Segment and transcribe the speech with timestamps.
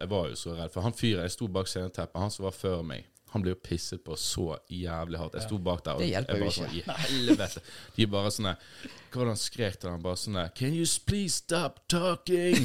[0.00, 0.72] jeg var jo så redd.
[0.74, 3.58] For han fyren jeg sto bak sceneteppet, han som var før meg, han ble jo
[3.60, 5.34] pisset på så jævlig hardt.
[5.36, 7.62] Jeg sto bak der, og Det hjelper jo bare sånn I helvete.
[7.96, 8.48] De bare sånn
[9.08, 10.02] Hva var det han skrek til han?
[10.04, 12.56] Bare sånn Can you please stop talking?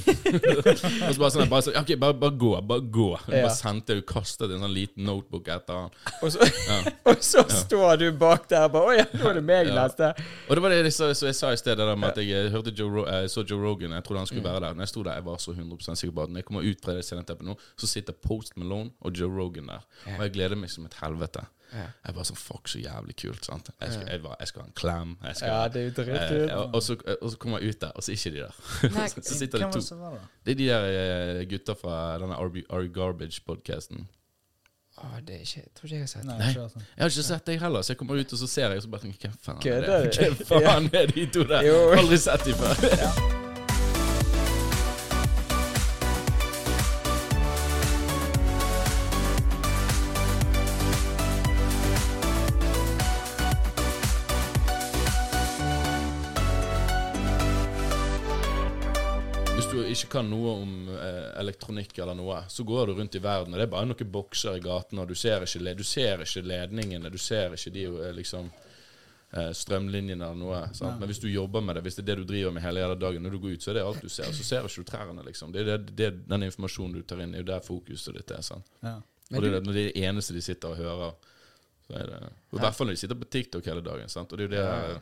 [1.08, 2.52] og så bare sånn bare sånn, OK, bare, bare gå.
[2.72, 3.10] Bare gå.
[3.28, 3.44] Ja.
[3.46, 6.00] bare sendte og kastet en sånn liten notebook etter han.
[6.24, 6.48] Og så,
[7.12, 9.76] og så står du bak der bare Å ja, nå er det meg Ja.
[9.84, 10.14] neste.
[10.48, 12.74] Og det var det sa, så jeg sa i stedet der med at jeg hørte
[12.76, 13.96] Joe, eh, så Joe Rogan.
[13.96, 14.78] Jeg trodde han skulle være der.
[14.80, 16.84] Når jeg sto der, jeg var så 100% sikker på at når jeg kommer ut
[16.84, 19.88] fra det sceneteppet nå, så sitter Post Malone og Joe Rogan der.
[20.18, 21.44] Og jeg gleder meg som et helvete.
[21.74, 23.46] Jeg bare sånn Fuck, så jævlig kult.
[23.48, 23.70] sant?
[23.82, 25.14] Jeg skal, jeg bare, jeg skal ha en klem.
[25.26, 26.52] Jeg skal, Ja, det er jo eh, dritkult.
[26.54, 28.60] og, og, så, og så kommer jeg ut der, og så er ikke de der.
[28.94, 29.96] Nei, så, så sitter det det to.
[30.04, 30.20] var?
[30.46, 30.90] Det er de der
[31.40, 34.06] eh, gutta fra denne Ari Garbage-podkasten.
[35.02, 36.50] Oh, det er ikke Jeg tror ikke jeg har sett Nei, Nei.
[36.54, 38.84] Jeg har ikke sett deg heller, så jeg kommer ut og så ser jeg, og
[38.86, 40.18] så bare tenker jeg, hvem faen er det?
[40.20, 41.70] Hvem faen er de to der?
[41.98, 42.78] Aldri sett dem før.
[42.78, 43.53] Hvis
[60.14, 63.66] kan noe om eh, elektronikk eller noe, så går du rundt i verden, og det
[63.68, 67.18] er bare noen bokser i gatene, og du ser ikke, du ser ikke ledningene, du
[67.22, 68.48] ser ikke de eh, liksom
[69.34, 70.62] eh, strømlinjene eller noe.
[70.78, 71.00] Sant?
[71.02, 73.24] Men hvis du jobber med det, hvis det er det du driver med hele dagen,
[73.26, 74.30] når du går ut, så er det alt du ser.
[74.38, 75.52] Så ser du ikke trærne, liksom.
[75.56, 78.42] Det er det, det, den informasjonen du tar inn, er jo der fokuset ditt er.
[78.46, 78.70] Sant?
[78.86, 79.00] Ja.
[79.34, 81.16] Og det, er det- eneste de sitter og hører,
[81.88, 84.10] så er det og I hvert fall når de sitter på TikTok hele dagen.
[84.12, 84.32] Sant?
[84.32, 85.02] Og det er jo det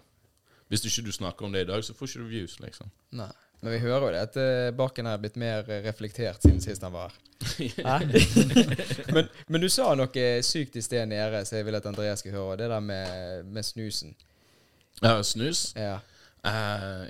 [0.72, 2.88] Hvis du ikke du snakker om det i dag, så får ikke du views, liksom.
[3.20, 3.28] Nei.
[3.62, 6.82] Men vi hører jo det at eh, Bakken er blitt mer eh, reflektert siden sist
[6.82, 8.06] han var her.
[9.16, 12.36] Men, men du sa noe sykt i sted nede, så jeg vil at Andreas skal
[12.36, 12.58] høre.
[12.62, 14.14] Det der med, med snusen.
[15.02, 15.72] Ja, snus.
[15.76, 16.00] Ja.
[16.42, 16.52] Eh,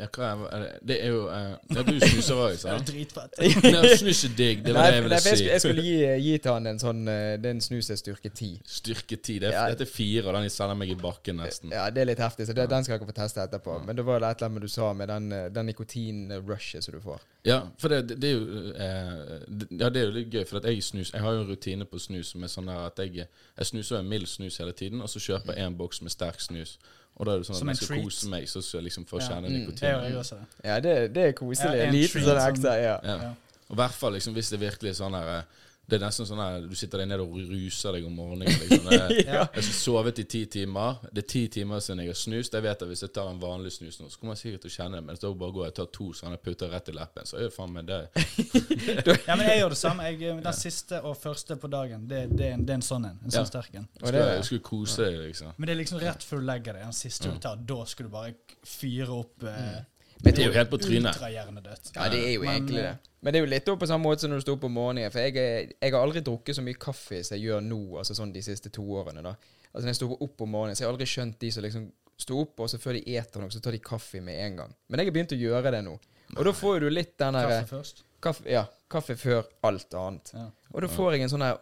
[0.02, 0.72] ja, hva er, er det?
[0.90, 2.90] det er jo eh, Ja, du snuser òg, er sant?
[2.90, 3.38] dritfett.
[3.64, 4.64] Nei, snus er digg.
[4.66, 5.46] Det var det jeg ville jeg, si.
[5.48, 5.94] jeg skulle gi,
[6.26, 8.50] gi til han en sånn eh, Det er en snus er styrke 10.
[8.68, 9.38] Styrke 10.
[9.46, 9.64] Det er, Ja.
[9.72, 11.72] Dette er fire, og den sender meg i bakken nesten.
[11.72, 13.78] Ja, det er litt heftig, så det, den skal dere få teste etterpå.
[13.88, 17.00] Men det var det et eller annet du sa med den, den nikotin-rushet som du
[17.06, 17.24] får.
[17.48, 20.44] Ja, for det, det, det er jo eh, det, Ja, det er jo litt gøy,
[20.46, 22.84] for at jeg snus Jeg har jo en rutine på snus som er sånn der
[22.86, 23.26] at jeg,
[23.58, 26.44] jeg snuser en mild snus hele tiden, og så kjøper jeg en boks med sterk
[26.44, 26.76] snus.
[27.22, 28.04] Og da er det sånn at Som en jeg skal treat.
[28.10, 29.28] kose meg, så skal jeg liksom få Ja.
[29.30, 29.52] kjenne Mm.
[29.54, 29.88] Jeg nikotin.
[29.92, 30.38] gjør jeg også.
[30.66, 31.70] Ja, det, det er koselig.
[31.78, 32.96] Ja, en en liten treat sånn ekstra, ja.
[33.04, 33.18] Ja.
[33.22, 33.30] Ja.
[33.70, 35.44] Og i hvert fall liksom, hvis det virkelig er sånn her eh,
[35.92, 38.48] Det er nesten sånn at du sitter der nede og ruser deg om morgenen.
[38.48, 38.86] Liksom.
[38.96, 39.42] Jeg, Ja.
[39.44, 41.02] jeg har sovet i ti timer.
[41.12, 42.54] Det er ti timer siden jeg har snust.
[42.56, 44.72] Jeg vet at Hvis jeg tar en vanlig snus nå, så kommer jeg sikkert til
[44.72, 45.04] å kjenne det.
[45.06, 47.46] Men hvis jeg bare går og tar to sånne putter rett i leppen, så er
[47.50, 48.00] det faen meg det.
[49.28, 50.08] Ja, men jeg gjør det samme.
[50.10, 52.86] Jeg, eh, den siste og første på dagen, det, det, er, en, det er en
[52.88, 53.20] sånn en.
[53.22, 53.42] En Ja.
[53.42, 53.88] sånn sterk en.
[54.02, 55.54] Jeg skulle kose deg, liksom.
[55.58, 56.88] Men det er liksom rett før du legger deg.
[56.88, 58.34] Den siste du tar, da skal du bare
[58.68, 59.82] fyre opp eh,
[60.24, 61.16] Men Det er jo helt på trynet.
[61.16, 61.92] ultrahjernedødt.
[61.96, 62.98] Ja, det er jo Men, egentlig eh, det.
[63.22, 65.12] Men det er jo litt på samme måte som når du står opp om morgenen.
[65.12, 68.14] For jeg, er- jeg har aldri drukket så mye kaffe som jeg gjør nå, altså
[68.18, 69.22] sånn de siste to årene.
[69.24, 69.36] da.
[69.74, 71.92] Altså Når jeg står opp om morgenen, så har jeg aldri skjønt de som liksom
[72.18, 74.76] sto opp, og så før de eter noe, så tar de kaffe med en gang.
[74.90, 75.98] Men jeg har begynt å gjøre det nå.
[76.38, 78.04] Og da får jo du litt den der Kaffe først.
[78.22, 80.32] kaffe, Ja, kaffe før alt annet.
[80.34, 80.46] Ja.
[80.74, 81.58] Og da får jeg en sånn her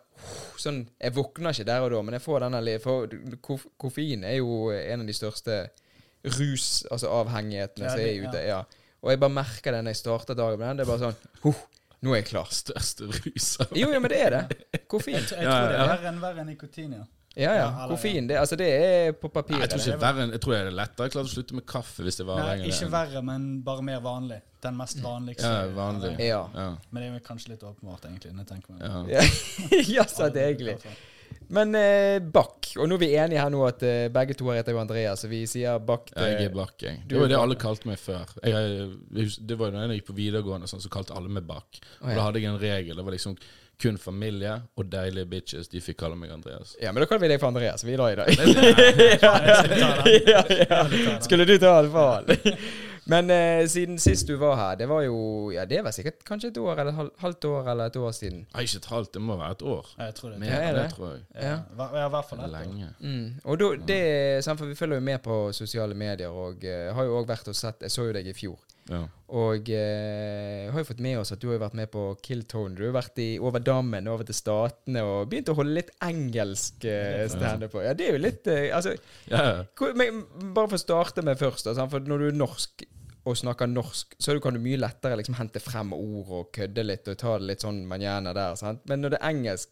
[0.58, 3.08] sånn, Jeg våkner ikke der og da, men jeg får den der For
[3.80, 5.70] koffein er jo en av de største
[6.26, 8.42] rus, altså avhengighetene Ja, som det- er ute.
[8.48, 8.64] Ja.
[9.02, 10.78] Og jeg bare merker det når jeg starter dagen med den.
[10.78, 11.62] Det er bare sånn huh,
[12.02, 12.48] Nå er jeg klar.
[12.48, 13.58] Største rus.
[13.76, 14.84] Jo, ja, men det er det.
[14.88, 15.16] Koffein.
[15.20, 17.06] Jeg tror det er verre enn verre enn nikotin, ja.
[17.36, 17.88] Ja, ja.
[17.88, 18.26] Koffein.
[18.28, 19.62] Det, altså, det er på papiret.
[19.62, 21.34] jeg tror ikke det er verre enn Jeg tror det er lettere Jeg klarte å
[21.34, 24.40] slutte med kaffe hvis det var Nei, lenger ikke verre, men bare mer vanlig.
[24.64, 25.44] Den mest vanligste.
[25.48, 26.14] Ja, vanlig.
[26.20, 26.40] Ja.
[26.56, 26.70] Ja.
[26.92, 28.32] Men det er kanskje litt åpenbart, egentlig.
[28.34, 28.96] når jeg tenker meg Ja.
[29.00, 29.10] om.
[29.10, 29.22] Ja,
[30.00, 30.78] ja sant, egentlig.
[31.50, 32.68] Men eh, Bakk.
[32.78, 35.30] Og nå er vi enige her nå at eh, begge to heter jo Andreas, så
[35.32, 37.00] vi sier Bakk til- jeg er Bach, jeg.
[37.08, 38.30] Du Det var det alle kalte meg før.
[38.44, 41.30] Jeg, jeg, hus- det var jo da jeg gikk på videregående, sånn, så kalte alle
[41.30, 41.50] meg.
[41.50, 41.64] Å,
[42.04, 42.16] Og ja.
[42.16, 42.96] da hadde jeg en regel.
[43.02, 43.38] Det var liksom
[43.82, 45.70] kun familie og deilige bitches.
[45.72, 46.76] De fikk kalle meg Andreas.
[46.82, 47.86] Ja, men da kaller vi deg for Andreas.
[47.88, 48.30] Vi da i dag.
[49.24, 49.34] Ja,
[50.34, 50.84] ja, ja.
[51.24, 52.58] Skulle du ta for han?
[53.10, 56.52] Men eh, siden sist du var her, det var jo Ja, det var sikkert kanskje
[56.52, 58.44] et år, eller et halvt år, eller et år siden.
[58.54, 59.88] Nei, ikke et halvt, det må være et år.
[59.98, 60.40] Jeg tror det.
[60.40, 60.94] Men, Ja, er det, det?
[60.94, 61.24] tror jeg.
[61.34, 62.92] Ja, ja, i hvert fall er lenge.
[63.00, 63.26] Mm.
[63.44, 67.18] Og då, det, for Vi følger jo med på sosiale medier, og uh, har jo
[67.18, 68.60] òg vært og sett Jeg så jo deg i fjor.
[68.90, 69.04] Ja.
[69.38, 72.74] Og eh, har jo fått med oss at du har vært med på Killtone.
[72.74, 76.88] Du har vært i, over dammen, over til Statene, og begynt å holde litt engelsk
[76.90, 77.76] eh, standup.
[77.86, 78.96] Ja, det er jo litt eh, Altså,
[79.30, 79.44] ja.
[79.78, 80.24] hvor- men,
[80.56, 82.88] bare for å starte med først, altså, for når du er norsk
[83.30, 87.08] og snakker norsk, så kan du mye lettere liksom hente frem ord og kødde litt
[87.12, 88.56] og ta det litt sånn manjana der.
[88.58, 88.82] Sant?
[88.90, 89.70] Men når det er engelsk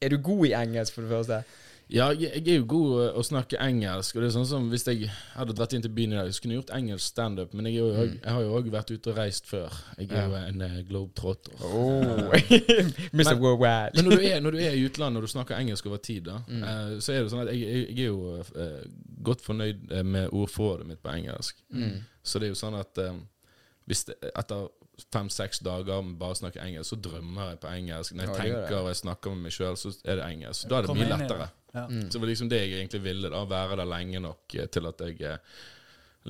[0.00, 1.42] Er du god i engelsk, for det første?
[1.90, 4.14] Ja, jeg, jeg er jo god eh, å snakke engelsk.
[4.14, 6.42] Og det er sånn som Hvis jeg hadde dratt inn til byen i dag, så
[6.44, 7.54] kunne jeg gjort engelsk standup.
[7.58, 8.12] Men jeg, jo, Mm.
[8.22, 9.74] jeg har jo òg vært ute og reist før.
[9.98, 11.64] Jeg er jo en uh, globetrotter.
[11.66, 12.30] Oh.
[13.12, 15.98] Men- Men når du, er, når du er i utlandet og du snakker engelsk over
[15.98, 16.62] tid, da, Mm.
[16.62, 17.60] eh, så er det sånn at jeg,
[17.90, 18.82] jeg, er jo uh,
[19.22, 21.58] godt fornøyd eh, med ordforrådet mitt på engelsk.
[21.74, 21.98] Mm.
[22.22, 23.18] Så det er jo sånn at eh,
[23.90, 24.68] hvis det, etter
[25.12, 28.14] fem-seks dager med bare å snakke engelsk, så drømmer jeg på engelsk.
[28.14, 30.68] Når jeg Ja, tenker og jeg snakker med meg sjøl, så er det engelsk.
[30.68, 31.50] Da er det mye lettere.
[31.74, 31.84] Ja.
[31.86, 32.06] Mm.
[32.06, 33.44] Så det var liksom det jeg egentlig ville, da.
[33.50, 35.38] Være der lenge nok eh, til at jeg eh,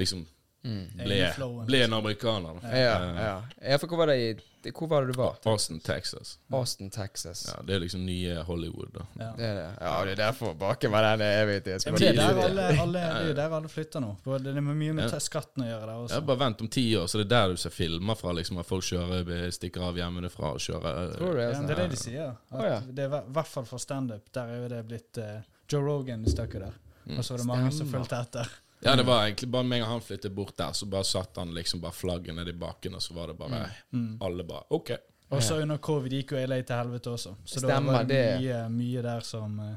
[0.00, 0.26] liksom
[0.62, 0.90] Mm.
[1.04, 1.18] ble,
[1.66, 2.58] ble en amerikaner.
[2.60, 2.68] da.
[2.68, 3.42] Ja, Eh, ja.
[3.70, 5.38] ja, for hvor var det i Hvor var det du var?
[5.48, 6.34] Austin, Texas.
[6.52, 7.46] Austin, Texas.
[7.48, 9.06] Ja, det er liksom nye Hollywood, da.
[9.16, 9.28] Ja.
[9.38, 9.70] Det er det.
[9.80, 11.80] Ja, det er derfor baken var den evigheten.
[11.86, 14.10] Ja, det er der alle, alle, det er der alle flytter nå.
[14.26, 16.14] Det er mye med skatten å gjøre der også.
[16.14, 18.32] Ja, bare vent om ti år, så det er der du ser filmer fra.
[18.36, 21.42] liksom At folk kjører, stikker av hjemmefra og kjører Tror du det?
[21.42, 21.66] Ja, Altså?
[21.66, 22.36] det er det de sier.
[22.52, 22.80] Ja.
[22.84, 24.28] Det er i hvert fall for standup.
[24.34, 25.40] Der er jo det blitt uh,
[25.72, 26.76] Joe Rogan stakk jo der.
[27.16, 28.58] Og så var det mange som fulgte etter.
[28.82, 31.36] Ja, det var egentlig bare med en gang han flyttet bort der, så bare satt
[31.36, 34.18] han liksom bare flagget ned i bakken, og så var det bare Mm.
[34.24, 34.90] Alle bare OK.
[35.30, 37.34] Og så under covid gikk jo LA til helvete også.
[37.44, 38.40] Så da Stemmer var det det.
[38.40, 39.76] mye, mye der som eh,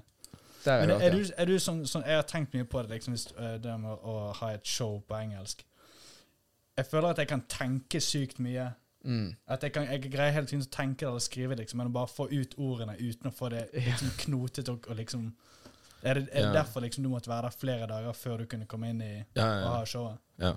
[0.66, 2.90] Der er Men er du, er du sånn, sånn Jeg har tenkt mye på det,
[2.96, 5.66] liksom, hvis, eh, det med å ha et show på engelsk.
[6.78, 8.72] Jeg føler at jeg kan tenke sykt mye.
[9.04, 9.36] Mm.
[9.48, 11.94] At jeg, kan, jeg greier hele tiden å tenke det eller skrive, liksom, men å
[11.94, 15.34] bare få ut ordene uten å få det liksom, knotet og, og liksom
[16.04, 18.66] Er det, er det derfor liksom, du måtte være der flere dager før du kunne
[18.68, 20.20] komme inn i og ja, ha showet?
[20.44, 20.54] ja.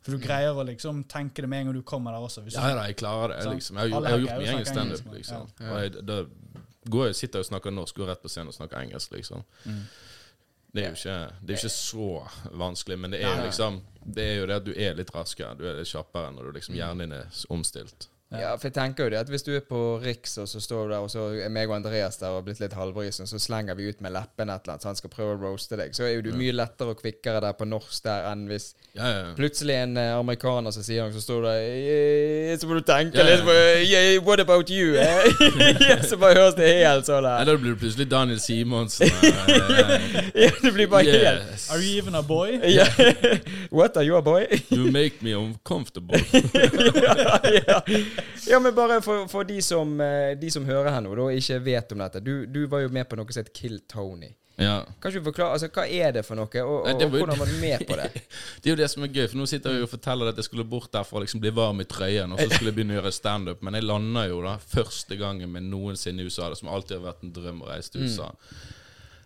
[0.00, 2.40] For du greier å liksom tenke det med en gang du kommer der også.
[2.54, 3.50] Ja da, jeg klarer det.
[3.52, 5.48] Liksom Jeg har, gjort- jeg har gjort mye engelsk standup, liksom.
[5.60, 5.72] ja.
[5.74, 6.16] Og jeg, da
[6.94, 9.44] går jeg, sitter jeg og snakker norsk, går rett på scenen og snakker engelsk, liksom.
[9.66, 9.82] Mm.
[10.72, 12.08] Det er jo ikke, det er ikke så
[12.64, 13.80] vanskelig, men det er liksom
[14.16, 16.52] Det er jo det at du er litt raskere, du er litt kjappere når du
[16.56, 18.08] liksom hjernen din er omstilt.
[18.30, 20.84] Ja, for jeg tenker jo det at hvis du er på Riks, og så står
[20.86, 23.74] du der, og så er meg og Andreas der og blitt litt halvbrisen, så slenger
[23.74, 26.04] vi ut med leppene et eller annet, så han skal prøve å roaste deg, så
[26.06, 29.24] er jo du mye lettere og kvikkere der på norsk der enn hvis Ja, ja.
[29.38, 32.86] plutselig en eh, amerikaner som sier noe, så står du der «Eh, Så må du
[32.86, 33.34] tenke Ja, ja.
[33.34, 33.56] litt på
[33.90, 34.94] yeah, What about you?
[34.94, 37.58] eh?» Så bare høres det helt sånn Nei, der.
[37.62, 39.10] blir du plutselig Daniel Simonsen.
[39.10, 40.06] eh,
[40.46, 41.66] Ja, det blir bare helt yes.
[41.70, 42.58] Are you even a boy?
[43.74, 44.46] What are you a boy?
[44.70, 46.18] You make me uncomfortable.
[46.30, 47.80] ja, ja.
[48.50, 51.60] Ja, men bare for, for de, som, eh, de som hører her nå, og ikke
[51.64, 52.22] vet om dette.
[52.24, 54.32] Du, du var jo med på noe som het Kill Tony.
[54.60, 54.86] Ja.
[55.00, 57.48] Kan du forklare, altså Hva er det for noe, og, og, Nei, var hvordan var
[57.48, 58.10] du med på det?
[58.60, 60.48] Det er jo det som er gøy, for nå sitter jeg og forteller at jeg
[60.50, 62.98] skulle bort der for å liksom bli varm i trøyen, og så skulle jeg begynne
[62.98, 63.64] å gjøre standup.
[63.64, 67.06] Men jeg landa jo da første gangen med noensinne i USA, det som alltid har
[67.08, 68.28] vært en drøm å reise til USA.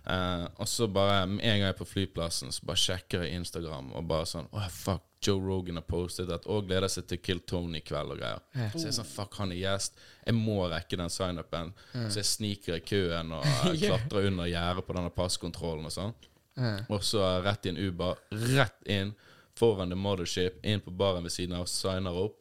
[0.04, 3.38] Eh, og så bare med en gang jeg er på flyplassen, så bare sjekker jeg
[3.40, 7.22] Instagram og bare sånn Åh, fuck, Joe Rogan har postet at og gleder seg til
[7.24, 8.42] Kill Tony i kveld og greier.
[8.74, 9.96] Så jeg er sånn, fuck, han er gjest.
[10.26, 11.72] Jeg må rekke den signupen.
[11.94, 16.12] Så jeg sniker i køen og eh, klatrer under gjerdet på denne passkontrollen og sånn.
[16.60, 16.82] Mm.
[16.92, 18.20] Og så rett i en Uber,
[18.52, 19.14] rett inn
[19.56, 22.36] foran The Mothership, inn på baren ved siden av, signer opp.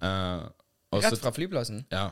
[0.00, 0.48] Uh,
[0.94, 1.82] Rett fra flyplassen?
[1.92, 2.08] Ja.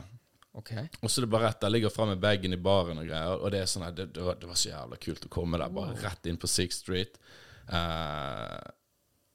[0.57, 0.71] Ok.
[1.01, 3.37] Og så er det bare rett der, ligger framme bagen i baren og greier.
[3.37, 5.59] Og det er sånn at det, det, var, det var så jævla kult å komme
[5.61, 7.19] der, bare rett inn på Sixth Street.
[7.69, 8.57] Uh,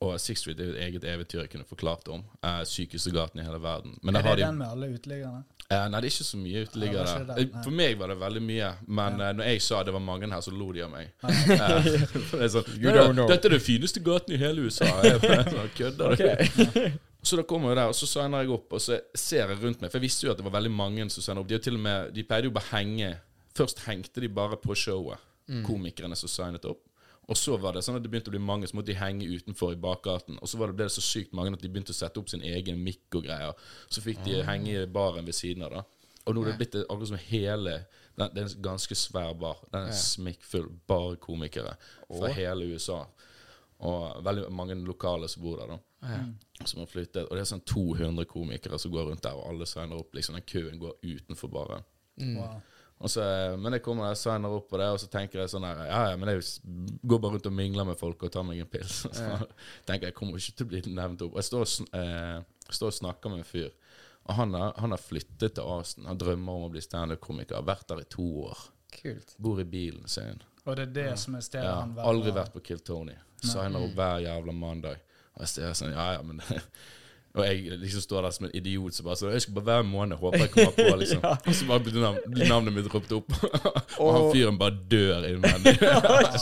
[0.02, 2.24] og Sixth Street er jo et eget eventyr jeg kunne forklart om.
[2.42, 3.94] Uh, sykeste gaten i hele verden.
[4.02, 5.44] Men Er det har de den med alle uteliggerne?
[5.69, 7.44] Uh, nei, det er ikke så mye Ja, uteliggere Eh, nei.
[7.62, 10.42] For meg var det veldig mye, men eh, når jeg sa det var mange her,
[10.44, 11.14] så lo de av meg.
[11.52, 11.86] Eh,
[12.32, 13.30] det er sånn, You «Nei, don't know».
[13.30, 14.90] Dette er den fineste gaten i hele USA.
[15.06, 16.98] Jeg sånn, Kødder du?
[17.22, 19.80] Så da kommer jeg der, og så signer jeg opp, og så ser jeg rundt
[19.82, 19.90] meg.
[19.92, 21.48] For jeg visste jo at det var veldig mange som signer opp.
[21.52, 23.12] De, til og med, de pleide jo bare henge
[23.52, 25.20] Først hengte de bare på showet,
[25.67, 26.81] komikerne som signet opp.
[27.29, 29.29] Og så var det sånn at det begynte å bli mange, så måtte de henge
[29.29, 30.38] utenfor i bakgaten.
[30.41, 32.31] Og så var det, ble det så sykt mange at de begynte å sette opp
[32.32, 33.52] sin egen mikk og greier.
[33.93, 35.84] Så fikk de henge i baren ved siden av, da.
[36.24, 37.76] Og nå er det blitt akkurat som hele
[38.17, 39.60] den, Det er en ganske svær bar.
[39.72, 40.69] Den er smikkfull.
[40.88, 41.76] Bare komikere
[42.08, 43.02] fra hele USA.
[43.81, 45.79] Og veldig mange lokale som bor der, da.
[46.65, 47.25] Som har flyttet.
[47.29, 50.15] Og det er sånn 200 komikere som går rundt der, og alle signer opp.
[50.15, 51.85] Liksom Den køen går utenfor baren.
[52.19, 52.61] Wow.
[53.03, 53.23] Og så,
[53.59, 56.03] men jeg kommer og signer opp på det, og så tenker jeg sånn her Ja,
[56.13, 56.44] ja, men jeg
[57.03, 59.01] går bare rundt og mingler med folk og tar meg en pils.
[59.19, 59.25] Så
[59.89, 61.32] tenker jeg jeg kommer ikke til å bli nevnt opp.
[61.35, 63.73] Og jeg står og, eh, står og snakker med en fyr,
[64.23, 67.56] og han har, flyttet til Aston Han drømmer om å bli standup-komiker.
[67.59, 68.61] Har vært der i to år.
[68.94, 69.35] Kult.
[69.43, 70.39] Bor i bilen sin.
[70.63, 73.17] Og det er det som er stedet Ja, han aldri vært på Kill Tony.
[73.43, 73.89] Signer Mm.
[73.89, 75.01] opp hver jævla mandag.
[75.36, 76.43] Og jeg ser sånn, ja, ja, men
[77.32, 79.89] Og jeg liksom står der som en idiot som bare sånn Jeg skal bare en
[79.89, 81.22] måned, håper jeg kommer på, liksom.
[81.48, 82.19] Og så bare blir navn,
[82.51, 83.32] navnet mitt ropt opp.
[84.03, 85.72] og han fyren bare dør innvendig.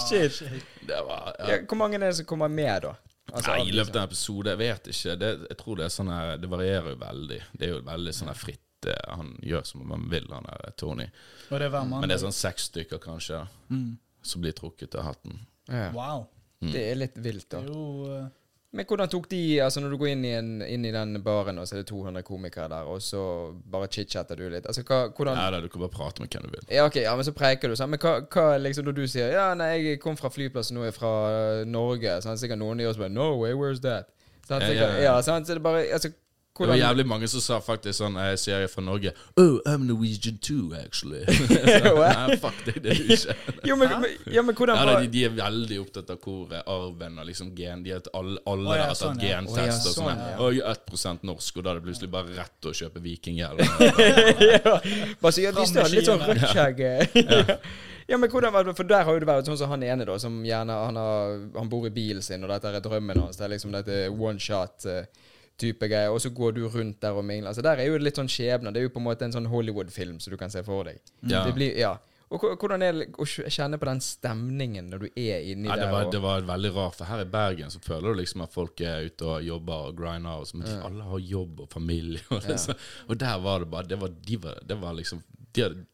[0.08, 0.40] Shit.
[0.88, 1.52] det var ja.
[1.52, 2.96] Ja, hvor mange er det som kommer med, da?
[3.30, 5.14] Altså, Nei, i løpet av en episode, jeg vet ikke.
[5.20, 7.38] Det, jeg tror det er sånn her Det varierer jo veldig.
[7.54, 8.90] Det er jo veldig sånn her fritt.
[8.90, 11.06] eh, Han gjør som han vil, han der Tony.
[11.52, 11.86] Og det er hver.
[11.92, 13.44] Men det er sånn seks stykker, kanskje.
[13.70, 13.92] Mm.
[14.26, 15.38] som blir trukket av hatten.
[15.70, 15.86] Ja.
[15.94, 16.26] Wow.
[16.60, 16.72] Mm.
[16.74, 17.62] Det er litt vilt, da.
[17.62, 18.26] Det er jo eh,
[18.70, 21.58] Men hvordan tok de Altså Når du går inn i, en, inn i den baren,
[21.58, 23.22] og så er det 200 komikere der, og så
[23.72, 26.46] bare chit-chatter du litt Altså hva, hvordan Nei, da, du kan bare prate med hvem
[26.46, 26.68] du vil.
[26.70, 27.90] Ja, ok, ja, men så preiker du, sånn.
[27.90, 30.94] Men hva, hva liksom når du sier Ja, nei, jeg kom fra flyplassen nå, jeg
[30.94, 33.82] er fra øh, Norge, så er det sikkert noen av oss bare No way, where's
[33.86, 34.12] that?
[34.46, 35.02] Ja, sikkert, ja, ja.
[35.08, 36.14] ja, sant, så det bare Altså,
[36.60, 39.12] Det var jævlig mange som sa faktisk sånn Jeg sier jeg er fra Norge.
[39.40, 41.22] Oh, I'm Norwegian too, actually.
[41.30, 43.36] Så, Nei, fuck det, det er du ikke.
[43.66, 46.20] Jo, men, men, ja, men hvordan Ja, da, var de, de er veldig opptatt av
[46.24, 49.22] hvor eh, arven og liksom gen De at alle, alle oh, ja, har tatt sånn,
[49.24, 49.38] ja.
[49.38, 50.10] gentest oh, ja, og sånn.
[50.10, 50.34] sånn, ja.
[50.40, 53.62] Og jeg er 1 norsk, og da er det plutselig bare rett å kjøpe vikinghjelm.
[54.50, 54.76] ja,
[55.20, 56.84] Bare så Fram visste med litt sånn rødt skjegg.
[56.84, 57.58] Ja.
[58.12, 60.06] ja, men hvordan var det For der har jo det vært sånn som han ene,
[60.08, 63.40] da, som gjerne Han, har, han bor i bilen sin, og dette er drømmen hans.
[63.40, 64.42] Det er liksom dette one
[65.60, 66.10] shot-type greier.
[66.12, 67.48] Og så går du rundt der og mingler.
[67.48, 68.72] Altså, der er jo litt sånn skjebner.
[68.72, 71.00] Det er jo på en måte en sånn Hollywood-film som du kan se for deg.
[71.22, 71.44] Ja.
[71.46, 71.98] Det blir, ja.
[72.30, 75.82] Og hvordan er det å kjenne på den stemningen når du er inni Ja, det,
[75.82, 75.90] der?
[75.90, 78.52] var, og- det var veldig rart, for her i Bergen så føler du liksom at
[78.52, 80.78] folk er ute og jobber og grinder, og så, men ja.
[80.86, 82.20] alle har jobb og familie.
[82.30, 82.76] Og, så,
[83.08, 85.86] og der var det bare Det var, de var, det var liksom de hadde,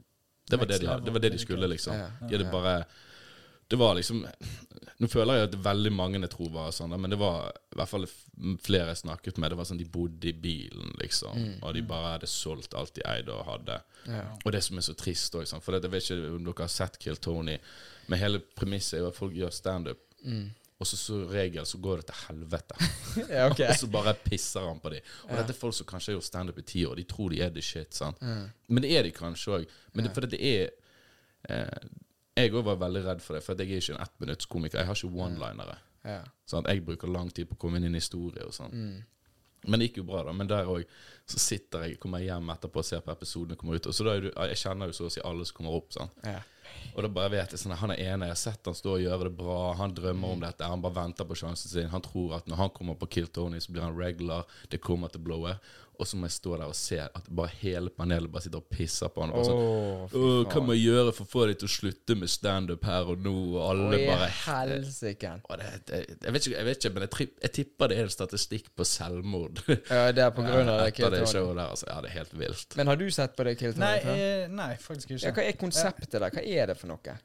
[0.50, 1.94] det, var det, de, det var det de skulle, liksom.
[2.20, 2.84] De hadde bare
[3.68, 4.22] Det var liksom
[4.96, 7.90] Nå føler jeg at veldig mange jeg tror var sånn, men det var i hvert
[7.90, 8.06] fall
[8.64, 9.52] flere jeg snakket med.
[9.52, 11.42] Det var sånn De bodde i bilen, liksom.
[11.60, 13.76] Og de bare hadde solgt alt de eide og hadde.
[14.08, 14.22] Ja.
[14.40, 16.72] Og det som er så trist òg, for det, jeg vet ikke om dere har
[16.72, 17.58] sett Kill Tony,
[18.08, 20.00] men hele premisset er jo at folk gjør standup,
[20.76, 22.88] og så som regel så går det til helvete.
[23.32, 23.62] ja, ok.
[23.70, 25.12] og så bare pisser han på dem.
[25.28, 26.98] Og dette er folk som kanskje har gjort standup i ti år.
[27.00, 27.94] De tror de er the shit.
[27.96, 28.20] sant?
[28.68, 29.70] Men det er de kanskje òg.
[29.94, 30.68] Men det, for det er
[31.48, 31.88] eh,
[32.36, 34.78] Jeg òg var veldig redd for det, for jeg er ikke en ettminuttskomiker.
[34.82, 35.76] Jeg har ikke one-linere.
[36.06, 36.22] Ja.
[36.46, 39.04] Sånn, Jeg bruker lang tid på å komme inn i en historie og sånn.
[39.66, 40.32] Men det gikk jo bra, da.
[40.36, 40.84] Men der òg
[41.26, 43.86] så sitter jeg, kommer hjem etterpå og ser på episodene kommer ut.
[43.90, 45.88] Og så da er du, Jeg kjenner jo så å si alle som kommer opp.
[45.96, 46.10] sånn.
[46.22, 46.42] Ja.
[46.94, 49.00] Og da bare vet jeg sånn Han er ene, jeg har sett han stå og
[49.02, 49.72] gjøre det bra.
[49.80, 50.64] Han drømmer om dette.
[50.64, 51.88] Han bare venter på sjansen sin.
[51.88, 54.44] Han tror at når han kommer på Kill Tony, så blir han regular.
[54.70, 55.58] Det kommer til å blowe.
[55.98, 58.66] Og så må jeg stå der og se at bare hele panelet bare sitter og
[58.72, 59.30] pisser på han.
[59.32, 61.72] Og bare sånn, Åh, Åh, hva må jeg gjøre for å få deg til å
[61.72, 63.34] slutte med standup her og nå?
[63.54, 65.32] Og alle Oi, bare helsike.
[65.48, 67.98] Å, det, det, jeg, vet ikke, jeg vet ikke, men jeg, tri, jeg tipper det
[68.00, 69.62] er en statistikk på selvmord.
[69.96, 70.86] Ja, det er på grunn av det.
[70.86, 71.26] Det Kill Tony.
[71.30, 71.70] showet der.
[71.72, 72.76] Altså, ja, det er helt vilt.
[72.78, 75.40] Men har du sett på det Kill Tony Nei, eh, nei, faktisk Ja, ikke.
[75.40, 76.28] hva er konseptet der?
[76.36, 77.16] Hva er det for noe?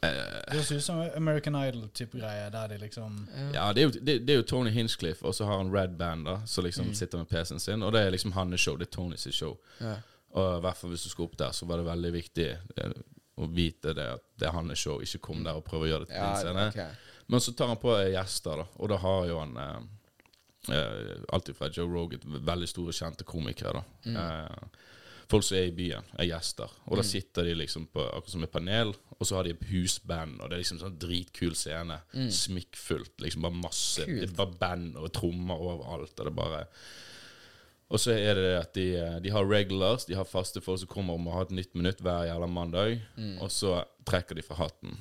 [0.00, 3.18] Det høres ut som American Idol-type greie, der de liksom
[3.52, 5.98] Ja, det er, jo, det, det er jo Tony Hinchcliffe, og så har han Red
[6.00, 7.82] Band, da, som liksom sitter med PC-en sin.
[7.82, 8.78] Og det er liksom hans show.
[8.80, 9.58] Det er Tonys show.
[9.80, 9.98] Ja.
[10.30, 12.98] Og i hvert fall hvis du skulle opp der, så var det veldig viktig eh,
[13.40, 15.00] å vite det at det er hans show.
[15.02, 16.66] Ikke kom der og prøv å gjøre det til din scene.
[16.72, 17.16] Okay.
[17.30, 19.80] Men så tar han på eh, gjester, da, og da har jo han eh,
[20.76, 23.84] eh, Alltid fra Joe Rogan, veldig store, kjente komikere.
[24.06, 24.86] da eh,
[25.30, 26.72] Folk som er i byen, er gjester.
[26.88, 30.40] Og da sitter de liksom på akkurat som et panel, og så har de husband,
[30.40, 32.00] og det er liksom sånn dritkul scene.
[32.34, 33.20] Smikkfullt.
[33.22, 34.20] liksom Bare masse Kult.
[34.24, 36.18] Det er bare band og trommer overalt.
[36.18, 36.64] Og det bare
[37.90, 40.78] og så er det det at de, eh, de har regulars, de har faste folk
[40.78, 43.00] som kommer om å ha et nytt minutt hver jævla mandag,
[43.42, 45.00] og så trekker de fra hatten.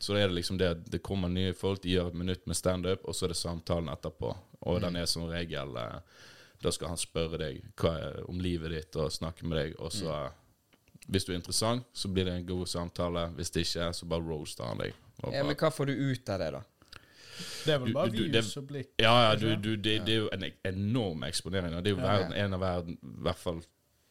[0.00, 2.46] Så det er det liksom det at det kommer nye folk, de gjør et minutt
[2.46, 4.32] med standup, og så er det samtalen etterpå.
[4.66, 6.00] Og den er som regel eh,
[6.62, 9.92] Da skal han spørre deg hva er, om livet ditt og snakke med deg, og
[9.92, 10.30] så
[11.08, 13.28] Hvis du er interessant, så blir det en god samtale.
[13.36, 14.92] Hvis det ikke er, så bare roaster han deg.
[15.22, 16.62] Og Ja, bare- men hva får du ut av det, da?
[17.64, 18.88] Det er vel bare du- views det- og blikk.
[18.98, 21.74] Ja, ja, du, du, det, det er jo en enorm eksponering.
[21.76, 23.62] og Det er jo verden, en av verden, i hvert fall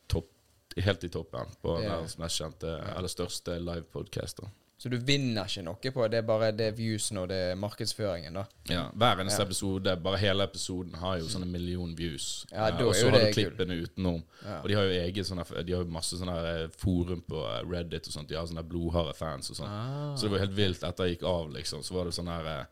[0.07, 0.29] topp,
[0.77, 4.47] helt i toppen på verdens mest kjente, eller største livepodcaster.
[4.85, 8.35] Så du vinner ikke noe på det, er bare det viewsen og det er markedsføringen,
[8.37, 8.43] da?
[8.69, 9.45] Ja, hver eneste Ja.
[9.47, 12.45] episode, bare hele episoden har jo sånne million views.
[12.51, 13.81] Ja, Eh, da og er så jo har du det kul.
[13.87, 14.23] utenom.
[14.45, 14.59] Ja.
[14.61, 17.65] Og de har jo eget sånne, de har jo masse sånne eh, forum på eh,
[17.71, 18.27] Reddit og sånt.
[18.29, 19.69] De har sånne blodharde fans og sånt.
[19.73, 20.15] Ah.
[20.15, 21.81] Så det var helt vilt etter jeg gikk av, liksom.
[21.81, 22.65] Så var det sånn her eh,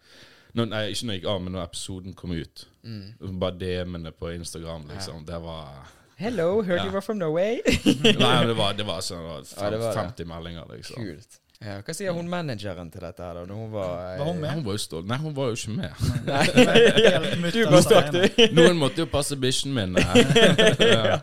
[0.54, 2.66] når, Nei, ikke når jeg gikk av, men når episoden kom ut.
[2.86, 3.40] Mm.
[3.40, 5.26] Bare DM-ene på Instagram, liksom.
[5.26, 6.86] Det var Hello, heard Ja.
[6.86, 7.56] you were from Norway?
[7.66, 10.14] Nei, det var, det var sånn det var Ja, det var det.
[10.14, 10.96] 50 meldinger, liksom.
[11.02, 11.40] Kult.
[11.64, 13.44] Ja, hva sier hun manageren til dette her, da?
[13.48, 14.58] Når hun var, Var hun Nei, med?
[14.58, 15.08] Hun var jo stolt.
[15.08, 15.92] Nei, hun var jo ikke med.
[17.56, 18.20] Du bare stakk, du.
[18.58, 19.96] Noen måtte jo passe bikkjen min.
[20.02, 20.84] eh.
[20.98, 21.22] Ja.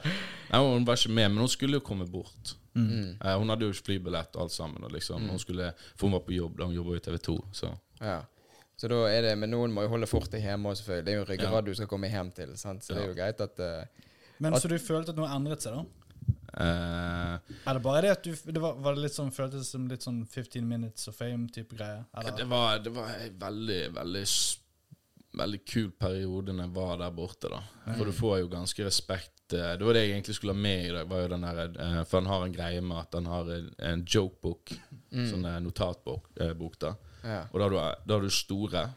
[0.50, 2.56] Nei, hun var ikke med, men hun skulle jo komme bort.
[2.74, 3.18] Mm.
[3.20, 4.82] Uh, Hun hadde jo flybillett og alt sammen.
[4.86, 7.36] Og liksom, hun skulle, for hun var på jobb da hun jobba i TV 2.
[7.60, 7.70] Så.
[8.00, 8.20] Ja.
[8.80, 11.04] Så da er det, Men noen må jo holde fortet hjemme òg, selvfølgelig.
[11.06, 11.64] Det er jo en ja.
[11.66, 12.56] du skal komme hjem til.
[12.56, 12.84] sant?
[12.86, 14.06] Så det er jo greit at uh,
[14.40, 15.99] Men så du følte at noe endret seg, da?
[16.52, 17.34] Eh,
[17.66, 20.06] Er det bare det at du det var, var det litt sånn, føltes som litt
[20.06, 22.04] sånn 15 minutes of fame-type greie?
[22.14, 22.36] Eller?
[22.36, 24.26] det, var, det var en veldig, veldig
[25.30, 27.46] Veldig kul periode når jeg var der borte.
[27.52, 27.60] da
[27.94, 29.52] For du får jo ganske respekt.
[29.54, 31.06] eh, Det var det jeg egentlig skulle ha med i dag.
[31.06, 33.68] Var jo den der, eh, For han har en greie med at han har en,
[33.78, 35.28] en mm.
[35.30, 36.96] Sånn notatbok, da.
[37.22, 37.44] Ja.
[37.52, 38.88] Og da har du, da har du store.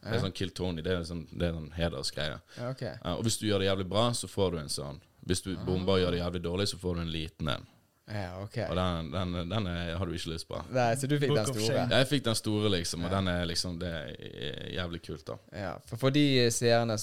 [0.00, 0.82] Det er sånn Kill Tony.
[0.82, 2.38] Det er sånn, det er en hedersgreie.
[2.56, 2.84] Ja, ok.
[3.16, 5.00] Og hvis du gjør det jævlig bra, så får du en sånn.
[5.30, 7.69] Hvis du bomber og gjør det jævlig dårlig, så får du en liten en.
[8.10, 8.58] Ja, ok.
[8.68, 10.60] Og den, den, den er, har du ikke lyst på.
[10.74, 11.76] Nei, så du fikk Book den store?
[11.76, 15.36] Ja, Jeg fikk den store, liksom, og den er liksom Det er jævlig kult, da.
[15.56, 16.96] Ja, for for de seerne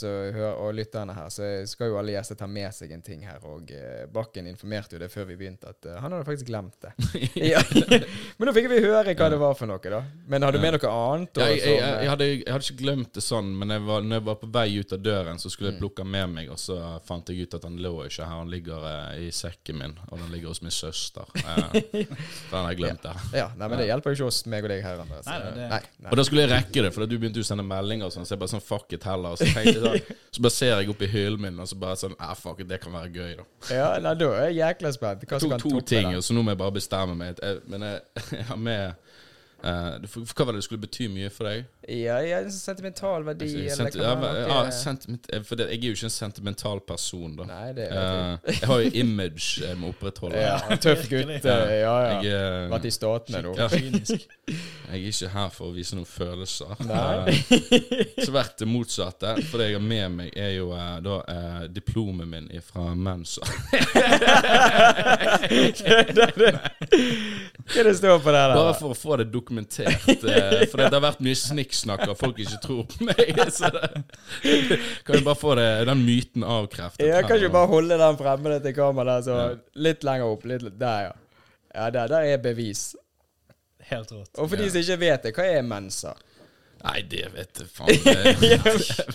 [0.52, 3.40] og lytterne her, så skal jo alle gjester ta med seg en ting her.
[3.48, 6.76] Og eh, Bakken informerte jo det før vi begynte, at uh, han hadde faktisk glemt
[6.84, 6.92] det.
[7.54, 7.62] ja.
[8.38, 10.02] Men nå fikk vi høre hva det var for noe, da.
[10.28, 11.40] Men har du med noe annet?
[11.40, 14.04] Ja, jeg, jeg, jeg, eh, hadde, jeg hadde ikke glemt det sånn, men jeg var,
[14.04, 16.52] når jeg var på vei ut av døren, så skulle jeg plukke den med meg,
[16.54, 18.42] og så fant jeg ut at han lå ikke her.
[18.42, 20.97] Han ligger uh, i sekken min, og den ligger hos min søster.
[21.44, 21.77] Eh,
[22.51, 23.22] den har jeg glemt der.
[23.38, 25.01] Ja, nei, men det hjelper jo ikke oss, meg og deg her.
[25.04, 25.27] Andreas.
[25.30, 26.12] Nei, det- nei, nei.
[26.12, 28.27] Og da skulle jeg rekke det, for da du begynte å sende meldinger og sånn,
[28.27, 29.36] så jeg bare sånn fuck it heller.
[29.36, 32.00] Og så jeg sånn, så bare ser jeg opp i hyllen min, og så bare
[32.04, 33.48] sånn ah, fuck it, det kan være gøy, da.
[33.75, 35.27] Ja, nei, da er jeg jækla spent.
[35.27, 37.39] Hva To, som to ting, og så nå må jeg bare bestemme meg.
[37.44, 38.01] Jeg, men jeg,
[38.39, 38.96] jeg har med
[39.63, 41.66] eh, for Hva var det det skulle bety mye for deg?
[41.88, 44.13] Ja, ja, en sentimental verdi, Jeg, eller ja,
[44.44, 47.46] ja, eh, for det, jeg er jo ikke en sentimental person, da.
[47.48, 47.96] Nei, det er.
[48.44, 50.36] Eh, jeg har jo image jeg må opprettholde.
[50.41, 51.32] Ja, tøff gutt.
[51.32, 52.20] eh, Ja, ja.
[52.20, 53.56] Jeg, eh, Vært i statene nå.
[53.56, 53.67] Ja.
[54.88, 56.70] Jeg er ikke her for å vise noen følelser.
[56.88, 57.34] Nei.
[57.51, 59.34] Eh, Tvert det motsatte.
[59.50, 63.44] For det jeg har med meg, er jo uh, da uh, diplomet min fra Mensa.
[67.67, 68.53] Hva er det står på der?
[68.56, 70.08] Bare for å få det dokumentert.
[70.08, 73.41] eh, For det har vært mye snikksnakk, og folk ikke tror på meg.
[73.57, 77.05] Så det, kan vi bare få det, den myten avkreftet?
[77.05, 79.38] Jeg kan ikke bare holde den fremmede til kameraet, så
[79.75, 80.48] litt lenger opp.
[80.50, 81.13] Litt, der, ja.
[81.74, 82.96] Ja, der, der er bevis.
[83.88, 84.34] Helt rått.
[84.38, 86.15] Og for de som ikke vet det, hva er Mensa?
[86.84, 88.13] Nei, det vet jeg faen ikke.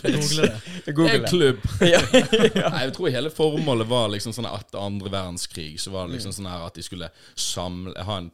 [0.03, 0.93] Google det.
[0.93, 1.61] Google En klubb.
[1.79, 2.01] Ja.
[2.11, 6.17] Nei, jeg tror hele formålet var liksom sånn at etter andre verdenskrig så var det
[6.17, 8.31] liksom sånn her at de skulle samle ha en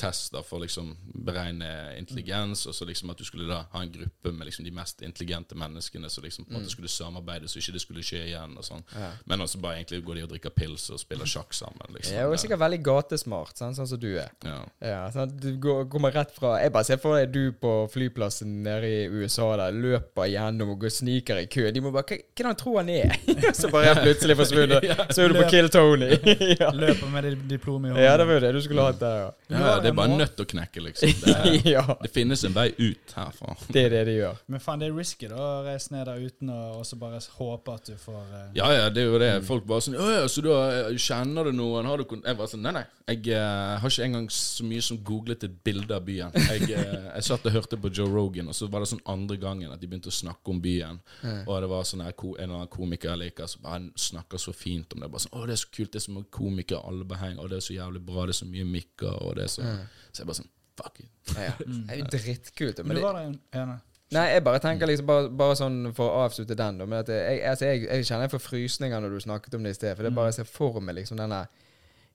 [0.00, 0.92] test da for liksom
[1.24, 4.72] beregne intelligens, og så liksom at du skulle da ha en gruppe med liksom de
[4.74, 8.24] mest intelligente menneskene som liksom på en måte skulle samarbeide, så ikke det skulle skje
[8.30, 8.82] igjen og sånn.
[8.96, 9.10] Ja.
[9.30, 11.86] Men også bare egentlig går de og drikker pils og spiller sjakk sammen.
[11.94, 12.16] liksom.
[12.16, 14.32] Jeg er jo sikkert veldig gatesmart, sånn, sånn som du er.
[14.46, 14.58] Ja.
[14.90, 18.60] Ja, sånn, du går, kommer rett fra Jeg bare ser for deg du på flyplassen
[18.64, 21.68] nede i USA der løper gjennom og går sniker i kø.
[21.70, 23.14] De må bare Hva er han tror han er?
[23.54, 24.86] så bare er plutselig forsvunnet.
[25.14, 26.10] Så er du på Kill Tony.
[26.60, 26.70] ja.
[26.74, 28.04] Løper med di- diplom i hånden.
[28.04, 29.59] ja, det var jo det du skulle hatt der, ja.
[29.60, 31.12] Ja, det er bare må- nødt til å knekke, liksom.
[31.24, 31.84] Det, ja.
[32.02, 33.56] det finnes en vei ut herfra.
[33.74, 34.40] Det er det de gjør.
[34.50, 37.20] Men faen, det er risky da, å reise ned der uten å og så bare
[37.36, 38.40] håpe at du får uh...
[38.56, 39.30] Ja, ja, det er jo det.
[39.46, 41.88] Folk bare sånn Å ja, så da eh, kjenner du noen?
[41.88, 42.84] Har du kon Jeg bare sånn Nei, nei.
[43.10, 46.34] Jeg uh, har ikke engang så mye som googlet et bilde av byen.
[46.36, 49.38] Jeg, uh, jeg satt og hørte på Joe Rogan, og så var det sånn andre
[49.40, 51.00] gangen at de begynte å snakke om byen.
[51.42, 54.54] Og det var sånn her, en eller annen komiker jeg liker, som bare snakker så
[54.54, 55.10] fint om det.
[55.10, 57.42] Bare sånn Å, det er så kult, det er så mange komikere, alle behenger, henger,
[57.44, 59.66] og det er så jævlig bra, det er så mye mikker, og det er så
[60.12, 61.10] Så jeg bare sånn Fuck it.
[61.36, 61.52] Ja.
[61.86, 62.78] Det er jo drittkult.
[62.86, 63.74] Men du det, var der ene.
[64.16, 66.86] nei, jeg bare tenker liksom bare, bare sånn for å avslutte den, da.
[66.88, 69.74] Men at jeg, altså, jeg, jeg kjenner jeg får frysninger når du snakket om det
[69.74, 69.92] i sted.
[69.98, 71.42] For det er bare jeg ser for meg liksom denne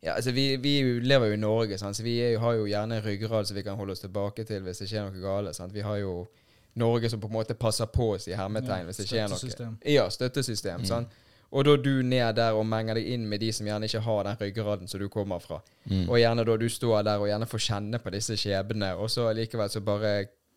[0.05, 1.97] ja, altså vi, vi lever jo i Norge, sant?
[1.97, 4.43] så vi er, jo- har jo gjerne en ryggrad som vi kan holde oss tilbake
[4.45, 5.55] til hvis det skjer noe galt.
[5.57, 5.73] Sant?
[5.73, 6.27] Vi har jo
[6.75, 9.69] Norge som på en måte passer på oss i hermetegn Ja, hvis det skjer noe.
[9.93, 10.83] Ja, støttesystem.
[10.85, 11.13] Sant?
[11.55, 14.27] Og da du ned der og menger deg inn med de som gjerne ikke har
[14.27, 15.61] den ryggraden som du kommer fra.
[16.09, 19.29] Og gjerne da du står der og gjerne får kjenne på disse skjebnene, og så
[19.31, 20.15] likevel så bare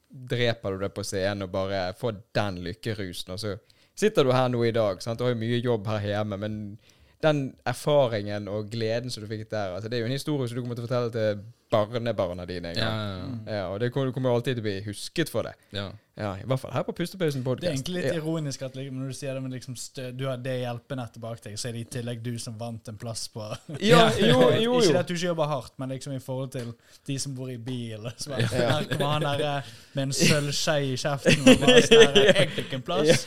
[0.09, 3.35] dreper du det på scenen og bare får den lykkerusen.
[3.37, 3.55] Og så
[3.99, 5.21] sitter du her nå i dag sant?
[5.21, 6.59] og har jo mye jobb her hjemme, men
[7.23, 10.59] den erfaringen og gleden som du fikk der, altså det er jo en historie som
[10.59, 13.41] du kommer til å fortelle til barnebarna dine en Ja, gang.
[13.47, 15.55] ja, Ja, og det kommer, jo alltid til å bli husket for det.
[15.73, 15.91] ja.
[16.19, 17.63] Ja, I hvert fall her på Pustepausen podcast.
[17.63, 18.15] Det er egentlig litt ja.
[18.19, 21.39] ironisk at liksom, når du sier det med liksom stø, du har det hjelpenettet bak
[21.45, 23.45] deg, så er det i tillegg du som vant en plass på
[23.79, 24.81] Ja, jo, jo, Ikke jo.
[24.97, 26.73] det at du ikke jobber hardt, men liksom i forhold til
[27.07, 28.11] de som bor i bil.
[28.19, 28.67] Så bare, Ja.
[28.81, 32.75] Her kommer han der eh, med en sølvskje i kjeften og bare sånn Jeg fikk
[32.81, 33.27] en plass.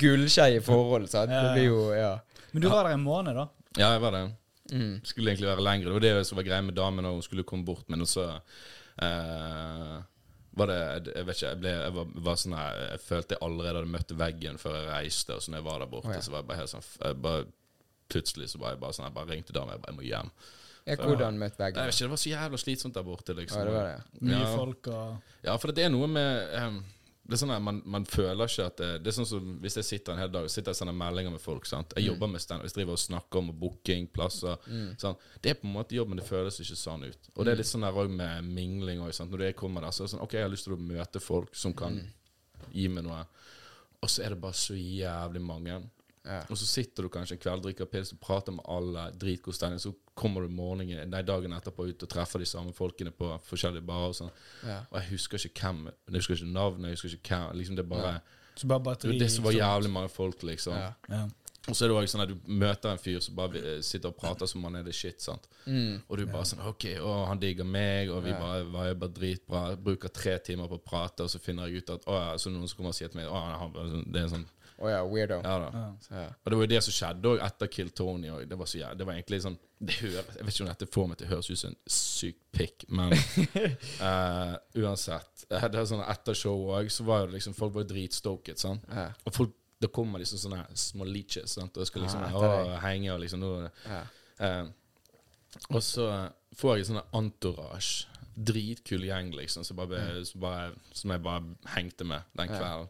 [0.00, 1.28] Gullskje i forhold, sant.
[1.36, 2.14] Det blir jo Ja.
[2.52, 3.48] Men du var der en måned, da.
[3.76, 4.24] ja, jeg var det.
[4.70, 5.00] Mm.
[5.04, 5.88] skulle egentlig være lengre.
[5.90, 7.88] Det var det som var greia med damen, Når hun skulle komme bort.
[7.90, 8.28] Men så
[9.02, 9.96] eh,
[10.54, 13.42] var det Jeg vet ikke, jeg, ble, jeg var, var sånn her Jeg følte jeg
[13.46, 15.36] allerede hadde møtt veggen før jeg reiste.
[15.36, 16.20] Og så når jeg var der borte, oh, ja.
[16.24, 17.46] så var jeg bare helt sånn jeg bare,
[18.12, 19.72] Plutselig så var jeg bare sånn Jeg bare ringte damen.
[19.74, 20.32] Jeg bare Jeg må hjem.
[20.86, 21.86] ja hvordan møtt Jeg veggen?
[21.86, 23.58] vet ikke, Det var så jævla slitsomt der borte, liksom.
[23.60, 24.20] Ja, det var det.
[24.20, 24.56] Mye Ja.
[24.56, 26.82] folk og Ja, for det er noe med ehm,
[27.22, 29.76] Det er sånn at man, man føler ikke at det, det er sånn som Hvis
[29.78, 31.94] jeg sitter en hel dag sitter jeg og sender meldinger med folk sant?
[31.94, 34.58] Jeg jobber med stand Jeg driver og snakker om booking, plasser
[34.98, 35.22] sant?
[35.38, 37.30] Det er på en måte jobb, men det føles ikke sånn ut.
[37.36, 39.14] Og det er litt sånn der òg med mingling òg.
[39.30, 41.22] Når jeg kommer der, så er det sånn OK, jeg har lyst til å møte
[41.22, 42.00] folk som kan
[42.72, 43.22] gi meg noe.
[44.02, 45.78] Og så er det bare så jævlig mange.
[46.26, 46.42] Ja.
[46.50, 49.82] Og så sitter du kanskje en kveld, drikker pils og prater med alle, dritgod stemning.
[49.82, 53.84] Så kommer du morgenen, nei, dagen etterpå ut og treffer de samme folkene på forskjellige
[53.88, 54.08] barer.
[54.12, 54.32] Og sånn.
[54.66, 54.80] Ja.
[54.90, 57.58] Og jeg husker ikke hvem, jeg husker ikke navnet, jeg husker ikke hvem.
[57.62, 58.14] Liksom det er bare
[58.54, 59.14] Så bare batteri.
[59.16, 60.74] er det som var jævlig mange folk, liksom.
[60.76, 60.92] Ja.
[61.08, 61.22] Ja.
[61.68, 64.16] Og så er det også sånn at du møter en fyr som bare sitter og
[64.18, 65.20] prater som han er det shit.
[65.22, 65.44] sant?
[65.64, 66.00] Mm.
[66.08, 68.38] Og du bare sånn OK, å, han digger meg, og vi Ja.
[68.40, 69.68] bare viber dritbra.
[69.70, 72.32] Jeg bruker tre timer på å prate, og så finner jeg ut at å ja,
[72.36, 74.46] så noen som kommer og sier til meg å, han, han, det er en sånn
[74.82, 75.36] Å ja, weirdo.
[75.44, 75.70] Ja da.
[75.72, 75.94] Ja.
[76.02, 76.26] Så, ja.
[76.42, 78.28] Og det var jo det som skjedde òg etter Kill Tony.
[78.34, 80.68] Og det var så jævlig, det var egentlig sånn det høres, Jeg vet ikke om
[80.70, 85.46] dette får meg til å høres ut som en syk pikk, men uh, uansett.
[85.50, 88.62] eh, Det er sånn Etter showet òg, så var det liksom folk var dritstoket.
[88.62, 88.86] sant?
[88.92, 89.08] Ja.
[89.26, 91.76] Og folk, da kommer liksom sånne små leeches sant?
[91.76, 93.72] og skal liksom Ja, å, henge og liksom noe.
[93.88, 94.04] Ja.
[94.38, 94.70] Uh,
[95.74, 96.06] Og så
[96.56, 98.06] får jeg sånn entourage.
[98.32, 101.42] Dritkul gjeng, liksom, som, bare, som, bare, som jeg bare
[101.74, 102.88] hengte med den kvelden.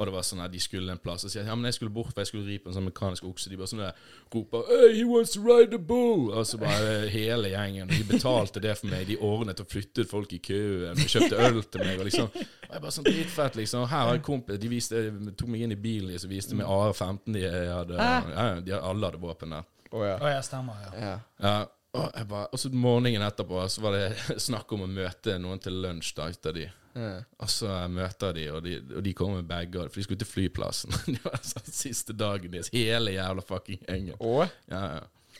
[0.00, 1.26] Og det var sånn at de skulle en plass.
[1.28, 3.26] Og sier ja, men jeg skulle bort, for jeg skulle ri på en sånn mekanisk
[3.28, 3.50] okse.
[3.52, 3.98] De bare sånn der,
[4.32, 6.30] roper hey, he wants to ride the bull!
[6.32, 7.92] Og så bare hele gjengen.
[7.92, 9.04] De betalte det for meg.
[9.10, 10.96] De ordnet og flyttet folk i køen.
[10.96, 12.00] Og kjøpte øl til meg.
[12.00, 12.30] Og liksom
[12.70, 13.84] og jeg bare sånn dritfett, liksom.
[13.90, 14.60] Her har jeg kompis.
[14.62, 15.02] De viste,
[15.34, 17.98] tok meg inn i bilen og viste meg AR-15 de hadde.
[17.98, 19.68] Ja, ja, de alle hadde våpen der.
[19.90, 20.16] Å ja.
[20.16, 20.78] oh, ja, stemmer.
[20.86, 20.92] ja.
[21.02, 21.14] ja.
[21.42, 21.54] Ja,
[21.98, 25.58] og, jeg bare, og så morgenen etterpå så var det snakk om å møte noen
[25.62, 26.12] til lunsj.
[26.20, 26.68] da, etter de.
[26.94, 27.20] Ja.
[27.38, 30.30] Og så møter de, og de, og de kommer med bager, for de skulle til
[30.30, 30.94] flyplassen.
[31.14, 32.72] det var sånn siste dagen deres.
[32.74, 34.16] Hele jævla fucking gjengen.
[34.18, 34.48] Å?
[34.72, 34.82] Ja,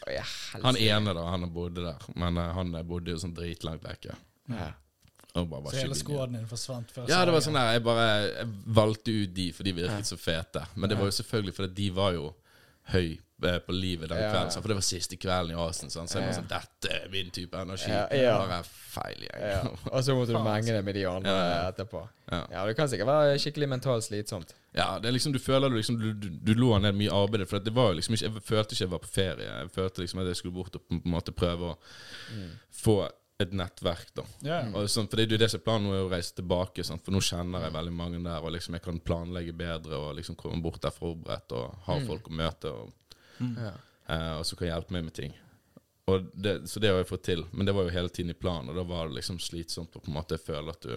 [0.09, 0.27] ja.
[0.63, 4.17] Han ene, da, han bodde der, men uh, han bodde jo sånn dritlangt vekke.
[4.51, 4.71] Ja.
[5.39, 7.83] Og bare var Så hele skåden din forsvant før Ja, det var sånn der, jeg
[7.87, 8.47] bare jeg
[8.81, 10.65] valgte ut de, for de virket så fete.
[10.75, 12.33] Men det var jo selvfølgelig fordi de var jo
[12.91, 14.53] høy eh, på livet den kvelden.
[14.57, 15.91] For det var siste kvelden i Asen.
[15.91, 16.11] sant?
[16.11, 17.91] Så jeg var sånn Dette er min type energi.
[17.91, 18.39] Ja, ja.
[18.41, 19.45] Bare feil gjeng.
[19.53, 19.61] Ja.
[19.93, 21.37] Og så måtte du menge det med de andre
[21.69, 22.03] etterpå.
[22.31, 22.41] Ja.
[22.53, 24.55] Ja, det kan sikkert være skikkelig mentalt slitsomt.
[24.77, 27.47] Ja, det er liksom, du føler du liksom Du, du, du lå ned mye arbeid.
[27.51, 29.49] For det var liksom ikke Jeg følte ikke jeg var på ferie.
[29.49, 31.79] Jeg følte liksom at jeg skulle bort og på en måte prøve å
[32.81, 33.01] få
[33.41, 34.25] et nettverk, da.
[34.45, 34.69] Yeah.
[34.77, 36.85] Og sånn, for det er jo det som er planen nå, er å reise tilbake.
[36.85, 37.03] Sant?
[37.07, 40.37] For nå kjenner jeg veldig mange der, og liksom jeg kan planlegge bedre og liksom
[40.41, 43.10] komme bort der forberedt og ha folk å møte, og,
[43.41, 43.73] Ja.
[44.09, 45.35] eh, og som kan hjelpe meg med ting.
[46.35, 48.69] Det, så det har jeg fått til, men det var jo hele tiden i planen,
[48.73, 50.91] og da var det liksom slitsomt å på en måte føle at du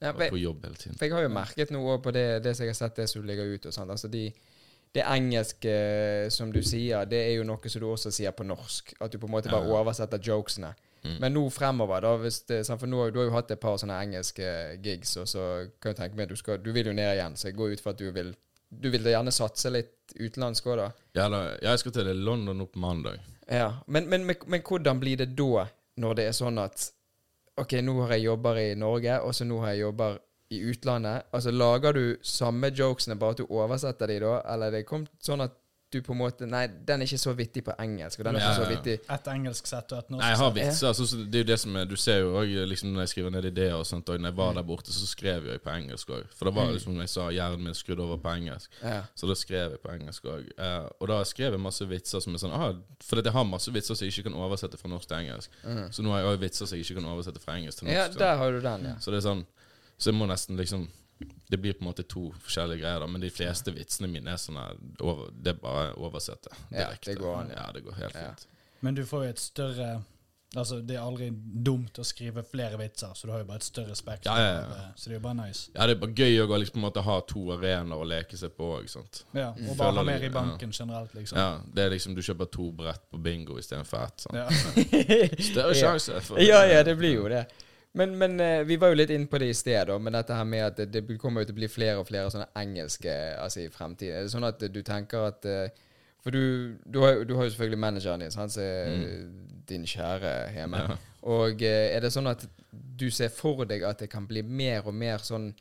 [0.00, 0.96] Ja, var på jobb hele tiden.
[0.98, 3.24] for jeg har jo merket noe på det, det som jeg har sett det som
[3.26, 3.68] ligger ute.
[3.68, 3.90] Og sånt.
[3.90, 4.28] Altså de,
[4.94, 8.94] det engelske, som du sier, det er jo noe som du også sier på norsk.
[9.00, 9.80] At du på en måte bare Ja.
[9.80, 10.74] oversetter jokesene.
[11.04, 11.18] Mm.
[11.20, 12.14] Men nå fremover, da,
[12.48, 15.90] det, for nå, du har jo hatt et par sånne engelske gigs, og så kan
[15.92, 17.90] jeg tenke meg du, skal, du vil jo ned igjen, så jeg går ut fra
[17.90, 18.34] at du vil
[18.70, 20.88] Du vil gjerne satse litt utenlandsk òg, da?
[21.16, 23.22] Ja, da, jeg skal til London nå på mandag.
[23.48, 25.66] Ja, men, men, men, men hvordan blir det da,
[26.00, 26.90] når det er sånn at
[27.54, 30.16] Ok, nå har jeg jobber i Norge, og så nå har jeg jobber
[30.50, 31.28] i utlandet.
[31.30, 34.32] Altså, Lager du samme jokesene, bare at du oversetter de da?
[34.50, 35.54] Eller er det kommet sånn at
[35.94, 38.44] du på en måte Nei, den er ikke så vittig på engelsk, og den er
[38.44, 40.88] Ja, ikke så vittig Et engelsk sett og et norsk Nei, jeg har vitser.
[40.90, 43.34] Altså, det er jo det som er Du ser jo òg liksom, når jeg skriver
[43.34, 46.14] ned ideer og sånt, og når jeg var der borte, så skrev jeg på engelsk
[46.16, 46.32] òg.
[46.34, 48.80] For det var liksom, som jeg sa, hjernen min skrudd over på engelsk.
[48.82, 49.02] Ja.
[49.14, 50.50] Så da skrev jeg på engelsk òg.
[50.58, 52.66] Uh, og da skrev jeg masse vitser som er sånn ah,
[53.04, 55.62] For jeg har masse vitser som jeg ikke kan oversette fra norsk til engelsk.
[55.94, 58.00] Så nå har jeg òg vitser som jeg ikke kan oversette fra engelsk til norsk.
[58.00, 58.98] ja, der har du den, ja.
[59.00, 59.46] Så det er sånn
[59.98, 60.88] Så jeg må nesten liksom
[61.48, 64.40] Det blir på en måte to forskjellige greier, da, men de fleste vitsene mine er
[64.40, 67.66] sånn her over, Det er bare å oversette Ja, det går an, ja.
[67.66, 67.72] ja.
[67.72, 68.26] det går helt Ja.
[68.32, 68.46] fint.
[68.80, 69.92] Men du får jo et større
[70.56, 71.30] Altså, Det er aldri
[71.66, 74.30] dumt å skrive flere vitser, så du har jo bare et større spekter.
[74.30, 74.84] Ja, ja, ja.
[74.94, 75.70] Så det er jo bare nice.
[75.74, 78.38] Ja, det er bare gøy å liksom, på en måte ha to arenaer å leke
[78.38, 78.86] seg på òg.
[79.34, 80.34] Ja, Og Føler bare ha mer i ja.
[80.36, 81.38] banken generelt, liksom.
[81.38, 84.26] Ja, det er liksom Du kjøper to brett på bingo istedenfor ett.
[84.32, 84.46] Ja.
[85.42, 87.46] Større sjanse for Ja, ja, det blir jo det.
[87.94, 90.46] Men, men eh, vi var jo litt inne på det i sted, men dette her
[90.48, 93.62] med at det, det kommer jo til å bli flere og flere sånne engelske altså
[93.62, 94.16] i fremtiden.
[94.18, 95.82] Er det sånn at du tenker at eh,
[96.24, 98.94] For du, du, har, du har jo selvfølgelig manageren din, som er
[99.68, 100.80] din kjære hjemme.
[100.80, 100.96] Ja.
[101.28, 104.88] Og eh, er det sånn at du ser for deg at det kan bli mer
[104.88, 105.52] og mer sånn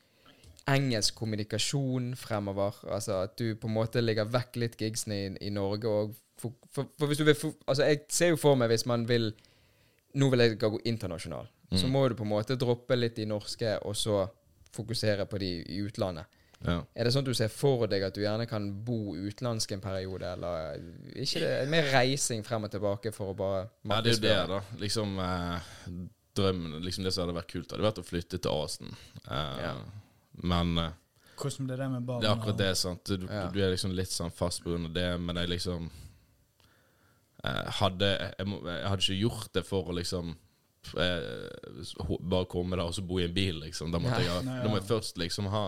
[0.72, 2.80] engelsk kommunikasjon fremover?
[2.88, 6.20] Altså at du på en måte legger vekk litt gigsene i, i Norge òg?
[6.44, 9.08] for, for, for hvis du vil for, Altså jeg ser jo for meg hvis man
[9.10, 9.34] vil
[10.14, 11.48] Nå vil jeg gå internasjonal.
[11.78, 14.28] Så må du på en måte droppe litt de norske, og så
[14.74, 16.26] fokusere på de i utlandet.
[16.64, 16.78] Ja.
[16.96, 19.82] Er det sånn at du ser for deg at du gjerne kan bo utenlandsk en
[19.84, 20.78] periode, eller
[21.20, 21.52] ikke det?
[21.70, 24.60] Mer reising frem og tilbake for å bare ja, det er jo det, da.
[24.80, 25.72] Liksom eh,
[26.34, 28.96] Drømmen Liksom det som hadde vært kult, hadde vært å flytte til Asen.
[29.28, 29.74] Eh, Ja.
[30.42, 30.92] Men eh,
[31.38, 32.22] Hvordan blir det med barn?
[32.24, 33.04] det er akkurat det, sant.
[33.06, 33.44] Du, Ja.
[33.54, 35.92] du er liksom litt sånn fast på grunn av det, men jeg liksom
[37.44, 38.10] eh, hadde
[38.40, 40.34] jeg, må, jeg hadde ikke gjort det for å liksom
[40.98, 43.92] eh, bare komme der og så bo i en bil, liksom.
[43.94, 45.66] Da, måtte jeg, da må jeg først liksom ha,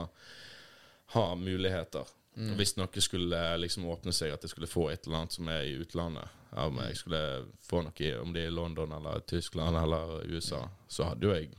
[1.16, 2.12] ha muligheter.
[2.36, 2.56] Mm.
[2.60, 5.70] Hvis noe skulle liksom åpne seg, at jeg skulle få et eller annet som er
[5.70, 7.22] i utlandet ja, Om jeg skulle
[7.64, 11.54] få noe, om det er i London eller Tyskland eller USA, så hadde jo jeg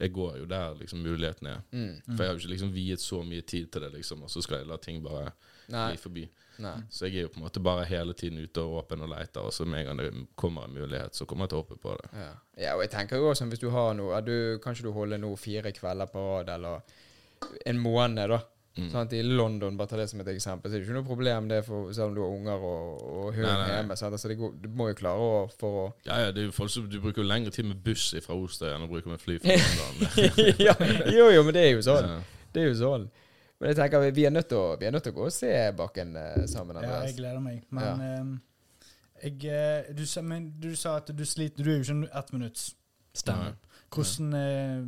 [0.00, 1.60] Jeg går jo der liksom muligheten er.
[1.72, 2.00] Mm.
[2.06, 4.40] For jeg har jo ikke liksom viet så mye tid til det, liksom, og så
[4.40, 5.32] skal jeg la ting bare
[5.68, 5.88] Nei.
[5.90, 6.28] bli forbi.
[6.62, 6.74] Nei.
[6.90, 9.42] Så jeg er jo på en måte bare hele tiden ute og åpen og leter,
[9.42, 11.80] og så med en gang det kommer en mulighet, så kommer jeg til å hoppe
[11.82, 12.10] på det.
[12.20, 12.30] Ja.
[12.66, 15.18] ja, og jeg tenker jo også sånn, hvis du har noe du, Kanskje du holder
[15.22, 16.82] nå fire kvelder på rad, eller
[17.66, 18.40] en måned, da.
[18.76, 18.88] Mm.
[18.90, 19.12] Sant?
[19.14, 21.60] I London, bare ta det som et eksempel, så er det ikke noe problem det
[21.66, 23.96] for, selv om du har unger og, og hund hjemme.
[23.98, 24.16] Sant?
[24.16, 26.54] Altså, det går, du må jo klare å for å Ja, ja, det er jo
[26.56, 29.22] folk som Du bruker jo lengre tid med buss fra Oslo enn å bruke med
[29.22, 30.56] fly fra London.
[30.58, 30.74] ja,
[31.14, 32.10] Jo, jo, men det er jo sånn.
[32.16, 32.48] Ja.
[32.54, 33.06] Det er jo sånn.
[33.60, 35.32] Men jeg tenker vi er nødt til å, vi er nødt til å gå og
[35.32, 36.48] se Bakken sammen.
[36.48, 36.82] sammen.
[36.82, 37.62] Ja, jeg gleder meg.
[37.70, 37.94] Men, Ja.
[38.20, 38.40] ehm,
[39.22, 42.32] jeg, eh, du, sa, men du sa at du sliter Du er jo ikke ett
[42.32, 42.74] minutts
[43.14, 43.54] Stemmer.
[43.94, 44.82] Hvordan eh,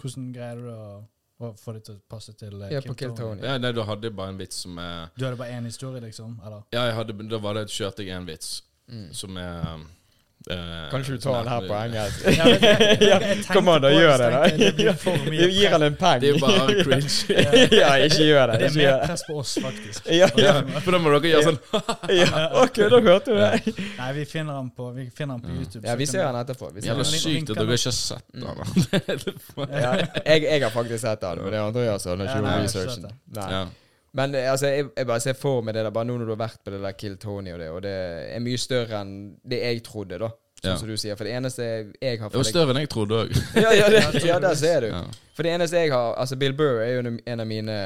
[0.00, 0.84] Hvordan greier du å,
[1.40, 3.42] og få det til å passe til eh, Ja, på Kill Tony.
[3.44, 6.00] Ja, nei, da hadde jeg bare en vits som er Du hadde bare én historie,
[6.04, 6.38] liksom?
[6.46, 6.62] Eller?
[6.72, 9.12] Ja, jeg hadde, da var det, kjørte jeg én vits Mm.
[9.14, 9.84] som er
[10.50, 12.24] eh, Kan ikke du ta den her på engelsk?
[12.30, 14.40] Ja, jeg- Kom an, da, gjør det, da.
[14.60, 16.20] det blir for mye Vi gir han en peng.
[16.22, 17.36] Det er jo bare cringe.
[17.80, 18.58] ja, ikke gjør det.
[18.62, 20.08] Det er mer press på oss, faktisk.
[20.10, 21.60] Ja, ja, for da må dere gjøre sånn
[22.20, 22.46] ja.
[22.62, 23.74] Ok, da hørte du det.
[23.98, 25.84] Nei, vi finner den på, vi finner han på YouTube.
[25.88, 26.70] Ja, vi ser den etterpå.
[26.74, 28.42] Vi ser Jævla sykt at dere ikke har sett den.
[29.76, 29.92] Ja,
[30.24, 33.06] jeg, jeg har faktisk sett den, men det er Andreas som har gjort researchen.
[33.36, 33.62] Nei.
[34.12, 36.34] Men eh, altså, jeg, jeg bare ser for meg det der, bare nå når du
[36.34, 37.92] har vært på det der Kill Tony og det, og det
[38.34, 39.12] er mye større enn
[39.46, 40.30] det jeg trodde, da.
[40.60, 40.76] Sånn Ja.
[40.76, 41.16] som du sier.
[41.16, 41.64] For det eneste
[42.02, 43.30] jeg har Det var større enn jeg trodde òg.
[43.64, 44.88] Ja, ja, det, ja, der ser du.
[44.92, 45.04] Ja.
[45.32, 47.76] For det eneste jeg har Altså, Bill Burr er jo en av mine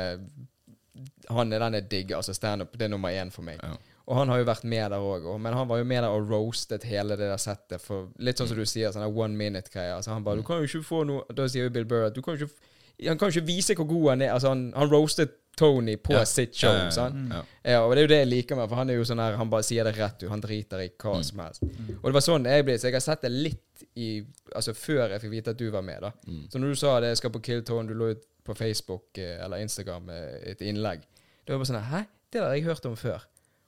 [1.31, 2.17] Han er den jeg digger.
[2.17, 2.73] Altså standup.
[2.75, 3.61] Det er nummer én for meg.
[3.63, 3.77] Ja.
[4.07, 5.29] Og han har jo vært med der òg.
[5.41, 7.81] Men han var jo med der og roastet hele det der settet.
[7.81, 9.95] For Litt sånn som du sier, sånne one minute-greier.
[9.97, 12.15] Altså han bare Du kan jo ikke få noe Da sier jo Bill Burr at
[12.19, 14.35] du kan jo ikke Han kan jo ikke vise hvor god han er.
[14.35, 16.25] Altså Han, han roastet Tony på Ja.
[16.25, 16.73] sitt show.
[16.73, 16.91] Ja, ja, ja.
[16.91, 17.33] sant?
[17.33, 17.43] Ja.
[17.65, 19.37] Ja, og det er jo det jeg liker med For han er jo sånn her
[19.39, 20.29] Han bare sier det rett ut.
[20.31, 21.63] Han driter i hva som helst.
[21.63, 22.75] Og det var sånn jeg ble.
[22.79, 24.09] Så jeg har sett det litt i
[24.55, 26.11] Altså før jeg fikk vite at du var med, da.
[26.27, 26.43] Mm.
[26.51, 29.17] Så når du sa det, jeg skal på Kill Tone, du lå ut på Facebook
[29.19, 31.01] eh, eller Instagram et innlegg,
[31.47, 32.03] det var bare sånn Hæ?
[32.31, 33.23] Det har jeg hørt om før.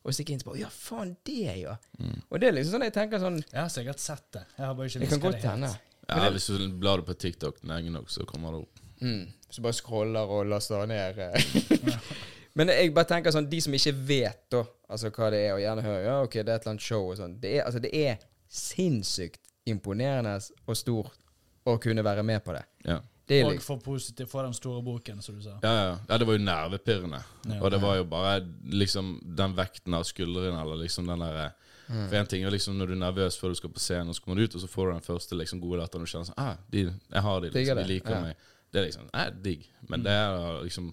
[0.04, 1.76] Og så gikk jeg inn på Ja, faen, det, ja.
[1.98, 2.20] Mm.
[2.30, 4.44] Og det er liksom sånn jeg tenker sånn Jeg har sikkert sett det.
[4.58, 5.72] Jeg har bare ikke Det visst kan hva godt det hende.
[6.08, 8.82] ja, hvis du blar det på TikTok lenge nok, så kommer det opp.
[9.00, 9.24] Mm.
[9.50, 11.18] Så bare scroller og laster ned.
[11.18, 11.98] eh.
[12.56, 15.60] Men jeg bare tenker sånn, de som ikke vet da, altså hva det er, og
[15.60, 17.90] gjerne hører ja, ok, det er et eller annet show og sånn, det altså, det
[17.92, 21.20] er sinnssykt imponerende og stort
[21.68, 22.62] å kunne være med på det.
[22.86, 23.02] Ja.
[23.26, 25.58] Det er Og for positivt, for den store boken, som du sa.
[25.60, 25.94] Ja, ja.
[26.08, 27.20] ja, det var jo nervepirrende.
[27.50, 27.58] Ja.
[27.58, 28.36] Og det var jo bare
[28.70, 31.52] liksom den vekten av skuldrene, eller liksom den derre
[31.86, 32.08] Mm.
[32.08, 34.16] For en ting er liksom når du er nervøs før du skal på scenen, og
[34.16, 36.10] så kommer du ut, og så får du den første liksom gode datteren og du
[36.10, 37.78] kjenner sånn ah, de, Jeg har de, liksom.
[37.78, 38.22] De liker ja.
[38.24, 38.48] meg.
[38.76, 39.62] Det er liksom er digg.
[39.88, 40.90] Men det er liksom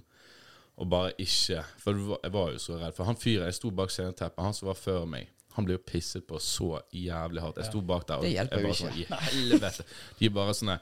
[0.80, 2.96] å bare ikke For jeg var jo så redd.
[2.96, 5.82] For han fyren jeg sto bak sceneteppet, han som var før meg, han ble jo
[5.86, 7.58] pisset på så jævlig hardt.
[7.62, 8.80] Jeg sto bak der, og Det hjelper jo ikke.
[8.80, 9.84] sånn I helvete.
[10.20, 10.74] De bare sånn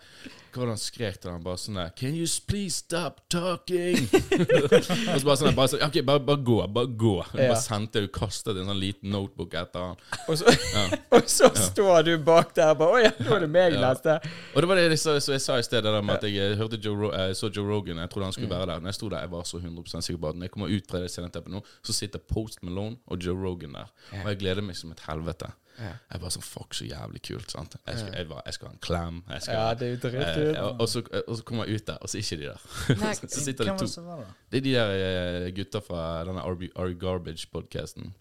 [0.52, 1.44] Hva var det han skrek til han?
[1.44, 3.96] Bare sånn Can you please stop talking?
[5.14, 6.58] og så bare sånn bare sånn, Ok, bare, bare gå.
[6.76, 7.14] Bare gå.
[7.36, 7.50] Ja.
[7.54, 10.02] bare sendte du kastet en sånn liten notebook etter han.
[10.28, 10.52] Og så,
[11.16, 13.84] og så står du bak der bare Å ja, nå er det meg Ja.
[13.92, 14.18] neste.
[14.54, 16.58] Og det var det jeg, så jeg sa i sted, det der med at jeg
[16.60, 18.02] hørte Joe, eh, så Joe Rogan.
[18.04, 18.84] Jeg trodde han skulle være der.
[18.84, 20.92] Når jeg sto der, jeg var så 100% sikker på at når jeg kommer ut
[20.92, 23.92] fra det sceneteppet nå, så sitter Post Malone og Joe Rogan der.
[24.22, 25.52] Og jeg gleder meg som et helvete.
[25.80, 25.92] Ja.
[26.12, 27.52] Jeg bare sånn Fuck, så jævlig kult.
[27.54, 27.76] sant?
[27.88, 29.22] Jeg skal, jeg bare, jeg skal ha en klem.
[29.30, 32.02] Jeg skal, Ja, det er jo eh, og, så, og så kommer jeg ut der,
[32.02, 32.66] og så er ikke de der.
[33.02, 34.04] Nei, så sitter de det to.
[34.20, 34.28] det?
[34.52, 38.12] Det er de der eh, gutta fra denne Are Garbage-podkasten.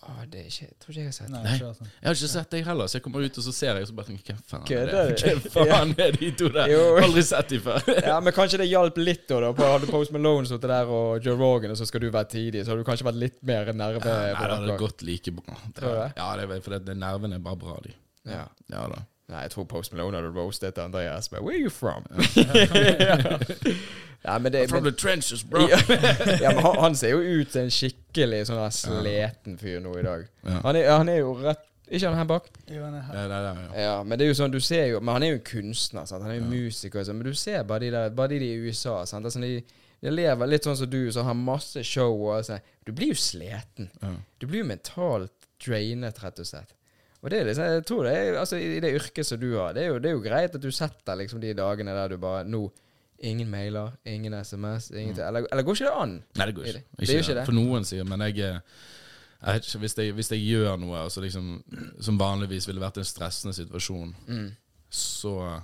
[0.00, 1.40] Å, det er ikke Jeg tror ikke jeg har sett Nei.
[1.52, 3.90] Jeg har ikke sett deg heller, så jeg kommer ut og så ser jeg, og
[3.90, 5.02] så bare tenker hvem faen er det?
[5.26, 6.72] Hvem faen er de to der?
[6.72, 6.80] Jo.
[7.02, 7.84] Aldri sett de før.
[8.08, 11.20] Ja, men kanskje det hjalp litt da, da på Hadde Post Malone sittet der og
[11.26, 13.72] Joe Rogan, og så skal du være tidlig, så hadde du kanskje vært litt mer
[13.76, 15.60] nerve Ja, nei, det hadde gått like bra.
[15.66, 16.02] Det, Tror?
[16.16, 17.92] Ja, det er, for det, det, nervene er bare bra, de.
[18.30, 18.46] Ja.
[18.72, 19.04] Ja da.
[19.30, 21.28] Nei, jeg tror Post Malone hadde roastet Andreas.
[21.30, 22.08] med where are you from?
[24.22, 25.68] Ja, men det From men, the trenches, bro.
[25.68, 25.78] ja,
[26.42, 29.96] ja, men han, han ser jo ut som en skikkelig sånn der sliten fyr nå
[29.98, 30.24] i dag.
[30.44, 30.60] Ja.
[30.66, 32.48] Han er, han er jo rett Ikke han her bak?
[32.70, 33.16] Jo, han er her.
[33.16, 33.84] Ja, der, der, ja.
[33.86, 36.22] Ja, men det er jo sånn, du ser jo Men han er jo kunstner, sant?
[36.22, 39.00] han er jo musiker, sånn, men du ser bare de der Bare de i USA.
[39.08, 39.26] Sant?
[39.26, 39.58] Altså, de,
[40.00, 42.14] jeg lever litt sånn som du, som har masse show.
[42.14, 43.90] Og, altså, du blir jo sliten.
[44.00, 44.12] Ja.
[44.40, 46.76] Du blir jo mentalt drainet, rett og slett.
[47.20, 49.74] Og det er liksom, jeg tror det er, altså I det yrket som du har,
[49.76, 52.16] det er, jo, det er jo greit at du setter liksom de dagene der du
[52.22, 52.62] bare Nå,
[53.20, 55.24] ingen mailer, ingen SMS, ingenting.
[55.26, 56.14] Eller, eller går ikke det an?
[56.36, 56.84] Nei, det går Det- ikke.
[56.98, 57.44] det jo ikke det.
[57.46, 58.60] For noen sier Men jeg, eh,
[59.46, 61.62] jeg ikke, hvis, jeg, hvis jeg gjør noe altså liksom,
[62.00, 64.50] som vanligvis ville vært en stressende situasjon, Mm.
[64.90, 65.62] så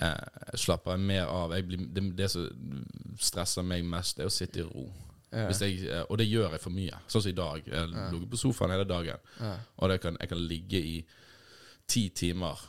[0.00, 1.52] eh, slapper jeg mer av.
[1.54, 2.48] Jeg blir, det, det som
[3.20, 4.88] stresser meg mest, det er å sitte i ro.
[5.32, 5.48] Ja.
[5.48, 6.98] Eh, og det gjør jeg for mye.
[7.08, 7.62] Sånn som i dag.
[7.66, 8.10] Jeg ja.
[8.10, 9.18] ligger på sofaen hele dagen.
[9.40, 9.56] Ja.
[9.78, 11.04] Og det kan, jeg kan ligge i
[11.86, 12.60] ti timer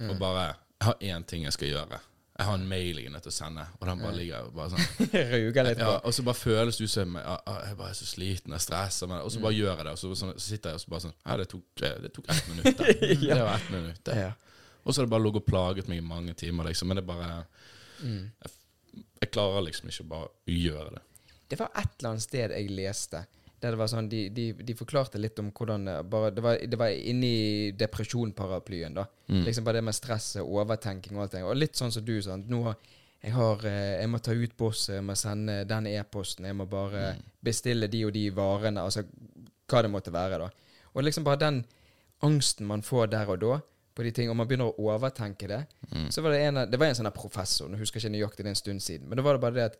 [0.00, 2.00] og bare har én ting jeg skal gjøre.
[2.40, 4.70] Jeg har en mail jeg er nødt til å sende, og den bare ligger bare
[4.72, 5.08] sånn.
[5.34, 5.88] Ruger litt på.
[5.90, 8.54] Ja, og så bare føles det ut som jeg, ah, jeg bare er så sliten,
[8.56, 9.92] jeg stresser, men, og så bare gjør jeg det.
[9.92, 11.66] Og så, så sitter jeg og så bare sånn Ja, det tok,
[12.06, 12.80] det tok ett minutt.
[13.28, 13.34] ja.
[13.34, 14.00] Det var ett minutt.
[14.08, 14.16] det.
[14.24, 14.30] Ja.
[14.80, 16.88] Og så har det bare ligget og plaget meg i mange timer, liksom.
[16.88, 17.32] Men det er bare
[18.00, 18.30] Mm.
[18.40, 21.02] jeg, jeg klarer liksom ikke bare å gjøre det.
[21.52, 23.20] Det var et eller annet sted jeg leste
[23.60, 26.58] der det var sånn, de, de, de forklarte litt om hvordan eh, bare, Det var,
[26.72, 29.04] det var inni depresjonparaplyen, da.
[29.28, 29.42] Mm.
[29.46, 31.42] Liksom bare det med stress og overtenking og alt det.
[31.44, 32.48] Og litt sånn som du, sant.
[32.48, 32.76] Nå har
[33.20, 36.64] jeg, har, eh, jeg må ta ut bosset, jeg må sende den e-posten, jeg må
[36.70, 37.26] bare Mm.
[37.44, 39.02] bestille de og de varene, altså
[39.68, 40.48] hva det måtte være, da.
[40.94, 41.58] Og liksom bare den
[42.22, 43.60] angsten man får der og da,
[43.94, 45.60] på de ting, og man begynner å overtenke det.
[45.92, 46.08] Mm.
[46.10, 48.46] Så var det en, det var en sånn professor, nå husker jeg ikke nøyaktig det
[48.48, 49.76] er en stund siden, men da var det bare det at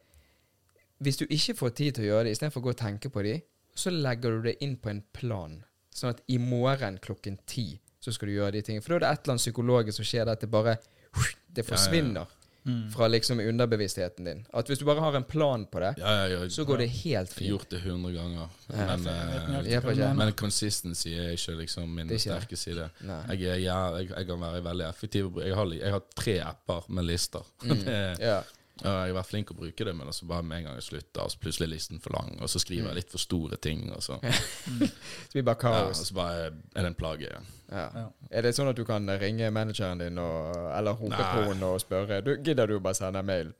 [1.00, 3.22] hvis du ikke får tid til å gjøre det, istedenfor å gå og tenke på
[3.24, 3.38] de,
[3.74, 5.62] så legger du det inn på en plan.
[5.94, 8.82] Sånn at i morgen klokken ti så skal du gjøre de tingene.
[8.82, 11.18] For da er det et eller annet psykologisk som skjer der at det bare Det
[11.18, 11.62] Ja, ja, ja.
[11.74, 12.26] forsvinner
[12.62, 12.90] Mm.
[12.92, 14.46] fra liksom underbevisstheten din.
[14.52, 16.88] At hvis du bare har en plan på det, Ja, ja, ja, så går det
[16.88, 17.48] helt Jeg har fint.
[17.50, 18.48] gjort det hundre ganger.
[18.68, 20.14] Ja, Men, jeg jeg mener.
[20.14, 22.20] men consistency er ikke liksom min ikke det.
[22.20, 22.90] sterke side.
[23.00, 25.32] Jeg, er, ja, jeg, jeg kan være veldig effektiv.
[25.42, 27.40] Jeg har, jeg har tre apper med lister.
[27.62, 27.68] Mm.
[27.84, 28.26] Det, Ja.
[28.36, 28.42] ja,
[28.88, 30.86] jeg har vært flink til å bruke det, men altså bare med en gang jeg
[30.88, 33.56] slutter, og så plutselig er listen for lang, og så skriver jeg litt for store
[33.56, 34.16] ting, og så,
[34.80, 35.80] Det blir bare kaos.
[35.80, 37.46] ja, og så bare er det en plage igjen.
[37.70, 37.86] Ja.
[37.94, 38.06] Ja.
[38.30, 41.80] Er det sånn at du kan ringe manageren din og, eller rope på henne og
[41.82, 43.52] spørre du, Gidder du bare sende mail?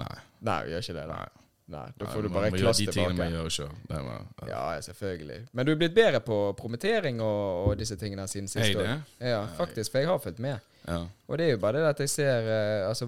[0.00, 0.14] Nei.
[0.46, 1.06] Nei, vi gjør ikke det.
[1.10, 1.26] nei.
[1.70, 3.34] Nei, Da Nei, får du man bare gjøre klass De tingene man tilbake.
[3.36, 3.74] gjør sjøl.
[3.90, 4.48] Det var- ja.
[4.74, 5.36] Ja, selvfølgelig.
[5.52, 8.88] Men du er blitt bedre på promittering og, og disse tingene siden sist år.
[9.20, 9.28] det?
[9.30, 9.92] Ja, faktisk.
[9.92, 10.58] For jeg har fulgt med.
[10.88, 11.04] Ja.
[11.28, 13.06] Og det er jo bare det at jeg ser eh, Altså,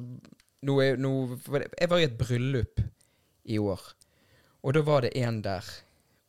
[0.67, 1.13] nå er, nå,
[1.79, 2.83] jeg var i et bryllup
[3.51, 3.83] i år,
[4.63, 5.67] og da var det en der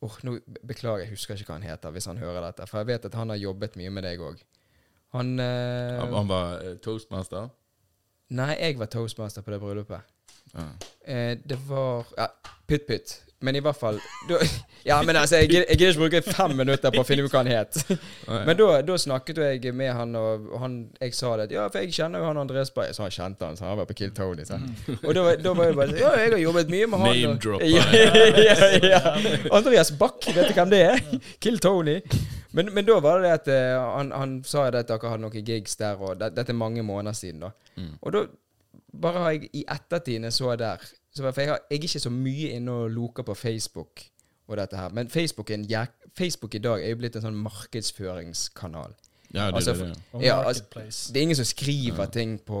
[0.04, 2.66] oh, nå Beklager, jeg husker ikke hva han heter, hvis han hører dette.
[2.68, 4.40] For jeg vet at han har jobbet mye med deg òg.
[5.14, 7.48] Han eh, Han, han var eh, toastmaster?
[8.34, 10.10] Nei, jeg var toastmaster på det bryllupet.
[10.54, 10.66] Ja.
[11.06, 12.28] Eh, det var Ja,
[12.66, 13.14] pytt pytt.
[13.44, 14.38] Men i hvert fall da,
[14.84, 17.40] Ja, men altså, jeg jeg gidder ikke bruke fem minutter på å finne ut hva
[17.40, 17.78] han het.
[18.48, 21.46] Men da, da snakket jeg med han, og han, jeg sa det.
[21.56, 22.92] Ja, for jeg kjenner jo han Andreas Bay.
[22.92, 24.44] Så han kjente han, så han var på Kill Tony.
[24.44, 24.58] Så.
[24.98, 27.16] Og da, da var jeg bare sånn Ja, jeg har jobbet mye med han.
[27.16, 27.64] Name-dropper.
[27.74, 27.84] Ja,
[28.44, 29.00] ja, ja.
[29.56, 31.00] Andreas Bach, vet du hvem det er?
[31.40, 31.96] Kill Tony.
[32.52, 35.48] Men, men da var det det at eh, han, han sa at dere hadde noen
[35.48, 37.54] gigs der, og det, dette er mange måneder siden, da.
[37.80, 37.94] Mm.
[38.02, 38.26] Og da
[39.00, 40.84] bare har jeg i ettertid, så der
[41.16, 44.02] så For jeg, har, jeg er ikke så mye inne og loker på Facebook
[44.48, 44.88] og dette her.
[44.92, 48.94] Men Facebook, er en jæk, Facebook i dag er jo blitt en sånn markedsføringskanal.
[49.34, 50.02] Ja, det, Altså, det, det.
[50.12, 50.62] Og Ja, altså,
[51.12, 52.06] Det er ingen som skriver Ja.
[52.06, 52.58] ting på,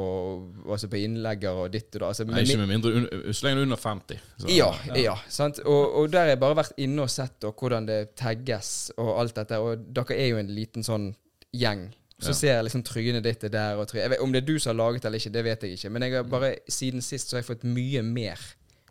[0.70, 2.06] altså på innlegger og ditt og da.
[2.08, 4.18] Altså, Nei, ikke med mindre un- Så lenge du er under 50.
[4.38, 4.48] Så.
[4.48, 5.00] ja, Ja.
[5.00, 5.14] ja.
[5.28, 5.58] sant?
[5.60, 9.20] Og, og der har jeg bare vært inne og sett og hvordan det tagges og
[9.20, 9.58] alt dette.
[9.58, 11.14] Og dere er jo en liten sånn
[11.54, 11.92] gjeng.
[12.24, 12.38] Så Ja.
[12.40, 14.58] ser jeg liksom trynet ditt er der og try- jeg vet, Om det er du
[14.58, 15.90] som har laget det eller ikke, det vet jeg ikke.
[15.92, 18.38] Men jeg har bare siden sist så har jeg fått mye mer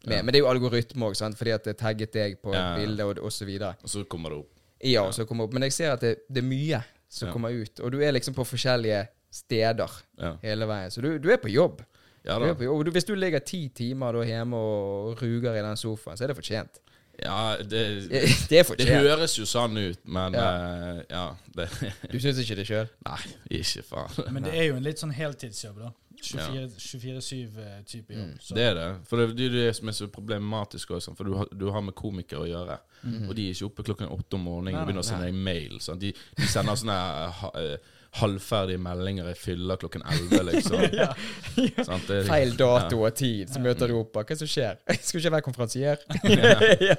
[0.05, 0.15] med.
[0.17, 0.21] Ja.
[0.21, 2.75] Men det er jo algoritme òg, fordi at det tagget deg på Ja.
[2.75, 3.75] bildet bilde og, og så videre.
[3.83, 4.49] Og så kommer det opp.
[4.83, 5.53] Ja, og så kommer det opp.
[5.53, 7.79] Men jeg ser at det, det er mye som kommer ut.
[7.79, 9.89] Og du er liksom på forskjellige steder
[10.43, 10.91] hele veien.
[10.91, 11.81] Så du, du er på jobb.
[12.25, 12.77] ja Du er på jobb.
[12.79, 16.23] Og du, hvis du ligger ti timer da hjemme og ruger i den sofaen, så
[16.25, 16.79] er det fortjent.
[17.23, 17.81] Ja, det,
[18.51, 20.47] Det det høres jo sånn ut, men Ja.
[20.53, 21.69] Uh, ja det,
[22.11, 22.87] Du syns ikke det sjøl?
[23.07, 23.19] Nei,
[23.61, 24.33] ikke faen.
[24.35, 25.93] Men det er jo en litt sånn heltidsjobb, da.
[26.23, 28.29] 24-7-type jobb.
[28.29, 28.37] Mm.
[28.39, 28.55] Så.
[28.55, 28.87] Det er det.
[29.09, 31.95] For det, er det som er så problematisk også, for du har, du har med
[31.99, 32.77] komikere å gjøre.
[33.27, 35.75] Og de er ikke oppe klokken åtte om morgenen og begynner å sende deg mail.
[35.99, 36.99] De, de sender sånne
[37.59, 37.75] eh,
[38.19, 40.83] halvferdige meldinger i fylla klokken elleve, liksom.
[41.87, 42.07] Sant?
[42.07, 44.13] Det er- Feil dato og tid, så møter du opp.
[44.13, 44.77] Hva er det som skjer?
[45.01, 46.03] Skal ikke være konferansier?
[46.29, 46.95] ja.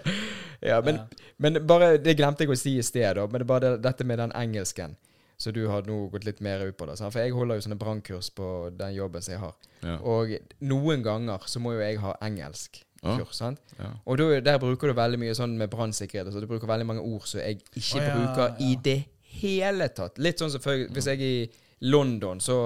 [0.61, 1.31] ja, men, Ja.
[1.39, 3.21] men bare Det glemte jeg å si i sted.
[3.31, 4.97] Men det er bare det, dette med den engelsken.
[5.39, 6.97] Så du har nå gått litt mer ut på det.
[6.99, 7.13] sant?
[7.13, 9.55] For jeg holder jo sånne brannkurs på den jobben som jeg har.
[9.83, 9.97] Ja.
[10.03, 13.17] Og noen ganger så må jo jeg ha engelsk Ja.
[13.19, 13.37] kurs.
[13.37, 13.59] sant?
[13.79, 13.91] Ja.
[14.07, 16.31] Og du, der bruker du veldig mye sånn med brannsikkerhet.
[16.33, 19.01] Så du bruker veldig mange ord som jeg ikke oh, ja, bruker i det
[19.41, 20.19] hele tatt.
[20.23, 21.51] Litt sånn som før, hvis jeg er i
[21.91, 22.59] London, så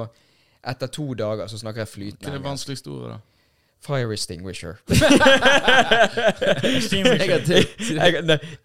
[0.68, 3.38] etter to dager så snakker jeg Hva er det vanskeligste ordet, da?
[3.80, 4.80] Fire extinguisher.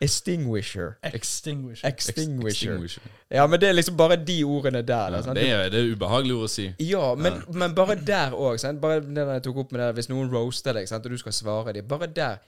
[0.01, 0.97] Extinguisher.
[1.03, 1.87] Extinguisher.
[1.87, 3.01] Extinguisher.
[3.29, 5.09] Ja, men det er liksom bare de ordene der.
[5.09, 5.35] da, Ja, sant?
[5.37, 6.65] det, er, det er ubehagelig ord å si.
[6.81, 8.57] Ja, men, men bare der òg.
[8.81, 11.35] Bare det jeg tok opp med det hvis noen roaster deg, sant, og du skal
[11.35, 12.41] svare dem Bare der.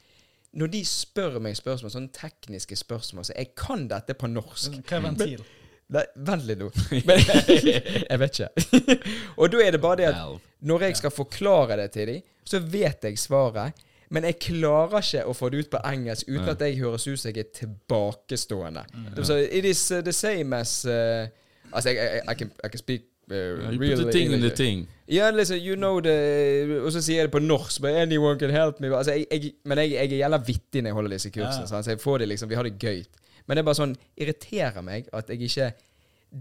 [0.56, 4.78] Når de spør meg spørsmål, sånne tekniske spørsmål, så jeg kan dette på norsk.
[4.88, 5.46] Hva er ventil?
[5.88, 6.70] Vent litt nå.
[7.08, 7.20] Men,
[8.10, 8.96] jeg vet ikke.
[9.40, 12.62] og da er det bare det at når jeg skal forklare det til dem, så
[12.62, 13.86] vet jeg svaret.
[14.14, 17.20] Men jeg klarer ikke å få det ut på engelsk uten at jeg høres ut
[17.20, 18.86] som jeg er tilbakestående.
[19.26, 21.26] Så it is uh, the same as uh,
[21.74, 23.02] Altså, I, I, I, can, I can speak
[23.32, 24.88] uh, You real put a thing in the thing.
[25.08, 28.50] Ja, liksom, you know the Og så sier jeg det på norsk, but anyone can
[28.50, 28.90] help me.
[28.96, 31.68] Altså, jeg, jeg, men jeg, jeg er jævla vittig når jeg holder disse kursene.
[31.70, 31.82] Ja.
[31.82, 33.04] Så jeg får det liksom, vi har det gøy.
[33.46, 35.72] Men det er bare sånn irriterer meg at jeg ikke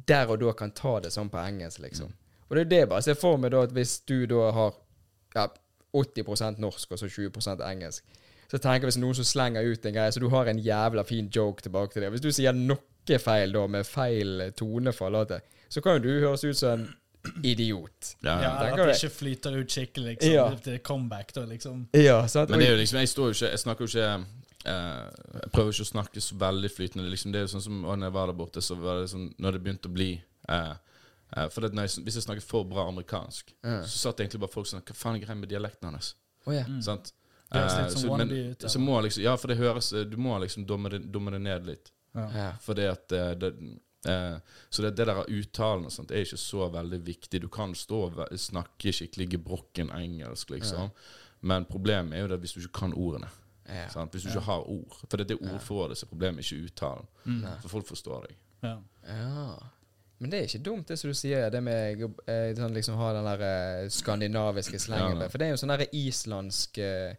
[0.09, 2.13] der og da kan ta det sånn på engelsk, liksom.
[2.49, 4.75] Og det er det bare Se for meg, da, at hvis du da har
[5.35, 5.49] ja,
[5.95, 8.05] 80 norsk og så 20% engelsk,
[8.51, 11.05] så tenker jeg hvis noen som slenger ut en greie, så du har en jævla
[11.07, 12.11] fin joke tilbake til det.
[12.15, 12.81] Hvis du sier noe
[13.21, 15.17] feil da, med feil tonefall,
[15.69, 16.95] så kan jo du høres ut som en
[17.43, 18.17] idiot.
[18.21, 20.33] Ja, Ja, at det ikke flyter ut skikkelig, liksom.
[20.33, 20.47] Ja.
[20.65, 21.87] Det er comeback, da, liksom.
[21.93, 22.51] Ja, sant?
[22.51, 24.27] Men det er jo liksom Jeg står jo ikke Jeg snakker jo ikke
[24.65, 27.09] eh, Jeg prøver ikke å snakke så veldig flytende.
[27.11, 29.31] Liksom, det er jo sånn som Når jeg var der borte, så var det sånn
[29.39, 30.11] Når det begynte å bli
[30.49, 30.75] eh,
[31.37, 33.81] eh, For det, når jeg, Hvis jeg snakker for bra amerikansk, Ja.
[33.83, 36.15] så satt egentlig bare folk sånn Hva faen er greia med dialekten hans?
[36.47, 36.65] Å ja.
[36.85, 37.15] Sant?
[37.55, 40.37] Eh, litt som så, men, ut, så må liksom Ja, for det høres Du må
[40.43, 41.91] liksom dumme det, dumme det ned litt.
[42.15, 42.29] Ja.
[42.39, 42.51] ja.
[42.63, 43.53] Fordi at det, det,
[44.11, 44.37] eh,
[44.71, 47.43] Så det, det der av uttalen og sånt er ikke så veldig viktig.
[47.43, 50.91] Du kan stå og snakke skikkelig gebrokken engelsk, liksom.
[51.45, 53.29] Men problemet er jo det hvis du ikke kan ordene.
[53.69, 53.89] Ja.
[53.93, 54.13] Sant?
[54.13, 54.99] Hvis du ikke har ord.
[55.09, 57.07] For det er ordforrådet som er problemet, ikke uttalen.
[57.25, 57.45] Mm.
[57.63, 58.37] For folk forstår deg.
[58.65, 58.77] Ja.
[59.09, 59.47] Ja.
[60.19, 62.01] Men det er ikke dumt, det som du sier, det med
[62.31, 65.19] eh, sånn liksom ha den der eh, skandinaviske slengen.
[65.19, 65.33] Ja, ja.
[65.33, 67.17] For det er jo sånn der islandsk eh,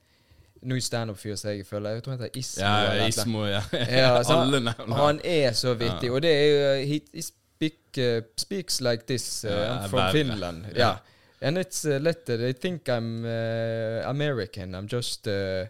[0.64, 2.64] Ny standup-fyr som jeg føler Jeg tror han heter Ismo.
[2.64, 3.08] Ja.
[3.08, 3.62] Ismo, ja.
[3.74, 4.96] Ja, så Alle navnene.
[4.96, 6.12] han er så vittig.
[6.12, 10.12] Og det er jo he, he speak, uh, speaks like this uh, Ja, from.
[10.12, 10.66] Finland.
[10.76, 10.78] Ja.
[10.80, 10.98] yeah.
[11.42, 12.38] And it's uh, letter.
[12.38, 14.74] They think I'm uh, American.
[14.76, 15.68] I'm just uh,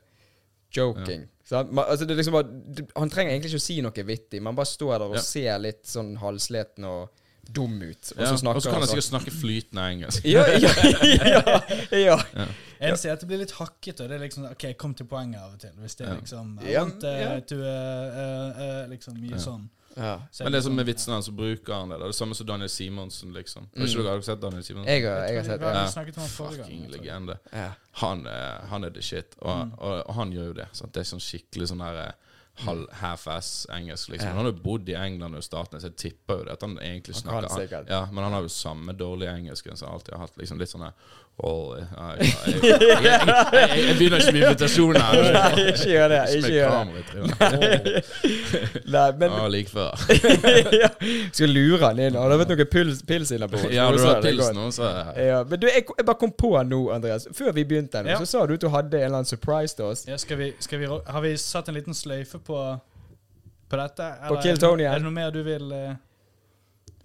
[0.71, 1.27] joking.
[1.45, 2.47] Så han, ma- altså det liksom bare,
[2.95, 4.41] han trenger egentlig ikke å si noe vittig.
[4.41, 7.09] Man bare står der og ser litt sånn halsleten og
[7.53, 8.13] dum ut.
[8.17, 8.95] Og så snakker Og så kan han sånn.
[8.95, 10.25] sikkert snakke flytende engelsk.
[10.25, 11.43] ja, ja,
[12.07, 12.15] ja,
[12.79, 12.87] ja.
[12.87, 14.03] Eneste er at det blir litt hakkete.
[14.03, 15.69] og Det er liksom OK, kom til poenget av og til.
[15.79, 17.39] Hvis det er liksom I Ja, want uh, ja.
[17.39, 19.37] to uh, uh, liksom mye Ja.
[19.37, 19.69] sånn.
[19.97, 20.19] ja.
[20.43, 21.97] Men det som er vitsen vitsene hans, så bruker han det.
[21.99, 23.67] Det er det samme som Daniel Simonsen, liksom.
[23.77, 24.03] Har ikke Mm.
[24.05, 24.87] dere sett Daniel Simonsen?
[24.93, 25.67] Jeg har, jeg Jeg har sett det.
[25.67, 26.21] har Ja.
[26.21, 26.27] han.
[26.27, 27.37] Fucking legende.
[27.53, 27.71] Ja.
[27.93, 29.35] Han, er- han er the shit.
[29.39, 29.73] Og, Mm.
[29.77, 30.67] og, og han gjør jo det.
[30.73, 30.91] Sant?
[30.93, 32.11] Det er sånn skikkelig sånn her eh,
[33.01, 34.09] half-ass engelsk.
[34.09, 34.27] Liksom.
[34.29, 34.33] Ja.
[34.35, 36.77] Han har jo bodd i England og staten, så jeg tipper jo det at han
[36.77, 37.89] egentlig Han snakker sikkert.
[37.89, 40.37] Ja, Men han har jo samme dårlige engelsken som han alltid har hatt.
[40.37, 40.93] Liksom litt sånn her
[41.37, 42.23] «Åh, ja, ja,
[43.75, 44.99] jeg, begynner ikke med invitasjoner.
[45.03, 45.33] her.
[45.35, 46.19] Nei, ikke gjør det.
[46.37, 46.69] Ikke gjør
[47.51, 48.03] det.
[48.85, 49.99] Nei, men Ja, like før.
[51.35, 52.15] Skal lure han inn.
[52.15, 53.67] Har det vært noe pils, pils innabords?
[53.75, 54.87] Ja, du har pils nå, så
[55.19, 57.27] Ja, men du, jeg, jeg bare kom på nå, Andreas.
[57.35, 59.89] Før vi begynte, nå, så sa du at du hadde en eller annen surprise til
[59.91, 60.05] oss.
[60.07, 62.61] Ja, skal vi, skal vi, har vi satt en liten sløyfe på,
[63.67, 64.07] på dette?
[64.29, 64.87] På Kill Tony.
[64.87, 65.99] Er det noe mer du vil eh,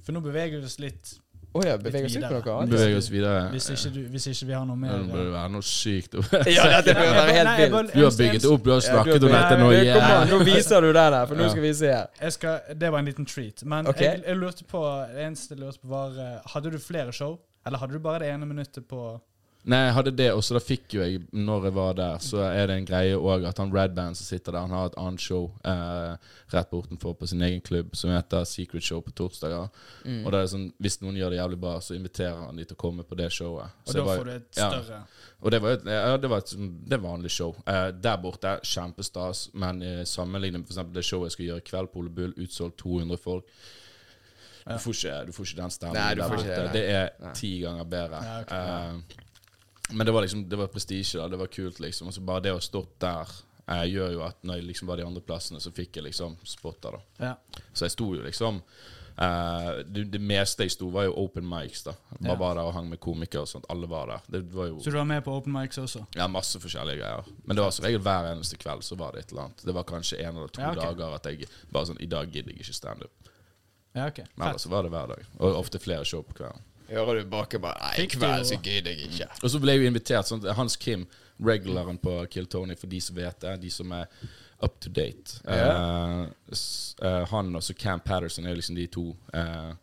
[0.07, 1.16] For nå beveger vi oss litt.
[1.51, 2.72] Å ja, beveger oss ut på noe annet?
[2.76, 3.38] beveger oss videre.
[3.51, 6.14] Hvis ikke, du, hvis ikke vi har noe mer Det bør være noe sykt.
[6.57, 7.94] Ja, dette bør være helt vilt.
[7.94, 9.70] Du har bygget opp, du har snakket om dette nå.
[9.90, 11.90] Kom an, nå viser du det der, for nå skal vi se.
[12.20, 13.64] Jeg skal, det var en liten treat.
[13.66, 17.34] Men jeg lurte på Det eneste jeg lurte på, var eh, Hadde du flere show?
[17.66, 19.03] Eller hadde du bare det ene minuttet på
[19.68, 20.54] Nei, jeg hadde det, også.
[20.56, 23.58] da fikk jo jeg, når jeg var der, så er det en greie òg at
[23.61, 26.14] han Radband som sitter der, han har et annet show eh,
[26.54, 29.68] rett bortenfor på sin egen klubb som heter Secret Show på torsdager.
[30.06, 30.22] Mm.
[30.24, 32.78] Og det er sånn, hvis noen gjør det jævlig bra, så inviterer han de til
[32.78, 33.76] å komme på det showet.
[33.84, 34.70] Og Så da var- får du et ja.
[34.70, 35.02] større
[35.42, 37.54] Og det var et, ja, det var et sånn- det vanlig show.
[37.66, 41.68] Eh, der borte, kjempestas, men eh, sammenlignet med eksempel det showet jeg skal gjøre i
[41.70, 43.44] kveld på Ole Bull, utsolgt 200 folk.
[44.66, 46.72] Du, får ikke, du får ikke den stemmen Nei, du får ikke det.
[46.72, 48.20] Det er ti ganger bedre.
[48.24, 49.28] Ja, okay, ja.
[49.93, 51.28] Men det var liksom Det var prestisje.
[51.28, 52.09] Det var kult, liksom.
[52.09, 53.28] Og så bare det å stått der
[53.68, 56.36] eh, gjør jo at når jeg liksom var de andre plassene, så fikk jeg liksom
[56.45, 57.26] spotter, da.
[57.26, 57.62] Ja.
[57.72, 58.62] Så jeg sto jo liksom
[59.20, 61.82] eh, det, det meste jeg sto, var jo open mics.
[61.86, 62.36] da Bare Ja.
[62.41, 63.66] var der og hang med komikere og sånt.
[63.70, 64.20] Alle var der.
[64.38, 66.07] Det var jo Så du var med på open mics også?
[66.16, 67.24] ja, masse forskjellige greier.
[67.45, 69.64] Men det var som regel hver eneste kveld så var det et eller annet.
[69.64, 70.82] Det var kanskje en eller to Ja, okay.
[70.95, 73.11] dager at jeg bare sånn I dag gidder jeg ikke standup.
[73.95, 74.24] Ja, okay.
[74.36, 75.24] Men ellers var det hver dag.
[75.41, 76.62] Og ofte flere show på kvelden.
[76.91, 79.30] Hører du bak og bare Nei, i kveld så gidder jeg ikke.
[79.41, 80.28] Og så ble jeg jo invitert.
[80.28, 81.07] Sånn, Hans Kim,
[81.41, 84.11] regularen på Kill Tony, for de som vet det, de som er
[84.61, 85.41] up to date.
[85.47, 85.72] Ja.
[86.51, 86.57] Uh,
[87.07, 89.74] eh, han og så Cam Patterson er liksom de to Uh,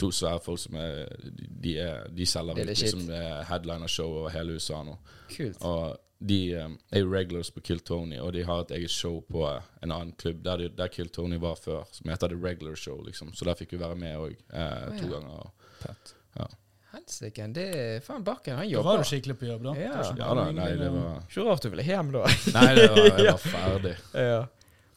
[0.00, 3.02] To svære folk som er De, er, de selger er ut liksom
[3.46, 4.96] headlinershow over hele USA nå.
[5.30, 5.60] Kult.
[5.68, 9.20] Og de um, er jo regulars på Kill Tony, og de har et eget show
[9.26, 12.38] på eh, en annen klubb der, de, der Kill Tony var før, som heter The
[12.38, 13.00] Regular Show.
[13.06, 15.12] liksom Så der fikk vi være med òg, eh, to ja.
[15.16, 16.12] ganger.
[16.38, 16.48] Ja.
[16.92, 19.72] Helsike, det er faen Bakken, han Da var du skikkelig på jobb, da?
[19.80, 20.00] Ja.
[20.18, 22.26] Ja da, nei, det var Ikke rart du ville hjem, da.
[22.56, 23.94] Nei, det var, jeg var ferdig.
[24.26, 24.42] ja.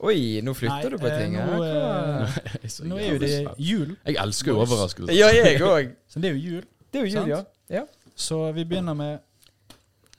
[0.05, 1.37] Oi, nå flytter Nei, du på eh, ting.
[1.39, 1.59] nå.
[1.63, 3.29] Eh, er Nå er jo det
[3.63, 5.15] jul, Jeg elsker jo overraskelser.
[5.15, 5.93] Ja, jeg òg.
[6.11, 6.65] så det er jo jul.
[6.91, 7.39] Det er jo jul, ja.
[7.71, 7.85] Ja.
[8.15, 9.23] Så vi begynner med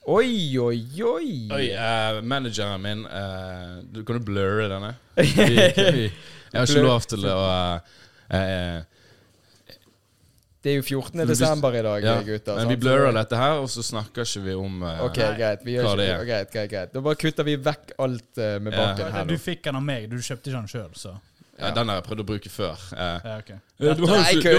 [0.07, 1.31] Oi, oi, oi.
[1.51, 4.93] Oi, uh, manageren min uh, du, Kan du blurre denne?
[5.19, 7.97] Vi, vi, jeg har ikke lov til å uh,
[8.31, 8.85] eh,
[10.67, 11.21] Det er jo 14.
[11.31, 12.57] Desember i dag, ja, gutter.
[12.59, 15.63] Men vi blurrer dette her, og så snakker ikke vi om uh, Ok, greit.
[15.63, 16.25] Vi gjør Hva det er.
[16.27, 16.91] Greit, greit, greit.
[16.91, 18.81] Da bare kutter vi vekk alt uh, med Ja.
[18.81, 21.15] baken her Du fikk den av meg, du kjøpte ikke den sjøl, så
[21.57, 22.83] ja, Den har jeg prøvd å bruke før.
[22.93, 23.53] Eh, ja, ok.
[23.81, 24.11] Det var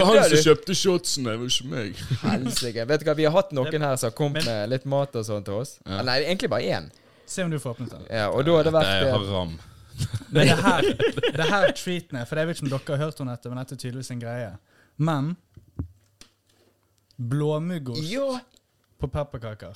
[0.08, 2.00] han som, kjøpte shotsene, det var ikke meg.
[2.24, 2.86] Helsike.
[2.90, 5.28] Vet du hva, vi har hatt noen her som har kommet med litt mat og
[5.28, 5.76] sånn til oss.
[5.86, 6.00] Ja.
[6.08, 6.88] Nei, egentlig bare én.
[7.30, 8.08] Se om du får åpnet den.
[8.10, 9.58] Ja, og da har det Det er haram.
[10.32, 10.90] Men det her,
[11.42, 13.78] det her treatene For jeg vet ikke om dere har hørt om dette, men dette
[13.78, 14.50] er tydeligvis en greie.
[14.98, 15.30] Men
[17.18, 18.40] blåmuggost Ja!
[19.00, 19.76] på pepperkaker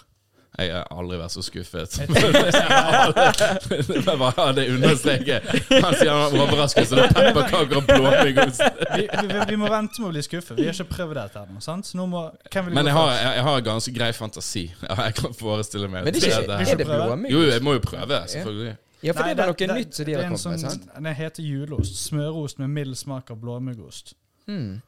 [0.60, 1.94] Jeg har aldri vært så skuffet.
[2.10, 5.46] Men tenker- Det bare det understreket.
[5.72, 8.62] Han sier han var overrasket, så det er pepperkaker og blåmuggost.
[8.98, 10.58] vi, vi, vi må vente med å bli skuffet.
[10.60, 11.62] Vi har ikke prøvd dette ennå.
[11.64, 11.94] sant?
[11.96, 12.26] Må
[12.68, 14.66] Men jeg har, jeg, jeg har ganske grei fantasi.
[14.90, 17.32] Jeg kan forestille meg Men det er ikke, det- er det blåmuggost?
[17.32, 18.76] Jo, jeg må jo prøve, selvfølgelig.
[19.02, 20.76] Ja, for Nei, det var noe nytt som de det har er kommet med, sånn-
[20.76, 20.92] sant?
[21.00, 21.96] Den heter juleost.
[22.04, 24.14] Smørost med mild smak av blåmuggost.
[24.52, 24.82] Mm.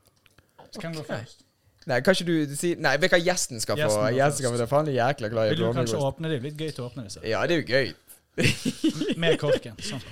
[0.69, 0.99] Så kan okay.
[0.99, 1.39] gå først?
[1.89, 3.83] Nei, kan ikke du si Nei, vet du hva gjesten skal få?
[3.83, 4.69] Gjesten Gjesten skal få det.
[4.71, 6.39] Faen, jeg er jækla glad i Vil du kanskje åpne det?
[6.39, 7.19] Det litt gøy til å åpne disse.
[7.27, 7.87] Ja, det er jo gøy.
[9.23, 9.75] Med korken.
[9.83, 10.03] Sånn.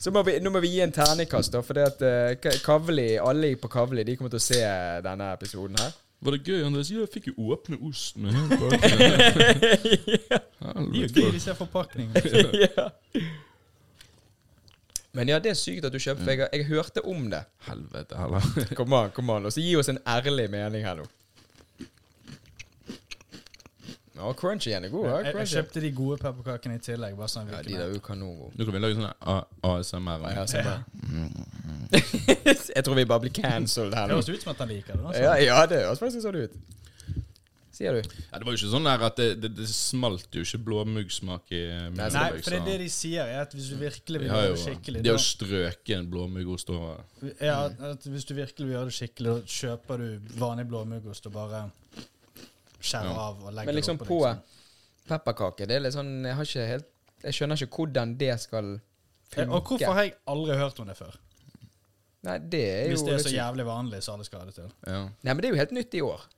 [0.00, 1.60] Så må vi, nå må vi gi en terningkast, da.
[1.64, 4.60] For det at uh, Kavli, alle på Kavli de kommer til å se
[5.04, 5.92] denne episoden her.
[6.20, 6.90] Var det gøy, Andres?
[6.92, 8.20] Ja, jeg fikk jo åpne osten.
[8.28, 8.72] og helt bak.
[10.80, 12.20] De er jo gøy, disse forpakningene.
[12.66, 12.84] ja.
[15.12, 17.40] Men ja, det er sykt at du kjøper, for jeg, jeg hørte om det.
[17.66, 18.44] Helvete heller.
[18.78, 19.48] Kom an, kom an.
[19.48, 21.06] Og så gi oss en ærlig mening her nå.
[24.20, 25.06] Ja, crunchy igjen er god.
[25.08, 27.14] Ja, Jeg, jeg kjøpte de gode pepperkakene i tillegg.
[27.16, 28.52] Bare sånn Ja, de der er jo kanongode.
[28.58, 30.26] Nå kan vi lage sånn A- ASMR.
[30.34, 30.44] Ja,
[32.76, 34.18] jeg tror vi bare blir cancelled her nå.
[34.20, 35.06] Det høres ut som at han liker det.
[35.06, 35.22] Altså.
[35.24, 36.58] Ja, ja, det høres faktisk sånn ut.
[37.80, 38.00] Sier du?
[38.04, 41.52] Ja, det var jo ikke sånn der at det, det, det smalt jo ikke blåmuggsmak
[41.56, 42.08] i Nei.
[42.12, 42.42] Nei, liksom.
[42.44, 45.00] for det er det de sier, er at hvis du virkelig vil gjøre det skikkelig
[45.06, 46.98] de har jo strøket en blåmuggost over.
[47.40, 47.54] Ja,
[47.88, 51.62] at hvis du virkelig vil gjøre det skikkelig, da kjøper du vanlig blåmuggost og bare
[52.80, 53.14] skjærer Ja.
[53.30, 54.18] av og legger Men liksom det på
[55.08, 56.90] pepperkake, det er litt sånn Jeg har ikke helt
[57.24, 58.68] Jeg skjønner ikke hvordan det skal
[59.32, 59.48] funke.
[59.48, 61.16] Og hvorfor har jeg aldri hørt om det før?
[62.28, 64.54] Nei, det er jo Hvis det er så jævlig vanlig, så alle skal ha det
[64.58, 64.68] til.
[64.84, 65.00] Ja.
[65.08, 66.28] Nei, men det er jo helt nytt i år.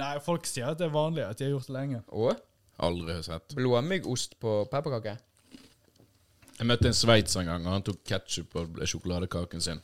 [0.00, 2.00] Nei, folk sier at det er vanlig, at de har gjort det lenge.
[2.16, 2.32] Og
[2.82, 3.52] Aldri sett.
[3.58, 5.18] blåmyggost på pepperkake.
[6.58, 9.82] Jeg møtte en sveitser en gang, og han tok ketsjup på sjokoladekaken sin.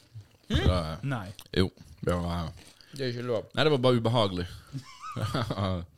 [0.48, 0.64] Hm?
[0.64, 1.26] Da, Nei.
[1.56, 1.68] jo.
[2.00, 2.52] Det var,
[2.94, 3.48] Det er ikke lov.
[3.54, 4.46] nei, det var bare ubehagelig.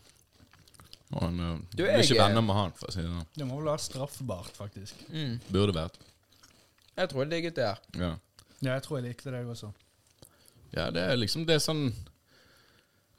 [1.11, 3.29] og han eh, Du, ble ikke venner med han, for å si det sånn.
[3.37, 5.01] Det må vel være straffbart, faktisk.
[5.13, 5.37] Mm.
[5.53, 5.99] Burde vært.
[6.97, 7.83] Jeg tror jeg digget det her.
[8.01, 8.13] Ja.
[8.61, 9.71] Ja, jeg tror jeg likte deg også.
[10.77, 11.87] ja, det er liksom Det er sånn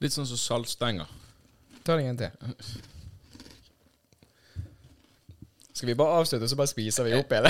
[0.01, 1.09] Litt sånn som saltstenger.
[1.85, 2.31] Ta deg en til.
[5.81, 7.49] Skal vi bare avslutte, så bare spiser vi opp hele?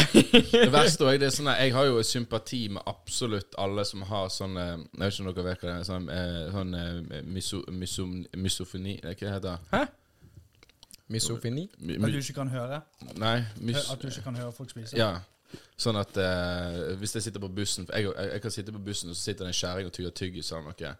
[0.51, 4.05] Det verste også, det er sånn at Jeg har jo sympati med absolutt alle som
[4.07, 5.87] har sånn eh, Jeg vet ikke om dere vet hva det er.
[5.89, 8.05] Sånn, eh, sånn eh, miso, miso,
[8.39, 9.81] misofoni Hva heter det?
[11.11, 11.65] Misofoni?
[11.83, 12.79] Mi, At du ikke kan høre?
[13.19, 14.95] nei, mis, At du ikke kan høre folk spise?
[14.95, 15.17] Ja.
[15.75, 18.79] Sånn at eh, hvis jeg sitter på bussen for jeg, jeg, jeg kan sitte på
[18.85, 20.93] bussen, og så sitter det en kjerring og tygger tyggis eller noe.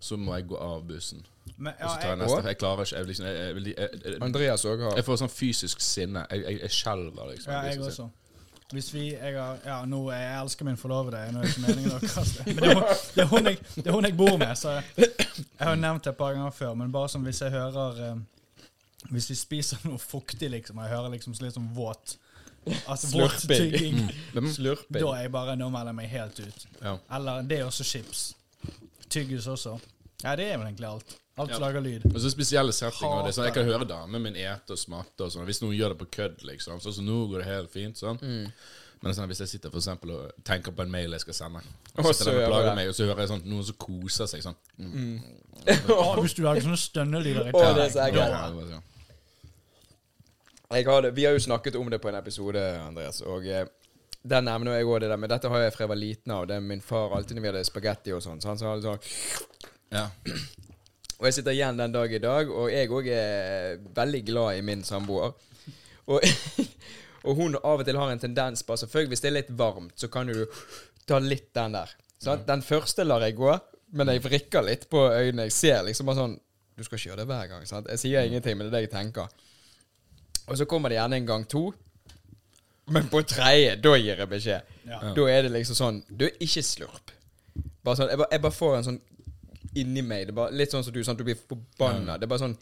[0.00, 1.24] Så må jeg gå av bussen.
[1.56, 2.36] Men, Og så tar jeg jeg, neste.
[2.42, 5.16] For jeg klarer ikke Jeg, liksom, jeg, jeg, jeg, jeg, Andreas òg har jeg får
[5.22, 6.26] sånn fysisk sinne.
[6.30, 7.52] Jeg, jeg, jeg skjelver, liksom.
[7.52, 8.08] ja, jeg også.
[8.74, 11.20] Hvis vi jeg har, Ja, nå jeg elsker min forlovede.
[11.32, 13.58] Nå er det ikke meningen å kaste Men det er, hun, det, er hun jeg,
[13.76, 16.50] det er hun jeg bor med, så Jeg har jo nevnt det et par ganger
[16.56, 18.16] før, men bare som hvis jeg hører eh,
[19.14, 22.16] Hvis vi spiser noe fuktig, liksom, og jeg hører liksom så litt sånn våt
[22.90, 23.70] Altså våt Slurping.
[23.70, 24.00] tygging,
[24.34, 24.98] Men, Slurping.
[24.98, 26.66] da er jeg bare Nå melder jeg meg helt ut.
[26.82, 26.96] ja.
[27.14, 28.32] Eller det er også chips.
[29.16, 29.76] Tyggis også.
[30.22, 31.16] Ja, det er vel egentlig alt.
[31.36, 31.58] Alt Ja.
[31.60, 32.06] lager lyd.
[32.08, 33.22] Og så spesielle settinger.
[33.26, 35.26] Det er sånn, jeg kan høre damen min ete og smatte.
[35.26, 36.80] Og sånn, hvis noen gjør det på kødd, liksom.
[36.80, 37.96] Sånn som nå går det helt fint.
[38.00, 38.52] sånn Mm.
[39.02, 41.60] Men sånn, hvis jeg sitter for eksempel og tenker på en mail jeg skal sende,
[41.98, 44.26] og Og så så og plager meg, og så hører jeg sånn noen som koser
[44.26, 44.56] seg sånn.
[44.78, 45.20] Mm.
[45.92, 48.82] Å, hvis du lager sånne stønnelyder i Å, det er så var sånn.
[50.70, 51.14] Jeg har det.
[51.14, 53.20] Vi har jo snakket om det på en episode, Andreas.
[53.20, 53.66] Og eh,
[54.26, 56.46] der nevner jeg òg det der Men dette har jeg fra jeg var liten av.
[56.48, 58.42] Det er min far alltid når vi hadde spagetti og sånn.
[58.42, 59.66] Så han sa alltid sånn
[59.96, 60.06] Ja.
[61.16, 64.64] Og jeg sitter igjen den dag i dag, og jeg òg er veldig glad i
[64.68, 65.30] min samboer.
[66.12, 66.26] Og,
[67.26, 69.94] og hun av og til har en tendens på Selvfølgelig, hvis det er litt varmt,
[69.96, 70.42] så kan du
[71.08, 71.94] ta litt den der.
[72.20, 72.44] Sant?
[72.44, 73.48] Den første lar jeg gå,
[73.96, 75.48] men jeg vrikker litt på øynene.
[75.48, 76.36] Jeg ser liksom bare sånn
[76.76, 77.62] Du skal ikke gjøre det hver gang.
[77.64, 77.86] Sant?
[77.88, 79.32] Jeg sier ingenting, men det er det jeg tenker.
[80.46, 81.70] Og så kommer det gjerne en gang to.
[82.94, 84.74] Men på tredje, da gir jeg beskjed.
[84.86, 85.00] Ja.
[85.16, 87.12] Da er det liksom sånn Du, er ikke slurp.
[87.82, 89.00] Bare sånn, jeg, bare, jeg bare får en sånn
[89.76, 90.28] inni meg.
[90.28, 92.16] Det er bare Litt sånn som du, sånn at du blir forbanna.
[92.16, 92.56] Det er bare sånn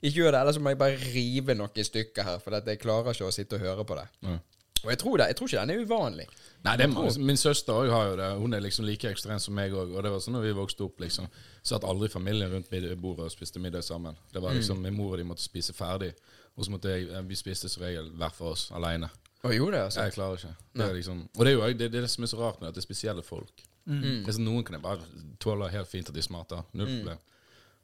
[0.00, 3.16] Ikke gjør det, ellers må jeg bare rive noe i stykker her, for jeg klarer
[3.16, 4.06] ikke å sitte og høre på det.
[4.28, 4.38] Ja.
[4.80, 6.24] Og jeg tror det, jeg tror ikke den er uvanlig.
[6.64, 7.18] Nei, det er.
[7.20, 8.28] Min søster har jo det.
[8.40, 9.92] Hun er liksom like ekstrem som meg òg.
[9.92, 11.28] Og det var sånn da vi vokste opp, liksom.
[11.60, 14.16] Satt aldri familien rundt bordet og spiste middag sammen.
[14.32, 16.14] Det var liksom Min mor og de måtte spise ferdig.
[16.56, 19.10] Og så måtte jeg eh, Vi spiste som regel hver for oss, aleine.
[19.40, 20.04] Å, gjorde det, altså?
[20.04, 20.54] Jeg klarer ikke.
[20.76, 22.60] Det er liksom Og det er jo det, det, er det som er så rart
[22.60, 23.62] med at det er spesielle folk.
[23.88, 24.02] Mm.
[24.28, 27.22] Er sånn, noen kan jeg bare tåle helt fint at de smarte Null problem.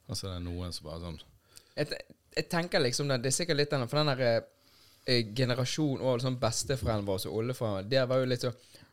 [0.06, 1.16] Og så er det noen som bare sånn
[1.76, 1.98] jeg,
[2.36, 4.44] jeg tenker liksom det, det er sikkert litt den For den der
[5.08, 8.52] eh, generasjonen og sånn besteforeldrene våre og oldeforeldrene, det var jo litt så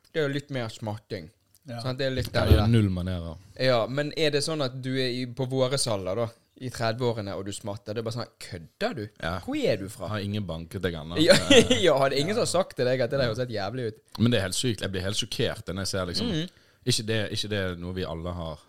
[0.10, 1.30] Det er jo litt mer smarting.
[1.64, 1.80] Ja.
[1.82, 2.68] Sånn, Det er litt er der.
[2.68, 3.40] null manerer.
[3.56, 6.28] Ja, men er det sånn at du er i, på våre alder, da,
[6.62, 7.94] i 30-årene, og du smatter?
[7.96, 9.04] Det er bare sånn Kødder du?
[9.24, 9.32] Ja.
[9.46, 10.08] Hvor er du fra?
[10.14, 11.18] har ingen banket deg ennå.
[11.24, 11.34] Ja,
[11.82, 13.98] ja, hadde ingen som har sagt til deg at det der høres helt jævlig ut?
[14.20, 14.82] Men det er helt sykt.
[14.86, 16.44] Jeg blir helt sjokkert når jeg ser liksom Mm.
[16.86, 18.62] ikke, det, ikke det er noe vi alle har.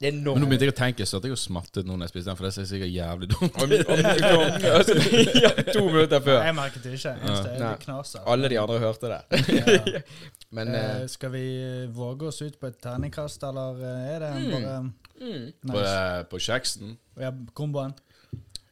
[0.00, 2.06] Det er Men nå begynte jeg å tenke så at jeg har smattet noen når
[2.08, 3.74] jeg spiste den, for det ser sikkert jævlig dumt om-
[4.78, 4.94] altså,
[5.44, 6.38] ja, to minutter før.
[6.46, 7.12] Jeg merket det ikke.
[7.20, 8.22] Eneste er det knaser.
[8.32, 9.20] Alle de andre hørte det.
[9.60, 10.00] Ja.
[10.56, 14.24] Men Eh, eh, skal vi eh, våge oss ut på et terningkast, eller eh, er
[14.24, 14.50] det Mm.
[14.50, 15.92] bare mm, på, nice?
[16.24, 16.96] På, på kjeksen.
[17.20, 17.92] Ja, komboen?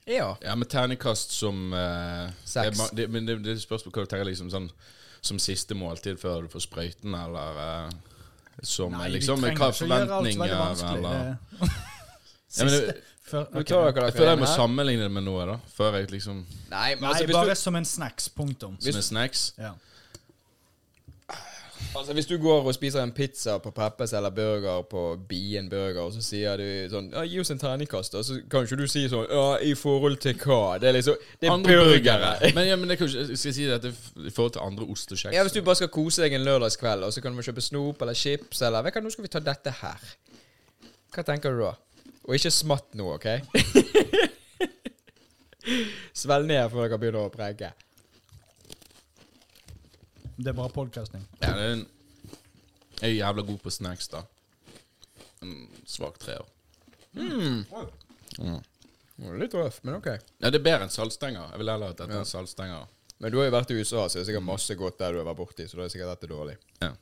[0.09, 0.31] Ja.
[0.43, 2.79] Ja, med terningkast som eh, Seks.
[2.91, 4.71] Det, det, men det, det spørs på hva du tenker liksom sånn
[5.21, 7.97] som siste måltid før du får sprøyten, eller eh,
[8.63, 10.55] som Nei, liksom Hva forventninger,
[10.95, 11.69] eller Det-
[12.59, 12.97] Ja, men det-
[13.29, 13.77] før, okay.
[13.77, 13.97] ok.
[13.97, 15.59] Jeg føler jeg må sammenligne det med noe, da.
[15.77, 18.29] Før jeg liksom Nei, men altså, Nei bare du, som en snacks.
[18.29, 18.77] Punktum.
[18.81, 19.53] Som en snacks.
[19.59, 19.73] Ja.
[21.97, 26.01] Altså, hvis du går og spiser en pizza på Peppes eller burger på Bien burger,
[26.03, 28.87] og så sier du sånn ja, 'Gi oss en terningkast', og så kan ikke du
[28.87, 32.33] si sånn 'Ja, i forhold til hva?' Det er liksom Det er Andre burgere.
[32.57, 33.89] Men, ja, men det kan ikke Skal jeg si dette
[34.27, 35.35] i forhold til andre ost og kjeks?
[35.35, 38.03] Ja, Hvis du bare skal kose deg en lørdagskveld, og så kan du kjøpe snop
[38.03, 40.01] eller chips eller Vet du hva, nå skal vi ta dette her.
[41.15, 41.75] Hva tenker du da?
[42.29, 43.27] Og ikke smatt nå, OK?
[46.19, 47.73] Svelg ned før dere begynner å preke.
[50.39, 51.25] Det er bare podkasting.
[51.43, 51.87] Ja, det er en,
[53.01, 54.21] jeg er jævla god på snacks, da.
[55.43, 55.55] En
[55.87, 56.45] svak treer.
[57.13, 57.65] Mm.
[58.39, 58.61] Mm.
[59.19, 60.07] Det Litt røff, men OK.
[60.07, 61.49] Ja, det er bedre enn saltstenger.
[61.51, 62.87] Jeg vil heller at dette er saltstenger.
[63.19, 65.19] Men du har jo vært i USA, så det er sikkert masse godt der du
[65.19, 66.55] har vært borti, så da er sikkert dette dårlig.
[66.85, 66.93] Ja.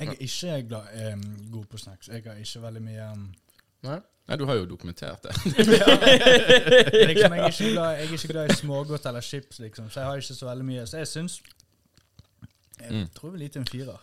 [0.00, 2.10] Jeg er ikke glad, em, god på snacks.
[2.10, 3.28] Jeg har ikke veldig mye em,
[3.86, 4.00] Nei?
[4.28, 5.36] Nei, du har jo dokumentert det.
[5.46, 10.02] liksom, jeg, er ikke glad, jeg er ikke glad i smågodt eller chips, liksom, så
[10.02, 10.86] jeg har ikke så veldig mye.
[10.90, 11.38] Så jeg syns
[12.80, 13.08] Jeg Mm.
[13.14, 13.98] tror vi litt en firer.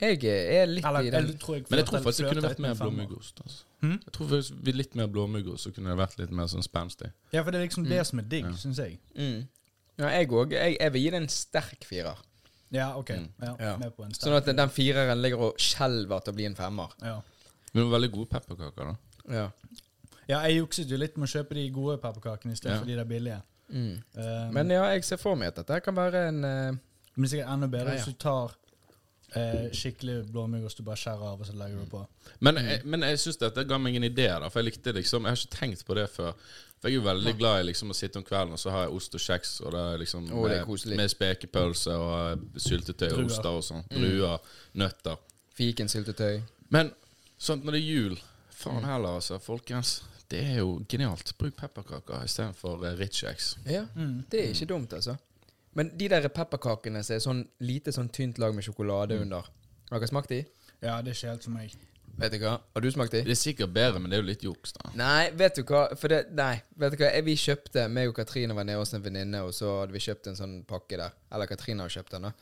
[0.00, 2.58] Jeg er litt Eller, i den jeg jeg Men jeg tror faktisk det kunne vært
[2.58, 3.40] mer blåmuggost.
[3.44, 3.64] Altså.
[3.82, 3.90] Hmm?
[4.04, 7.12] Jeg tror faktisk vi litt mer blåmuggost, så kunne det vært litt mer sånn spenstig.
[7.32, 8.52] Ja, for det er liksom det som er digg, Ja.
[8.52, 8.98] syns jeg.
[9.16, 9.46] mm.
[9.98, 10.50] Ja, jeg òg.
[10.52, 12.16] Jeg, jeg vil gi det en sterk firer.
[12.72, 13.10] Ja, OK.
[13.10, 13.28] Mm.
[13.42, 13.76] Ja, Ja.
[13.76, 16.88] Med på en Sånn at den fireren ligger og skjelver til å bli en femmer.
[17.02, 17.20] ja.
[17.74, 18.96] Men det var veldig gode pepperkaker, da.
[19.28, 19.50] Ja.
[20.28, 22.78] ja, jeg jukset jo litt med å kjøpe de gode pepperkakene istedenfor Ja.
[22.78, 23.42] for de der billige.
[23.70, 24.02] Mm.
[24.16, 26.72] Um, Men ja, jeg ser for meg at dette kan være en eh,
[27.14, 28.04] Men det er sikkert enda bedre Ja, ja.
[28.04, 28.56] hvis du tar
[29.36, 32.00] eh, skikkelig blåmuggost du bare skjærer av, og så legger du på.
[32.40, 34.48] Men, jeg, men jeg syns dette ga meg en idé, da.
[34.50, 36.32] For jeg likte liksom Jeg har ikke tenkt på det før.
[36.80, 38.86] For jeg er jo veldig glad i liksom å sitte om kvelden, og så har
[38.86, 40.96] jeg ost og kjeks, og det er liksom Å, det er med, koselig.
[40.96, 43.26] med spekepølse og eh, syltetøy og Druer.
[43.34, 43.84] oster og sånn.
[43.90, 43.98] Mm.
[44.00, 45.18] Druer, nøtter.
[45.60, 46.40] fikensyltetøy.
[46.72, 46.92] Men
[47.40, 48.18] sånn når det er jul
[48.60, 49.38] Faen heller, altså.
[49.40, 50.02] Folkens.
[50.30, 51.30] Det er jo genialt.
[51.40, 53.54] Bruk pepperkaker istedenfor uh, Ritz-kjeks.
[53.66, 54.18] Ja, Mm.
[54.30, 55.14] det er ikke dumt, altså.
[55.78, 59.46] Men de der pepperkakene som er sånn lite sånn tynt lag med sjokolade under
[59.90, 60.44] Har dere smakt de?
[60.80, 61.78] Ja, det er ikke helt for meg.
[62.20, 62.56] Vet du hva?
[62.74, 63.22] Har du smakt de?
[63.24, 64.90] Det er sikkert bedre, men det er jo litt juks, da.
[64.98, 65.86] Nei, vet du hva?
[65.96, 67.10] For det, nei, vet du hva?
[67.26, 70.30] Vi kjøpte, meg og Katrine var nede hos en venninne, og så hadde vi kjøpt
[70.30, 71.16] en sånn pakke der.
[71.32, 72.34] Eller Katrine hadde kjøpt den, da.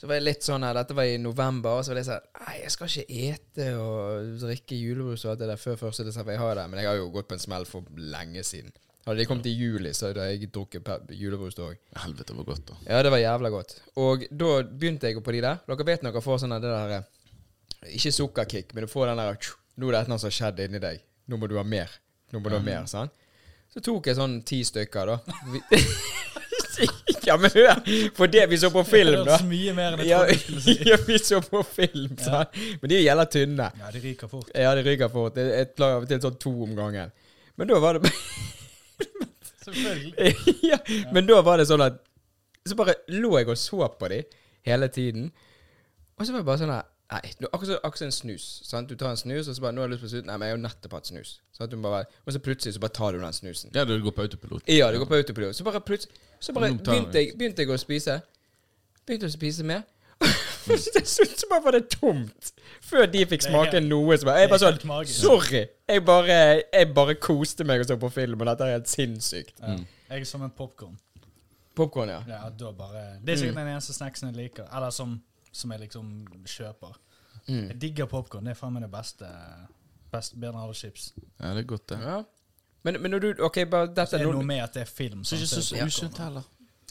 [0.00, 2.28] Så var jeg litt sånn her, Dette var i november, og så var jeg sånn
[2.40, 6.04] Nei, jeg skal ikke ete og drikke julebrus og alt det der før 1.
[6.08, 6.36] desember.
[6.36, 8.72] Jeg har det, men jeg har jo gått på en smell for lenge siden.
[9.06, 11.78] Hadde de kommet i juli, så hadde jeg drukket julebrus da òg.
[12.02, 12.76] Helvete, hvor godt, da.
[12.84, 13.74] Ja, det var jævla godt.
[14.02, 15.62] Og da begynte jeg på de der.
[15.70, 17.08] Dere vet når dere får sånn det der eh,
[17.96, 19.40] Ikke sukkerkick, men du får den der
[19.80, 21.00] Nå er det et eller annet som har skjedd inni deg.
[21.30, 21.92] Nå må du ha mer.
[22.34, 23.14] Nå må du ha mer, sant?
[23.70, 25.20] Så tok jeg sånn ti stykker, da.
[27.26, 27.80] Ja, men hør!
[28.16, 29.36] For det vi så på film, da.
[29.36, 30.76] Det mye mer enn jeg Ja, trodde si.
[30.90, 32.56] ja, vi så på film, sant?
[32.80, 33.66] Men de er jævla tynne.
[33.82, 34.48] Ja, de ryker fort.
[34.54, 35.36] Ja, de ryker fort.
[35.36, 37.12] Jeg jeg pleier av og til sånn to om gangen.
[37.60, 38.12] Men da var det
[39.64, 40.34] Selvfølgelig.
[40.70, 40.78] ja,
[41.12, 41.98] men da var det sånn at
[42.68, 44.24] Så bare lå jeg og så på dem
[44.66, 45.30] hele tiden.
[46.18, 48.44] Og så var det bare sånn her Nei, nå- akkurat som- en snus.
[48.62, 48.88] Sant?
[48.88, 50.46] Du tar en snus, og så bare 'Nå har jeg lyst på snus.' Nei, men
[50.46, 51.40] jeg har jo nettopp hatt snus.
[51.52, 51.70] Sant?
[51.70, 53.70] Du bare, og så plutselig så bare tar du den snusen.
[53.74, 54.62] Ja, du går på autopilot.
[54.68, 55.56] Ja, du går på autopilot.
[55.56, 58.20] Så bare plutselig Så bare begynte jeg, begynte jeg å spise.
[59.06, 59.82] Begynte å spise mer.
[60.64, 62.52] Til syntes bare var det tomt.
[62.82, 65.06] Før de fikk er smake helt- noe som Jeg bare er sånn.
[65.06, 65.66] Sorry!
[65.88, 69.54] Jeg bare, jeg bare koste meg og så på film, og dette er helt sinnssykt.
[69.60, 69.76] Ja.
[70.10, 70.96] Jeg er som en popkorn.
[71.76, 72.22] Popkorn, ja.
[72.28, 73.38] Ja, da bare Det er Mm.
[73.40, 74.66] sikkert den eneste snacksen jeg liker.
[74.76, 76.96] Eller som, som jeg liksom kjøper.
[77.48, 77.68] Mm.
[77.68, 78.44] Jeg digger popkorn.
[78.44, 79.26] Det er faen meg det beste.
[80.12, 81.12] best, bedre enn alle chips.
[81.40, 81.98] Ja, det er godt, det.
[82.02, 82.22] ja.
[82.82, 84.86] Men, men når du OK, bare dette er det nå- noe med at det er
[84.90, 85.22] film.
[85.24, 86.42] Så ikke så, sånn, er usunt heller.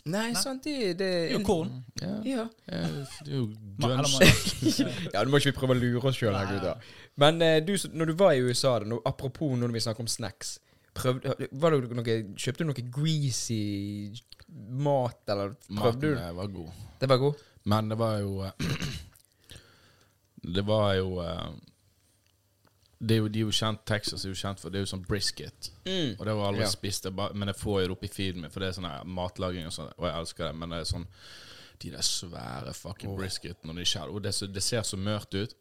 [0.05, 1.71] Nei, sant, det, det er jo korn.
[2.01, 2.45] Ja, Ja.
[2.71, 2.79] ja,
[3.25, 3.47] det er jo
[3.83, 4.29] grunge.
[5.13, 6.55] ja, nå må ikke vi prøve å lure oss sjøl her, Nei.
[6.55, 6.95] gutter.
[7.19, 10.11] Men eh, du, når du var i USA, da, når, apropos når vi snakker om
[10.11, 10.55] snacks
[10.99, 13.59] prøvde, var det noe, Kjøpte du noe greasy
[14.49, 16.13] mat, eller prøvde du?
[16.15, 16.85] Maten eh, var god.
[17.03, 17.43] Det var god?
[17.69, 18.69] Men det var jo eh,
[20.55, 21.49] Det var jo eh,
[23.01, 24.89] det er jo, De er jo kjent Texas er jo kjent for Det er jo
[24.97, 25.69] sånn brisket.
[25.85, 26.17] Mm.
[26.19, 26.67] Og det har aldri Ja.
[26.67, 29.05] spist, det men jeg får jo det opp i feeden min, for det er sånn
[29.07, 31.07] matlaging og sånn, og jeg elsker det, men det er sånn
[31.79, 35.53] De der svære fucking brisket når de skjærer Og det, det ser så mørkt ut.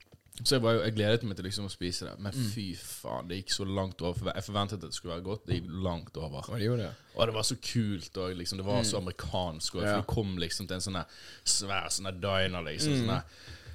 [0.44, 2.50] Så jeg, var jo, jeg gledet meg til liksom å spise det, men Mm.
[2.54, 4.32] fy faen, det gikk så langt over.
[4.34, 6.38] Jeg forventet at det skulle være godt, det gikk langt over.
[6.50, 6.90] Og det det.
[7.16, 9.74] Og det var så kult og liksom, Det var så amerikansk.
[9.74, 9.86] Og Mm.
[9.86, 9.94] Ja.
[9.94, 11.04] For du kom liksom til en sånn
[11.44, 12.92] svær sånn diner, liksom.
[12.92, 12.98] Mm.
[13.00, 13.22] Sånn her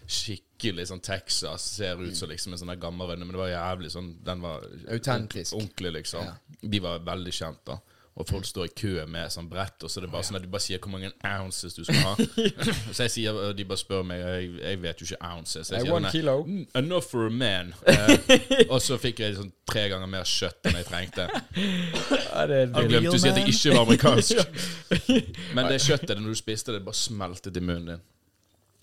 [0.07, 1.61] skikkelig sånn Texas.
[1.77, 4.63] Ser ut som liksom en sånn gammel rønne, men det var jævlig sånn Den var
[4.91, 5.53] Autentisk.
[5.57, 6.25] ordentlig, liksom.
[6.25, 6.37] Ja.
[6.61, 7.79] De var veldig kjent, da.
[8.13, 10.43] Og folk står i kø med sånn brett, og så er det bare sånn at
[10.43, 12.11] de bare sier hvor mange ounces du skal ha.
[12.93, 15.71] så jeg sier, og de bare spør meg, jeg, jeg vet jo ikke ounces.
[15.73, 16.35] Jeg sier kilo.
[16.45, 17.73] "Mm, Enough for a man.
[17.81, 18.13] Uh,
[18.73, 21.25] og så fikk jeg sånn tre ganger mer kjøtt enn jeg trengte.
[21.57, 24.61] Ja, Jeg glemte å si at jeg ikke var amerikansk.
[25.57, 28.03] Men det kjøttet når du spiste det, bare smeltet i munnen din.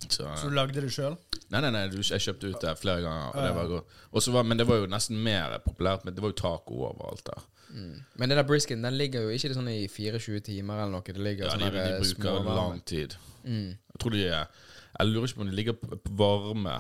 [0.09, 1.17] Så, Så du lagde det sjøl?
[1.51, 4.29] nei, nei, nei, jeg kjøpte ut det flere ganger, og det var godt.
[4.33, 7.43] Var, men det var jo nesten mer populært, men det var jo taco overalt der.
[7.71, 8.01] Mm.
[8.19, 11.07] Men den der brisken den ligger jo ikke det sånn i 24 timer eller noe.
[11.07, 12.57] Det ligger Ja, de, de bruker småvarme.
[12.57, 13.15] lang tid.
[13.45, 13.69] Mm.
[13.95, 16.77] Jeg tror de Jeg lurer ikke på om de ligger på på varme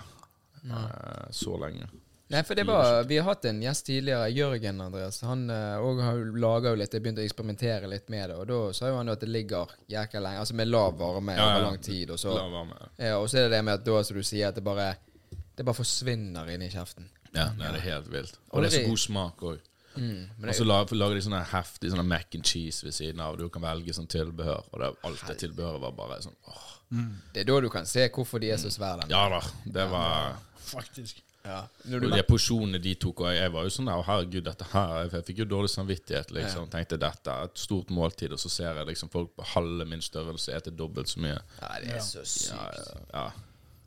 [0.64, 1.86] eh, så lenge.
[2.30, 5.20] Nei, for det var Vi har hatt en gjest tidligere, Jørgen Andreas.
[5.26, 8.58] Han òg har laga jo litt Jeg begynte å eksperimentere litt med det, og da
[8.76, 11.48] sa jo han at det ligger jækla lenge, altså med lav varme Ja, ja.
[11.56, 12.76] over lang tid, og så varme.
[12.98, 14.92] ja, Og så er det det med at da, som du sier, at det bare
[15.58, 17.08] Det bare forsvinner inni kjeften.
[17.34, 18.38] Ja, det er helt vilt.
[18.50, 19.58] Og det er så god smak òg.
[19.96, 20.28] Mm.
[20.46, 23.36] Og så lager, lager de sånne heftig sånne mac and cheese ved siden av.
[23.38, 26.68] Du kan velge sånn tilbehør, og det, alt det tilbehøret var bare sånn åh.
[27.34, 29.02] det er da du kan se hvorfor de er så svære.
[29.02, 29.10] den.
[29.10, 30.38] Ja da, det var
[30.70, 31.22] Faktisk.
[31.44, 31.60] Ja.
[31.96, 35.24] Og de porsjonene de tok, og jeg var jo sånn der, herregud, dette her Jeg
[35.24, 36.66] fikk jo dårlig samvittighet, liksom.
[36.72, 40.04] Tenkte dette er et stort måltid, og så ser jeg liksom folk på halve min
[40.04, 41.38] størrelse ete dobbelt så mye.
[41.62, 42.52] ja, det er så sykt.
[42.52, 43.30] Ja, ja.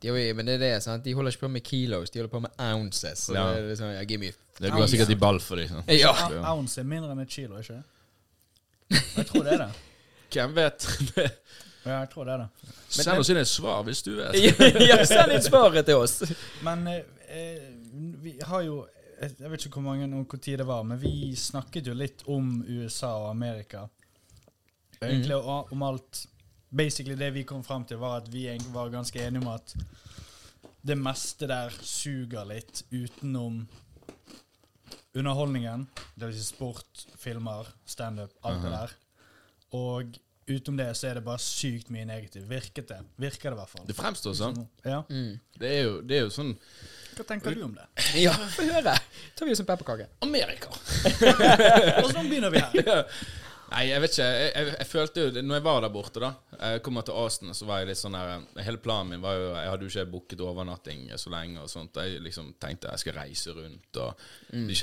[0.02, 1.04] De, jo- men det er det, sant?
[1.04, 3.28] de holder ikke på med kilos, de holder på med ounces.
[3.32, 3.46] Ja.
[3.52, 5.82] det er liksom, ja, give me Det går sikkert i ball for dem.
[5.88, 6.12] Ja.
[6.52, 9.00] Ounce er mindre enn et kilo, ikke det?
[9.16, 9.70] Jeg tror det er det.
[10.34, 10.90] Hvem vet?
[11.84, 12.70] Ja, jeg tror det er det.
[12.88, 14.36] Send oss inn et svar hvis du vet.
[14.88, 16.14] ja, send inn svaret til oss.
[16.64, 16.86] Men
[17.34, 18.84] eh, eh, vi har jo
[19.20, 21.94] Jeg jeg vet ikke hvor mange og hvor tid det var, men vi snakket jo
[21.94, 23.84] litt om USA og Amerika.
[25.00, 25.70] Egentlig mm.
[25.72, 26.26] om alt
[26.74, 29.76] Basically det vi kom fram til, var at vi var ganske enige om at
[30.82, 33.60] det meste der suger litt utenom
[35.14, 35.86] underholdningen.
[36.14, 38.96] Det vil si sport, filmer, standup, alt det der.
[39.78, 42.46] Og utenom det så er det bare sykt mye negativt.
[42.50, 43.00] Virket det?
[43.20, 43.86] Virker det i hvert fall.
[43.88, 44.58] Det fremstår sånn.
[44.84, 45.00] Ja.
[45.08, 45.38] Mm.
[45.60, 46.52] Det er jo, det er jo sånn
[47.14, 47.86] Hva tenker du om det?
[48.24, 48.96] Ja, få høre.
[49.38, 50.10] Tar vi oss en pepperkake.
[50.26, 50.74] Amerika.
[52.02, 53.08] Og sånn begynner vi her.
[53.74, 54.26] Nei, jeg vet ikke.
[54.28, 56.30] Jeg, jeg, jeg følte jo Når jeg var der borte, da
[56.60, 59.48] Jeg kom til Austin, så var jeg litt sånn der Hele planen min var jo
[59.56, 61.96] Jeg hadde jo ikke booket overnatting så lenge og sånt.
[61.96, 64.68] Jeg liksom tenkte jeg skal reise rundt og mm.
[64.68, 64.78] de øh,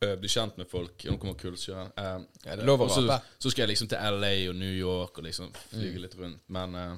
[0.00, 1.04] bli kjent med folk.
[1.04, 1.90] Nå kommer Kullsjøen.
[2.00, 3.20] Eh, Ja, lov å rape.
[3.38, 6.40] så skal jeg liksom til LA og New York og liksom flyge litt rundt.
[6.48, 6.94] Men eh,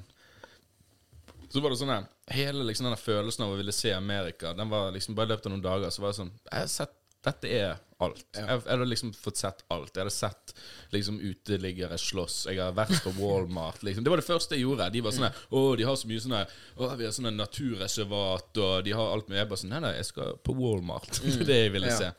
[1.51, 4.91] så var det sånn Hele liksom denne følelsen av å ville se Amerika, Den var
[4.95, 6.93] liksom bare i løpet av noen dager så var det sånn Jeg har sett
[7.23, 8.25] Dette er alt.
[8.35, 9.93] Jeg, jeg hadde liksom fått sett alt.
[9.95, 10.53] Jeg hadde sett
[10.91, 12.47] liksom uteliggere slåss.
[12.51, 13.79] Jeg har vært på Walmart.
[13.87, 14.03] Liksom.
[14.03, 14.89] Det var det første jeg gjorde.
[14.91, 16.41] De var sånn her Å, de har så mye sånne
[16.75, 19.39] Å, vi har sånne naturreservat, og de har alt mulig.
[19.39, 21.21] Jeg bare sånn Nei, nei, jeg skal på Walmart.
[21.23, 21.97] det er det jeg ville Ja.
[22.01, 22.11] se.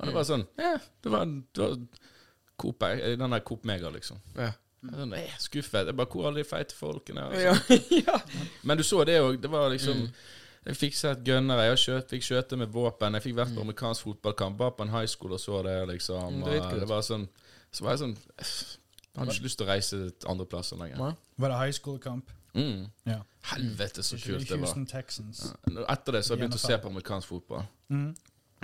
[0.00, 0.74] Og det var sånn Ja,
[1.04, 1.76] det var, det var
[2.60, 4.20] Coop, den der Coop Mega, liksom.
[4.36, 4.52] Ja.
[4.80, 5.86] Jeg var sånn, eh, skuffet.
[5.90, 7.24] Jeg bare, Hvor er alle de feite folkene?
[7.36, 7.54] Ja.
[8.08, 8.18] ja.
[8.64, 9.40] men du så det òg.
[9.40, 10.08] Det var liksom
[10.66, 11.68] Jeg fikk sett gunnere.
[11.70, 13.16] Jeg kjøt, fikk skjøte med våpen.
[13.16, 14.58] Jeg fikk vært på amerikansk fotballkamp.
[14.60, 16.40] Bare på en high school og så det, liksom.
[16.40, 17.28] Mm, Og det var sånn
[17.72, 21.16] Så var jeg sånn Jeg hadde ikke lyst til å reise til andre plasser lenger.
[21.36, 22.32] Var det high school-kamp?
[22.54, 22.88] Mm.
[23.06, 23.20] Ja.
[23.52, 24.74] Helvete, så kult det var.
[25.88, 27.66] Etter det så har jeg begynt å se på amerikansk fotball.
[27.88, 28.10] Mm.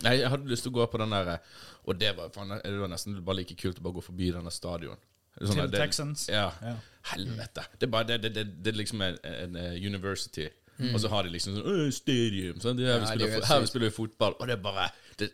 [0.05, 1.39] Nei, Jeg hadde lyst til å gå på den der
[1.87, 4.53] Og det var, faen, det var nesten bare like kult å bare gå forbi denne
[4.53, 4.99] stadion.
[5.41, 6.29] Sånn Til det- Texans.
[6.33, 6.51] Ja.
[6.63, 6.77] Ja.
[7.13, 7.65] Helvete.
[7.79, 10.49] Det er bare det, det, det, det er liksom en, en eh, university.
[10.79, 10.95] Mm.
[10.95, 12.61] Og så har de liksom sånn Stadium.
[12.61, 14.37] Sånn, er her, vi Ja, er spiller, her vi spiller vi fotball.
[14.41, 15.31] Og det er bare Det,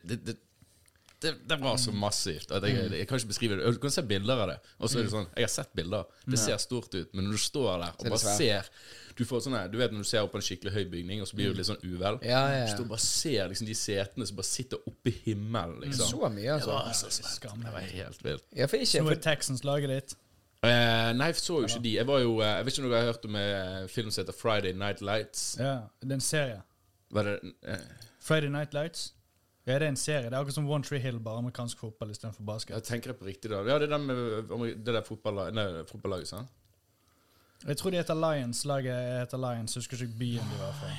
[1.23, 2.51] det, det, det, det var så massivt.
[2.53, 2.93] At jeg, Mm.
[2.99, 3.75] jeg kan ikke beskrive det.
[3.75, 4.57] Du kan se bilder av det.
[4.79, 6.05] Og så er det sånn Jeg har sett bilder.
[6.27, 7.15] Det ser stort ut.
[7.15, 8.69] Men når du står der er og bare ser
[9.19, 11.29] Du får sånne Du vet når du ser opp på en skikkelig høy bygning, og
[11.29, 12.17] så blir du litt sånn uvel.
[12.17, 12.25] Mm.
[12.25, 12.67] Ja, ja, ja.
[12.67, 16.09] Du står og bare ser liksom de setene som bare sitter oppe i himmelen, liksom.
[16.09, 16.71] Så mye, Det altså.
[16.73, 17.67] var så det skammelig.
[17.67, 18.45] Det var helt vilt.
[18.57, 20.17] Ja, for ikke Nå for, er Texans laget ditt.
[20.65, 21.93] Eh, nei, jeg så jo ikke de.
[21.99, 24.23] Jeg var jo eh, Jeg vet ikke om dere har hørt om en film som
[24.25, 25.57] heter Friday Night Lights.
[25.59, 26.61] Ja, det er en serie.
[27.13, 27.79] Var det eh,
[28.23, 29.13] Friday Night Lights.
[29.67, 30.27] Ja, det er en serie.
[30.27, 32.75] Det er akkurat som One Tree Hill, bare amerikansk fotball istedenfor basket.
[32.81, 33.63] Jeg tenker på riktig da.
[33.63, 36.51] Ja, det er den med det der fotballaget, nei, sant?
[37.63, 38.65] Jeg tror de heter Lions.
[38.67, 39.75] Laget heter Lions.
[39.77, 40.91] Jeg husker ikke byen de var fra.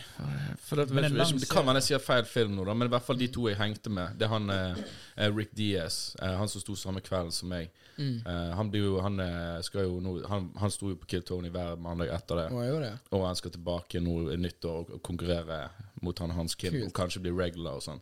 [0.64, 2.94] For det, Men ikke, det kan være jeg sier feil film nå, da, men i
[2.94, 4.16] hvert fall de to jeg hengte med.
[4.20, 4.84] Det er han eh,
[5.18, 7.74] eh, Rick Diaz, eh, han som sto samme kvelden som meg.
[7.98, 8.22] Mm.
[8.26, 11.22] Eh, han blir jo Han eh, skal jo nå Han, han sto jo på Kill
[11.22, 12.46] Tony hver mandag etter det.
[12.50, 12.94] Å, det.
[13.14, 15.68] Og han skal tilbake nå i nyttår og konkurrere
[16.02, 16.88] mot han Hans Kim Kult.
[16.88, 18.02] og kanskje bli regular og sånn.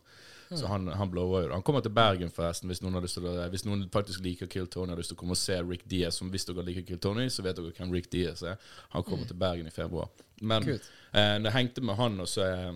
[0.58, 1.52] Så han, han blower jo.
[1.52, 4.50] Han kommer til Bergen, forresten, hvis noen, har lyst til å, hvis noen faktisk liker
[4.52, 6.18] Kill Tony har lyst til å komme og se Rick Diaz.
[6.20, 8.60] Som hvis dere liker Kill Tony, så vet dere hvem Rick Diaz er.
[8.96, 10.08] Han kommer til Bergen i februar.
[10.42, 12.70] Men eh, det hengte med han og så eh,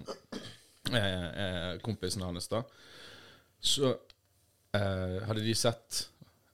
[0.92, 2.62] eh, eh, kompisen hans, da,
[3.60, 3.90] så
[4.76, 6.04] eh, hadde de sett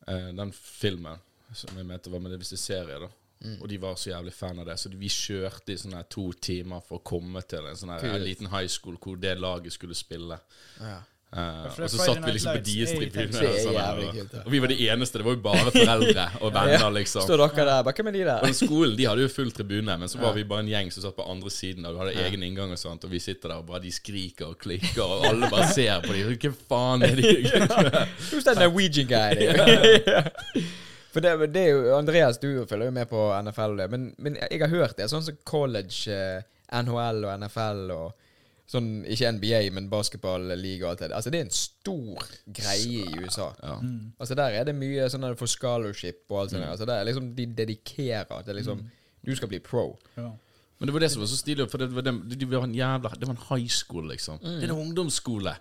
[0.06, 1.20] eh, den filmen
[1.52, 3.10] som jeg mente var med det hvis det er serie, da.
[3.58, 6.80] Og de var så jævlig fan av det, så vi kjørte i sånne to timer
[6.86, 7.90] for å komme til en sånn
[8.22, 10.36] liten high school hvor det laget skulle spille.
[10.78, 11.00] Ja.
[11.32, 14.40] Eh, det og så satt vi liksom på deres er tribune.
[14.42, 15.18] Og vi var de eneste.
[15.18, 17.24] Det var jo bare foreldre og venner, liksom.
[17.24, 17.86] Står dere der?
[17.86, 18.44] Bare er de der?
[18.44, 21.06] Og skolen de hadde jo full tribune, men så var vi bare en gjeng som
[21.06, 21.86] satt på andre siden.
[21.88, 24.52] Og du hadde egen inngang og sånt, og vi sitter der og bare de skriker
[24.52, 26.36] og klikker, og alle bare ser på dem.
[26.36, 27.34] Hva faen er de?
[28.28, 29.32] Who's that Norwegian guy?
[31.12, 34.60] For det, det er jo Andreas, du følger jo med på NFL men, men jeg
[34.62, 35.10] har hørt det.
[35.12, 38.21] Sånn som college, eh, NHL og NFL og
[38.70, 41.10] sånn Ikke NBA, men basketballiga og alt det.
[41.12, 43.50] Altså, det er en stor greie i USA.
[43.62, 43.74] Ja.
[44.18, 46.64] Altså, der er det mye sånn for scholarship og alt sånt.
[46.64, 48.42] Altså, der er liksom De dedikerer.
[48.46, 48.86] til liksom
[49.24, 49.98] Du skal bli pro.
[50.16, 50.30] Ja.
[50.78, 52.74] Men det var det som var så stilig, for det var, den, det var en
[52.74, 54.38] jævla Det var en high school, liksom.
[54.42, 55.52] Det er en ungdomsskole.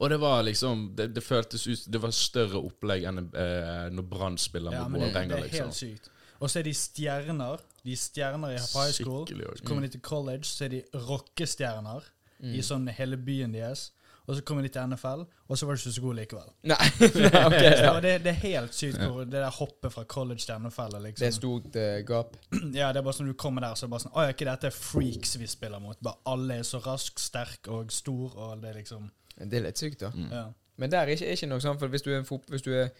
[0.00, 4.06] Og det var liksom det, det føltes ut Det var større opplegg enn eh, når
[4.12, 5.72] Brann spiller Ja, mot men det, det er liksom.
[5.72, 6.10] helt sykt.
[6.40, 7.60] Og så er de stjerner.
[7.84, 9.26] De er stjerner i high school.
[9.28, 12.06] Så kommer de til college, så er de rockestjerner
[12.42, 13.90] i sånn hele byen deres.
[14.30, 16.50] Og så kommer de til NFL, og så var det ikke så god likevel.
[16.70, 16.86] Nei,
[17.48, 17.72] okay.
[17.82, 20.90] Ja, det, det er helt sykt hvor det der hoppet fra college til NFL er
[20.90, 22.36] Det er liksom stort uh, gap.
[22.78, 24.34] Ja, det er bare sånn du kommer der, så er det bare sånn Å ja,
[24.36, 25.98] ikke dette er freaks vi spiller mot.
[26.04, 29.10] Bare alle er så rask, sterk og stor, og det er liksom
[29.40, 30.12] Det er litt sykt, da.
[30.30, 30.46] Ja.
[30.80, 32.92] Men der er ikke, ikke noe sånn, for hvis du er, hvis du er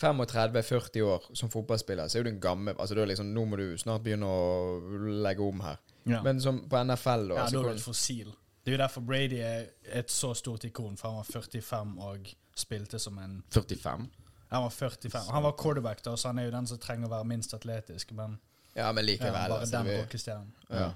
[0.00, 3.58] 35-40 år som fotballspiller, så er du en gammel Altså da er liksom, Nå må
[3.60, 4.78] du snart begynne å
[5.20, 5.82] legge om her.
[6.08, 6.22] ja.
[6.24, 8.32] Men som på NFL, da ja, da er du et fossil.
[8.64, 12.28] Det er jo derfor Brady er et så stort ikon, for han var 45 og
[12.54, 14.08] spilte som en 45.
[14.52, 15.30] Han var 45.
[15.32, 18.12] Han var quarterback, da, så han er jo den som trenger å være minst atletisk.
[18.12, 18.38] Men
[18.76, 20.52] Ja, men ja, bare altså, den rockestjernen.
[20.70, 20.92] ja.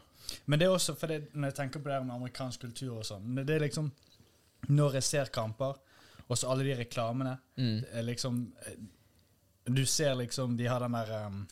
[0.47, 3.35] Men det er også fordi når jeg tenker på det med amerikansk kultur og sånn
[3.37, 3.93] det- er liksom
[4.69, 5.75] Når jeg ser kamper,
[6.29, 7.85] og så alle de reklamene Mm.
[8.05, 8.53] liksom
[9.67, 11.49] Du ser liksom De har den der um,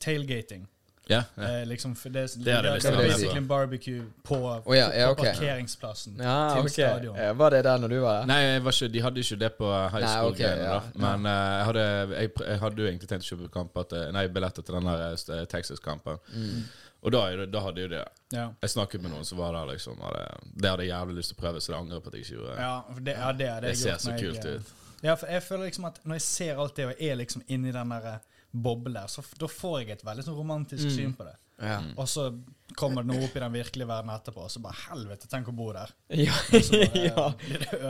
[0.00, 0.66] tailgating.
[1.06, 1.60] Ja, ja.
[1.60, 2.94] Eh, liksom for det, Det det de liksom.
[2.96, 5.26] Det er basically en barbecue på, oh, ja, ja, på ok.
[5.26, 6.68] parkeringsplassen Ja, til okay.
[6.68, 7.18] stadion.
[7.18, 8.26] Eh, Var det der når du var der?
[8.26, 10.64] Nei, jeg var ikke, de hadde ikke det på high school-greiene.
[10.64, 10.78] ja.
[10.80, 11.84] da Men uh, jeg, hadde,
[12.14, 15.04] jeg, jeg hadde jo egentlig tenkt å kjøpe kamper til, Nei, billetter til den der
[15.12, 16.18] eh, Texas-kampen.
[16.32, 16.64] Mm.
[17.04, 17.20] Og da,
[17.52, 18.04] da hadde jeg jo det.
[18.32, 18.46] Ja.
[18.64, 20.00] Jeg snakket med noen som var der, liksom.
[20.00, 20.24] Hadde,
[20.54, 22.24] det, hadde jeg jævlig lyst til å prøve, så det angrer jeg på at jeg
[22.24, 22.54] ikke gjorde.
[22.64, 24.72] Ja, for det, ja, det det det ser gjort så kult eh, ut.
[25.04, 27.44] Ja, for jeg føler liksom at når jeg ser alt det og jeg er liksom
[27.52, 28.06] inni den der
[28.54, 30.94] eh, der, så da får jeg et veldig sånn romantisk Mm.
[30.96, 31.34] syn på det.
[31.62, 31.80] Ja.
[31.96, 32.28] Og så
[32.76, 35.54] kommer det noe opp i den virkelige verden etterpå, og så bare helvete, tenk å
[35.54, 35.90] bo der.
[36.10, 36.32] Ja.
[36.50, 37.28] Bare, ja.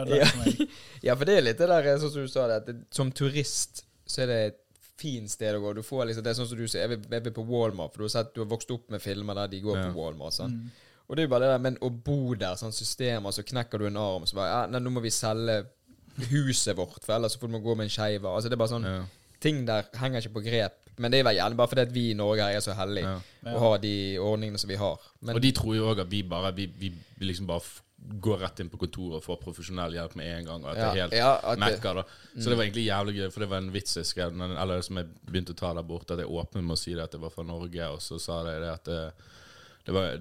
[0.04, 0.66] det ja.
[1.08, 3.10] ja, for det er litt det der, sånn som du sa det, at det, som
[3.12, 4.60] turist så er det et
[5.00, 5.72] fint sted å gå.
[5.74, 7.92] Du får liksom, det er sånn som du sier, jeg vil, jeg vil på Walmart,
[7.94, 9.86] for du har, sett, du har vokst opp med filmer der de går Ja.
[9.90, 10.36] på Walmart.
[10.36, 10.52] Sånn.
[10.60, 10.70] Mm.
[11.08, 13.78] Og det er jo bare det der, men å bo der, sånn systemer, så knekker
[13.82, 15.64] du en arm, så bare ja, nei, nå må vi selge
[16.30, 18.28] huset vårt, for ellers får du gå med en skeive.
[18.30, 19.02] Altså, det er bare sånn, Ja.
[19.44, 20.80] Ting der henger ikke på grep.
[20.96, 23.16] Men det er vel gjerne bare fordi vi i Norge er så heldige Ja.
[23.54, 25.00] og har de ordningene som vi har.
[25.20, 27.62] Men og de tror jo òg at vi bare vi, vi, liksom bare
[28.20, 30.64] går rett inn på kontoret og får profesjonell hjelp med en gang.
[30.64, 32.02] Og at det er helt ja, det, mekka, da.
[32.36, 35.00] Så det var egentlig jævlig gøy, for det var en vits jeg skrev, eller som
[35.00, 37.22] jeg begynte å ta der borte, at jeg åpnet med å si det at det
[37.22, 39.32] var fra Norge, og så sa de det at eh,
[39.84, 40.14] Det var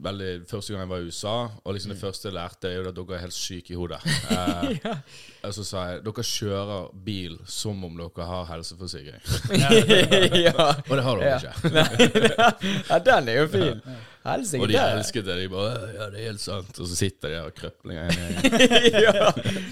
[0.00, 1.32] veldig Første gang jeg var i USA,
[1.64, 4.00] og liksom det første jeg lærte, er jo at dere er helt syke i hodet.
[4.30, 9.20] Eh, Og så sa jeg dere kjører bil som om dere har helseforsikring.
[10.46, 10.66] ja.
[10.88, 11.52] Og det har dere Ja.
[11.56, 12.72] ikke.
[12.90, 13.80] ja, den er jo fin.
[14.24, 15.36] Helsing, Og de elsket det.
[15.40, 16.76] De bare Ja, det er helt sant.
[16.80, 17.92] Og så sitter de her og krøpler.
[19.00, 19.30] ja.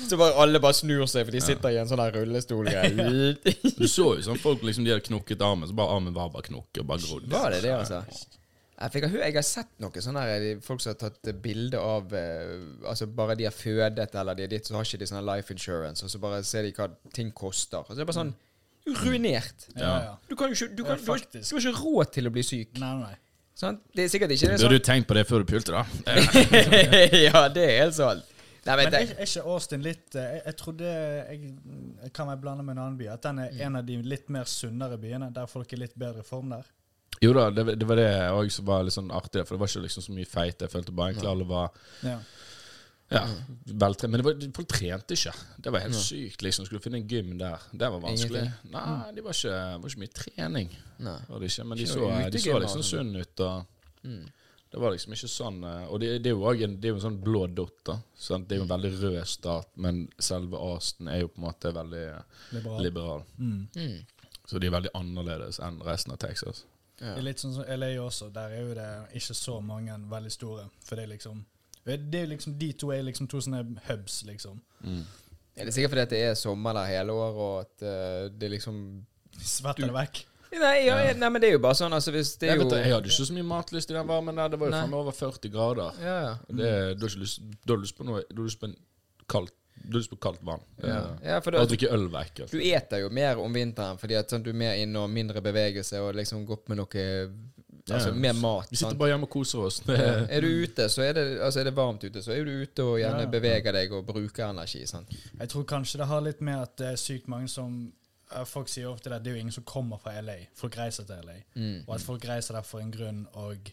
[0.09, 2.68] Så bare alle bare snur seg, for de sitter i en sånn rullestol.
[2.68, 6.49] Du så jo sånn folk liksom De hadde knokket armen, så bare armen var bare
[6.49, 7.29] knokket og bare grodd.
[7.33, 8.03] Var det det, altså?
[8.79, 12.53] Jeg, fikk, jeg har sett noe sånn her Folk som har tatt bilde av eh,
[12.87, 15.51] Altså bare de har fødet, eller de er ditt, så har ikke de sånn life
[15.55, 17.83] insurance, og så bare ser de hva ting koster.
[17.83, 18.37] Og så er det bare sånn
[18.89, 19.66] Ruinert.
[19.74, 20.12] Ja, ja.
[20.31, 22.33] Du kan jo ikke Du, kan, Ja, du, har, du har ikke råd til å
[22.33, 22.79] bli syk.
[22.81, 23.16] Nei, nei.
[23.59, 25.74] Sånn, Det er sikkert ikke det Burde sånn du tenkt på det før du pulte,
[25.74, 25.85] da?
[27.26, 28.35] Ja, det er helt sant.
[28.68, 31.53] Nei, men, er, er ikke Austin litt eh, Jeg, jeg trodde jeg,
[32.05, 33.09] jeg kan være blanda med en annen by.
[33.14, 36.22] At den er en av de litt mer sunnere byene, der folk er litt bedre
[36.22, 36.68] i form der.
[37.23, 39.71] Jo da, det, det var det òg som var litt sånn artig, for det var
[39.73, 40.61] ikke liksom så mye feit.
[40.61, 41.71] Jeg følte bare egentlig alle var
[42.05, 42.19] Ja.
[43.11, 43.23] ja,
[43.64, 44.11] veltrent.
[44.12, 45.33] Men det var, folk trente ikke.
[45.64, 46.43] Det var helt sykt.
[46.45, 47.59] liksom Skulle finne en gym der.
[47.73, 48.45] Det var vanskelig.
[48.71, 50.75] Nei, det var ikke, var ikke mye trening.
[50.99, 51.19] nei.
[51.29, 51.64] Var det ikke.
[51.66, 53.41] Men de så, de så liksom sunne ut.
[53.41, 53.66] Og
[54.05, 54.29] Mm.
[54.71, 56.99] det var liksom ikke sånn eh, Og det, det er jo en, det er jo
[57.01, 57.81] en sånn blå dott.
[57.85, 58.47] da sant?
[58.49, 61.73] Det er jo en veldig rød stat, men selve Austin er jo på en måte
[61.75, 62.05] veldig
[62.53, 62.83] Liberal.
[62.83, 63.25] liberal.
[63.39, 63.69] Mm.
[63.75, 64.07] Mm.
[64.47, 66.62] Så de er veldig annerledes enn resten av Texas.
[66.99, 67.12] Ja.
[67.14, 68.32] Det er litt sånn som LA også.
[68.34, 68.88] Der er jo det
[69.20, 70.66] ikke så mange veldig store.
[70.86, 71.44] For det er liksom
[71.88, 74.59] det er liksom De to er liksom to sånne hubs, liksom.
[74.84, 75.05] Mm.
[75.57, 78.51] Er det sikkert fordi at det er sommer der hele året, og at uh, det
[78.51, 78.82] liksom
[79.38, 80.24] Svetter det vekk.
[80.49, 81.12] Nei, ja, ja.
[81.12, 82.78] nei, men det er jo bare sånn, altså hvis det er Jeg, jo vet, det,
[82.86, 84.53] jeg hadde ikke så mye matlyst i den varmen der.
[84.53, 85.99] Det var jo faen meg over 40 grader.
[86.03, 86.30] Ja, ja.
[86.49, 88.78] Det, du, har ikke lyst, du har lyst på noe Du har lyst på en
[89.28, 89.55] kaldt
[89.89, 90.61] Du har lyst på kaldt vann.
[90.84, 92.51] Ja, ja for det, og drikke øl var ekkelt.
[92.53, 95.41] du eter jo mer om vinteren fordi at sånn, du er mer inne og mindre
[95.41, 97.07] bevegelse og liksom godt med noe
[97.89, 98.14] Altså Ja.
[98.20, 98.66] mer mat.
[98.70, 98.99] Vi sitter sant?
[99.01, 99.78] bare hjemme og koser oss.
[99.89, 100.26] Ja.
[100.36, 102.84] Er du ute, så er det, altså er det varmt ute, så er du ute
[102.84, 103.30] og gjerne Ja.
[103.32, 104.82] beveger deg og bruker energi.
[104.86, 105.09] Sant?
[105.41, 107.93] Jeg tror kanskje det har litt med at det er sykt mange som
[108.30, 110.36] eh, Folk sier ofte det, det er jo ingen som kommer fra LA.
[110.55, 111.39] Folk reiser til LA.
[111.57, 111.84] Mm.
[111.86, 113.72] Og at folk reiser der for en grunn, og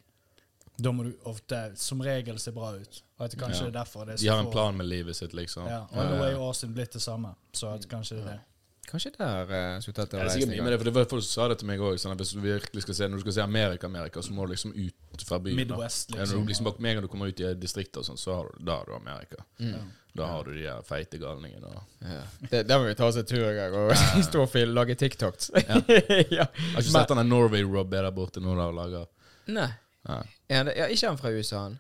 [0.78, 3.04] da må du ofte som regel se bra ut.
[3.20, 3.70] Og at kanskje Ja.
[3.70, 5.68] det er derfor det er så de har en plan med livet sitt, liksom.
[5.68, 8.42] Ja, og nå er jo Austin blitt det samme, så at kanskje det er det.
[8.86, 10.94] Kanskje der uh, skulle tatt en det er reise sikkert en med det, for det
[10.94, 11.98] var folk som sa det til meg òg.
[12.02, 14.54] Sånn hvis du virkelig skal se Når du skal se Amerika, Amerika så må du
[14.54, 15.58] liksom ut fra byen.
[15.58, 16.20] Midwest, liksom.
[16.20, 16.44] Ja, når liksom.
[16.46, 18.52] du liksom bak Med en gang du kommer ut i distrikter og sånn, så har
[18.52, 19.42] du, da har du Amerika.
[19.60, 19.88] Mm.
[20.16, 21.72] Da har du de her feite galningene.
[22.00, 22.22] Ja.
[22.40, 23.96] Det, der må vi ta oss en tur en gang og
[24.30, 25.50] stå og lage TikToks.
[25.56, 25.82] Ja.
[26.40, 26.46] ja.
[26.46, 29.10] Har ikke sett han der Norway Rob er der borte nå og lager
[29.52, 29.68] Nei.
[30.08, 30.22] Ja.
[30.50, 31.80] Er det, ja, ikke han fra USA, han?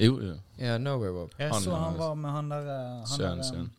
[0.00, 0.34] Jo, jo.
[0.58, 1.30] Ja, Norway Rob.
[1.38, 3.60] Jeg Han så han var med han der eh, han Sønnen sin.
[3.60, 3.74] eh,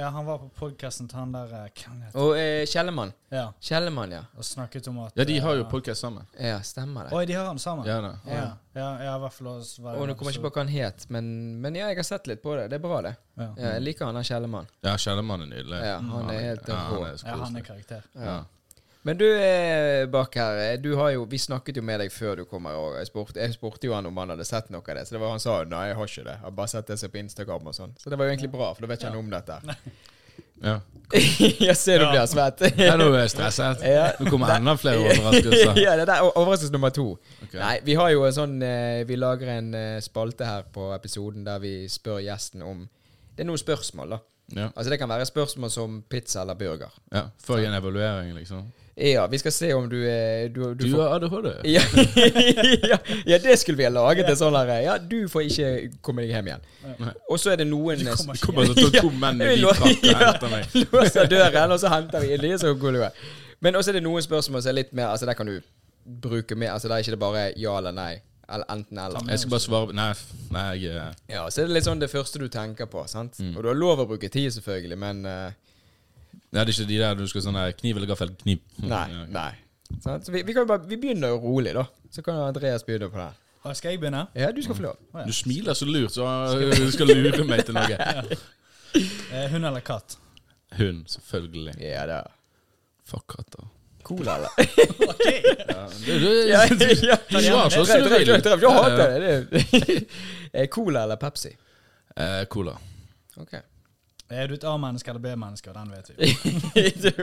[0.00, 3.12] Ja, han var på podkasten til han der eh, Hvem heter Og eh, Kjellemann.
[3.30, 4.20] Ja, Kjellemann, ja.
[4.36, 6.26] og snakket om at Ja, de har jo podkast podcast sammen.
[6.38, 7.12] Ja, stemmer det.
[7.16, 7.86] Oi, de har han sammen?
[7.86, 8.12] Ja da.
[8.26, 8.44] Ja,
[8.74, 11.06] ja, ja, i hvert fall hos- Og nå kommer jeg ikke på hva han het,
[11.10, 12.68] men, men ja, jeg har sett litt på det.
[12.70, 13.14] Det er bra, det.
[13.36, 13.48] Ja.
[13.56, 14.70] Ja, jeg liker han der Kjellemann.
[14.86, 15.82] Ja, Kjellemann er nydelig.
[15.90, 17.02] Ja, han er helt ja, rå.
[17.26, 18.02] Ja, han er karakter.
[18.14, 18.38] Ja.
[19.02, 22.42] Men du eh, bak her, eh, du har jo, vi snakket jo med deg før
[22.42, 22.76] du kom her.
[22.76, 25.06] Og jeg, spurte, jeg spurte jo han om han hadde sett noe av det.
[25.08, 26.34] Så det var han sa nei, jeg har ikke det.
[26.36, 27.94] Jeg har bare sett det seg på Instagram og sånn.
[27.96, 29.60] Så det var jo egentlig bra, for da vet ikke han om dette.
[30.60, 30.74] Ja.
[31.64, 32.10] jeg ser du Ja.
[32.12, 32.60] blir svett.
[32.84, 33.80] ja, nå er jeg stresset.
[33.88, 34.10] Ja.
[34.20, 35.80] Nå kommer enda flere overraskelser.
[35.86, 37.06] ja, det er overraskelse nummer to.
[37.46, 37.56] Okay.
[37.62, 39.72] Nei, vi har jo en sånn eh, Vi lager en
[40.04, 42.84] spalte her på episoden der vi spør gjesten om
[43.32, 44.20] Det er noen spørsmål, da.
[44.50, 44.66] Ja.
[44.74, 46.92] Altså Det kan være spørsmål som pizza eller burger.
[47.14, 47.24] ja.
[47.40, 48.68] Før en evaluering, liksom?
[49.00, 51.48] Ja, vi skal se om du er Du, du Du får har ADHD?
[51.76, 51.82] ja,
[52.90, 54.28] ja, ja, det skulle vi ha laget.
[54.28, 55.70] En sånn der Ja, du får ikke
[56.04, 56.66] komme deg hjem igjen.
[57.30, 59.80] Og så er det noen Du kommer Det kommer altså to, to menn i hvit
[59.80, 60.80] frakk og henter meg.
[60.94, 63.28] Låser døren, og så henter vi inn de så gode du er.
[63.64, 65.58] Men også er det noen spørsmål som er litt mer Altså Der kan du
[66.20, 68.12] bruke mer Altså Der er ikke det bare ja eller nei.
[68.50, 69.26] Eller enten eller.
[69.30, 70.12] Jeg skal bare svare Nei,
[70.50, 73.04] nei jeg eh, Ja, Så er det litt sånn det første du tenker på.
[73.08, 73.38] sant?
[73.38, 73.54] Mm.
[73.56, 75.69] Og du har lov å bruke tid, selvfølgelig, men eh,
[76.50, 78.32] Nei, det er ikke de der du skal sånn her Kniv eller gaffel?
[78.40, 78.62] Kniv.
[78.82, 79.04] Nei.
[79.12, 79.50] Ja, nei.
[80.02, 81.84] Så, Så vi, vi kan bare Vi begynner jo rolig, da.
[82.10, 83.28] Så kan Andreas begynne på det.
[83.60, 84.24] Ah, Skal jeg begynne?
[84.34, 84.96] Ja, du skal få lov.
[85.12, 85.26] Ah, ja.
[85.28, 86.26] Du smiler så lurt, så
[86.80, 87.98] du skal lure meg til noe.
[88.90, 90.16] Eh, hund eller katt?
[90.74, 91.76] Hund, selvfølgelig.
[91.78, 92.16] Ja da.
[93.06, 93.68] Fuck katter.
[94.02, 94.48] Cola, eller?
[95.06, 95.26] ok!
[96.06, 96.30] du, du,
[96.74, 96.86] du,
[97.30, 98.42] du svarer sånn som du Jeg vil.
[98.42, 100.00] trenger ikke det.
[100.50, 101.52] Eh, Cola eller Pepsi?
[102.18, 102.74] Eh, Cola.
[103.38, 103.54] Ok.
[104.30, 105.72] Er du et A-menneske eller B-menneske?
[105.74, 106.30] Den vet vi.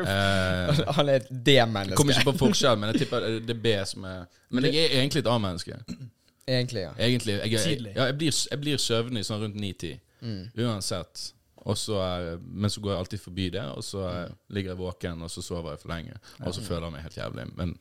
[0.01, 1.95] uh, Han er et D-menneske.
[1.95, 4.99] Kommer ikke på forskjell, men jeg tipper det er B som er Men jeg er
[4.99, 5.79] egentlig et A-menneske.
[6.47, 6.91] Egentlig, ja.
[6.99, 7.33] Egentlig.
[7.33, 9.97] Jeg, jeg, ja, jeg, blir, jeg blir søvnig sånn rundt 9-10.
[10.21, 10.45] Mm.
[10.63, 11.33] Uansett
[11.67, 15.21] Også, eh, men så går jeg alltid forbi det, og så eh, ligger jeg våken,
[15.21, 16.15] og så sover jeg for lenge.
[16.39, 17.45] Og så føler jeg meg helt jævlig.
[17.59, 17.73] Men,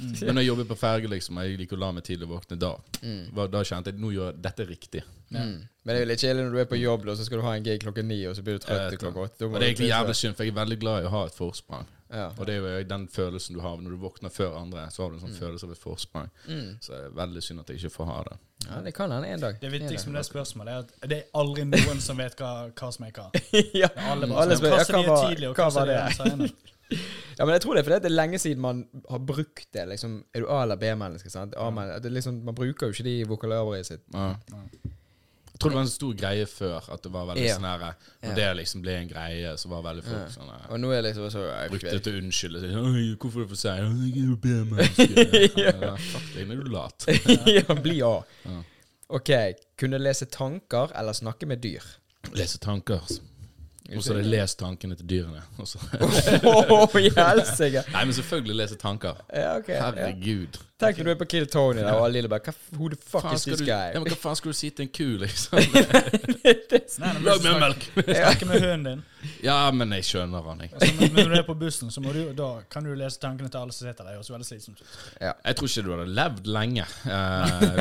[0.00, 2.58] men når jeg jobber på ferge, liksom, og jeg liker å la meg tidlig våkne
[2.58, 2.72] da,
[3.02, 3.50] Mm.
[3.50, 5.02] da kjente jeg nå gjør jeg dette riktig.
[5.30, 5.68] Mm.
[5.84, 7.44] Men det er jo litt kjedelig når du er på jobb, og så skal du
[7.46, 9.46] ha en gig klokken ni, og så blir du trøtt til klokka åtte.
[9.46, 11.34] Og det er egentlig jævlig synd, for jeg er veldig glad i å ha et
[11.34, 11.86] forsprang.
[12.10, 12.24] Ja.
[12.38, 15.10] Og det er jo den følelsen du har når du våkner før andre, så har
[15.10, 16.30] du en sånn følelse av et forsprang.
[16.48, 16.72] Mm.
[16.82, 18.38] Så det er veldig synd at jeg ikke får ha det.
[18.66, 19.60] ja, det kan hende en dag.
[19.60, 22.90] Det viktigste med det spørsmålet er at det er aldri noen som vet hva, hva
[22.92, 23.30] som er hva.
[23.82, 23.88] ja.
[24.10, 26.50] Alle bare spør- Hva ja, som hva er var- tidlig, og hva var er sene.
[26.90, 29.86] Ja, men jeg tror det fordi det er lenge siden man har brukt det.
[29.88, 31.30] Liksom, er du A- eller B-menneske?
[31.30, 31.54] sant?
[31.56, 34.02] A-men- det er liksom, man bruker jo ikke de vokalørene sitt.
[34.14, 34.34] Ja.
[35.50, 37.56] Jeg tror det var en stor greie før, at det var veldig Ja.
[37.58, 37.78] sånn her
[38.22, 38.34] Når Ja.
[38.34, 41.14] det liksom ble en greie, så var veldig folk sånn her, Og nå er det
[41.14, 42.76] liksom så Brukte det til å unnskylde seg.
[42.80, 45.82] Oi, 'Hvorfor er du for seint?' 'Jeg er jo B-menneske'.
[45.82, 45.96] ja.
[45.96, 47.04] Fuck deg, nå er du lat.
[47.68, 48.22] ja, bli A.
[48.46, 48.62] Ja.
[49.10, 49.30] OK.
[49.76, 51.82] Kunne lese tanker eller snakke med dyr?
[52.32, 53.00] Lese tanker.
[53.96, 55.42] Og så har jeg lest tankene til dyrene.
[57.00, 57.10] I!
[57.92, 59.22] Nei, men selvfølgelig lese tanker.
[59.34, 59.68] Ja, ok.
[59.68, 59.90] Ja.
[59.90, 60.60] Herregud.
[60.80, 62.96] Tenk når du er på Kill Tony der, og alle lille bare Hva Who the
[63.00, 63.90] fuck Faen is this du, guy?
[63.94, 65.58] ja, men hva faen skal du si til en ku, liksom?
[67.26, 67.86] Lag meg melk!
[68.06, 69.02] Snakke med hunden din.
[69.44, 70.70] Ja, men jeg skjønner han, jeg.
[70.72, 73.50] Altså, men når du er på bussen, så må du, da kan du lese tankene
[73.52, 74.14] til alle som sitter der.
[74.14, 74.94] Det høres veldig slitsomt ut.
[75.20, 76.86] Jeg tror ikke du hadde levd lenge.
[77.10, 77.76] Uh,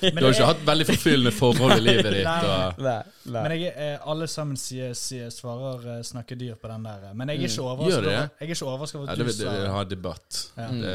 [0.00, 2.26] du har ikke hatt veldig forfyllende forhold i livet ditt.
[2.26, 2.54] Nei, nei.
[2.74, 2.96] Og, Nei,
[3.34, 3.42] nei.
[3.44, 7.06] Men jeg, eh, alle sammen sier, sier, svarer snakker dyr på den der.
[7.10, 9.36] eh, Men jeg er ikke overrasket over, er ikke over ja, at det du vil
[9.38, 10.40] sa ha debatt.
[10.56, 10.68] Ja.
[10.70, 10.94] Mm, Det,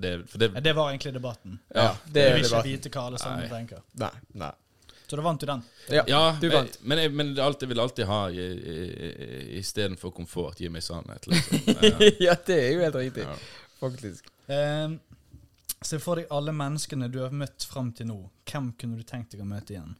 [0.00, 1.58] faen, det, for det, Ja, Det var egentlig debatten.
[1.74, 2.72] Ja, det Jeg er vil ikke debatten.
[2.72, 3.48] vite hva alle sammen Nei.
[3.52, 3.82] tenker.
[4.00, 4.10] Nei,
[4.44, 4.50] nei.
[5.10, 5.62] Så da vant du den.
[5.90, 6.76] Ja, ja, du jeg, vant.
[6.86, 8.18] men, jeg, men det alt jeg vil alltid ha
[9.58, 10.60] istedenfor komfort.
[10.60, 11.58] Gi meg sannhet, liksom.
[11.82, 12.10] Ja.
[12.30, 13.24] ja, det er jo helt riktig.
[13.26, 13.34] Ja.
[13.80, 14.28] Faktisk.
[14.46, 14.98] Um,
[15.82, 18.20] se for deg alle menneskene du har møtt fram til nå.
[18.50, 19.96] Hvem kunne du tenkt deg å møte igjen?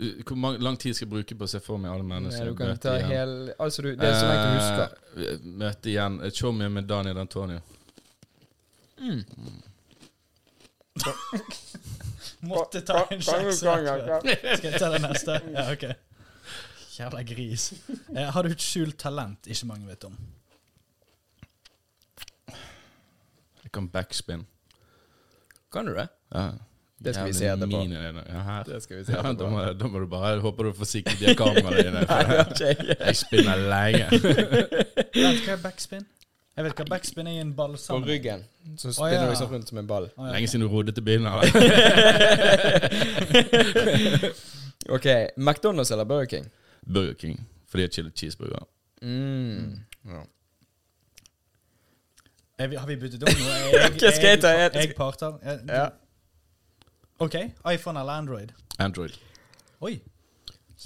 [0.00, 2.44] Hvor lang tid skal jeg bruke på å se for meg alle mennesker?
[2.44, 2.50] mennesker?
[2.50, 3.10] du kan ta igjen?
[3.10, 4.94] hel Altså, du, det er så lenge du husker.
[5.16, 7.60] Eh, møte igjen Et mye med Daniel Antonio.
[9.00, 9.24] Mm.
[12.50, 13.58] Måtte ta en sjanse.
[13.60, 15.40] Skal jeg ta det neste?
[15.52, 15.84] Ja, ok.
[17.00, 17.72] Jævla gris.
[18.16, 20.16] Eh, har du et skjult talent ikke mange vet om?
[23.62, 24.46] Jeg kan backspin.
[25.72, 26.08] Kan du det?
[26.34, 26.50] Ja.
[27.04, 27.78] Det skal vi se etterpå.
[27.80, 27.94] mine.
[28.28, 28.62] Ja, her.
[28.68, 29.50] Det skal vi se Ja, da, etterpå.
[29.50, 32.02] må, da må du bare håpe du får sikret de kameraene dine.
[32.08, 32.96] For jeg.
[33.00, 34.10] Jeg spinner lenge.
[35.14, 36.04] Vet hva er backspin?
[36.56, 38.02] Jeg vet hva backspin er i en ball sammen.
[38.04, 38.42] På ryggen.
[38.76, 39.30] Så spinner ja.
[39.30, 40.10] du sånn rundt som en ball.
[40.18, 40.32] Oh, ja.
[40.34, 41.24] Lenge siden du rodde til bilen.
[44.96, 45.06] OK.
[45.36, 46.50] McDonald's eller Burger King?
[46.94, 47.40] Burger King.
[47.70, 48.66] Fordi jeg chili cheeseburger.
[49.02, 49.78] Mm.
[50.10, 50.22] Ja.
[52.66, 53.48] Vi, har vi byttet om nå?
[53.72, 54.38] Jeg, jeg, jeg?
[54.44, 55.38] Jeg- Jeg parter.
[55.44, 55.86] Jeg- ja.
[57.20, 57.34] OK.
[57.74, 58.52] iPhone eller Android?
[58.78, 59.12] Android.
[59.80, 59.98] Oi.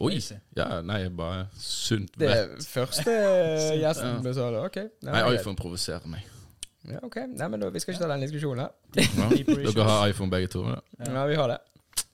[0.02, 0.16] Oi!
[0.58, 2.54] Ja, nei, bare sunt Det vett.
[2.58, 3.12] er første
[3.82, 4.62] gjesten vi sa det.
[4.66, 4.78] OK.
[5.06, 6.24] Nei, Nei, iPhone provoserer meg.
[6.90, 7.20] Ja, ok.
[7.38, 8.72] Nei, men da, Vi skal ikke ta den diskusjonen her.
[8.98, 9.28] Ja.
[9.70, 10.64] Dere har iPhone begge to?
[10.68, 10.80] Ja.
[10.98, 11.12] Ja.
[11.20, 11.60] Ja, vi har det.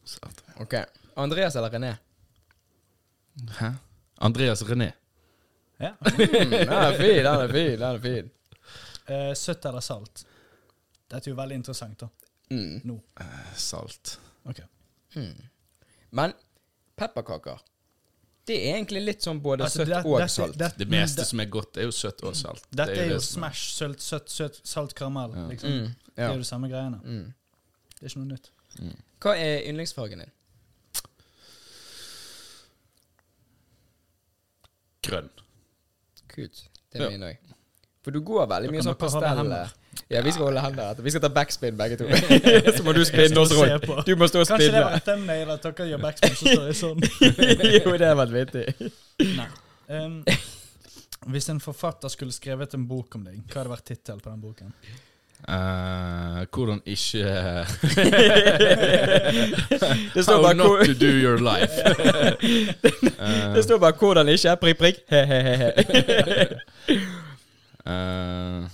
[0.05, 0.55] Satan.
[0.62, 0.77] Ok.
[1.21, 1.95] Andreas eller René?
[3.59, 3.73] Hæ?
[4.29, 4.93] Andreas René.
[5.81, 5.95] Ja.
[6.01, 7.79] Mm, den er fin, den er fin.
[7.81, 8.31] den er fin.
[9.09, 10.27] Uh, søtt eller salt?
[11.11, 12.09] Dette er jo veldig interessant, da.
[12.51, 12.81] Mm.
[12.85, 13.01] Nå.
[13.21, 14.19] Eh, Salt.
[14.45, 14.61] Ok.
[15.17, 15.35] Mm.
[16.11, 16.33] Men
[16.97, 17.61] pepperkaker
[18.47, 20.57] Det er egentlig litt sånn både Altså, søtt det- og dette- salt.
[20.59, 22.65] dette- Det meste det- som er godt, er jo søtt og salt.
[22.71, 25.31] Dette Det er jo det som smash, sølt, søtt, søtt, salt, karamell.
[25.37, 25.47] Ja.
[25.49, 25.71] Liksom.
[25.71, 25.87] Mm.
[25.87, 26.23] Det Ja.
[26.25, 27.01] er jo det samme greiene.
[27.05, 27.33] Mm.
[28.01, 28.51] Det er ikke noe nytt.
[29.21, 30.31] Hva er yndlingsfargen din?
[35.03, 35.31] Grønn.
[36.29, 36.69] Kult.
[36.93, 37.07] Det Ja.
[37.07, 37.37] er min òg.
[38.05, 39.51] For du går veldig mye sånn pastell.
[40.11, 41.05] Ja, vi skal holde hender etter.
[41.05, 42.07] Vi skal ta backspin begge to.
[42.77, 43.85] så må du spinne oss rundt.
[44.07, 44.71] Du må stå og spinne.
[44.71, 46.99] Kanskje det var en thumbnail at dere gjør backspin, så står jeg sånn.
[47.77, 48.65] jo, det har vært vittig.
[49.37, 49.51] Nei.
[49.91, 50.17] Um,
[51.35, 54.43] hvis en forfatter skulle skrevet en bok om deg, hva hadde vært tittelen på den
[54.49, 54.73] boken?
[55.49, 57.25] Uh, hvordan ikke
[60.15, 61.81] Det står How bare not to do your life.
[63.21, 64.97] Eh, Det står bare 'hvordan ikke', prikk, prikk.
[65.09, 65.72] He-he-he.
[67.87, 68.69] Eh,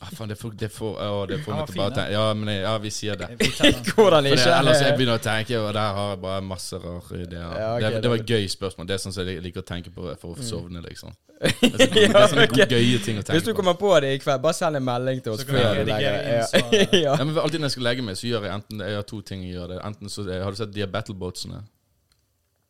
[0.00, 2.12] ah, faen, det får, det får, å, det får ja, meg til bare fin, tenke
[2.14, 3.28] Ja, men jeg, ja, vi sier det.
[3.40, 3.84] Vi tar den.
[3.98, 4.50] Hvordan ikke?
[4.58, 7.42] ellers jeg begynner å tenke, og der har jeg bare masse rare ideer.
[7.60, 8.88] Ja, okay, det, det var et gøy spørsmål.
[8.88, 10.44] Det er sånn som jeg liker å tenke på for å Mm.
[10.48, 11.12] sovne, liksom.
[11.38, 12.64] Det er sånne, Ja, okay.
[12.64, 12.72] ok.
[12.72, 15.20] gøye ting å tenke Hvis du kommer på det i kveld, bare send en melding
[15.22, 16.16] til oss Så kan jeg før du legger
[16.98, 17.12] Ja.
[17.12, 19.20] Ja, men Alltid når jeg skal legge meg, så gjør jeg enten Jeg har to
[19.22, 19.68] ting jeg gjør.
[19.70, 21.60] det Enten så Har du sett de Battleboatsene?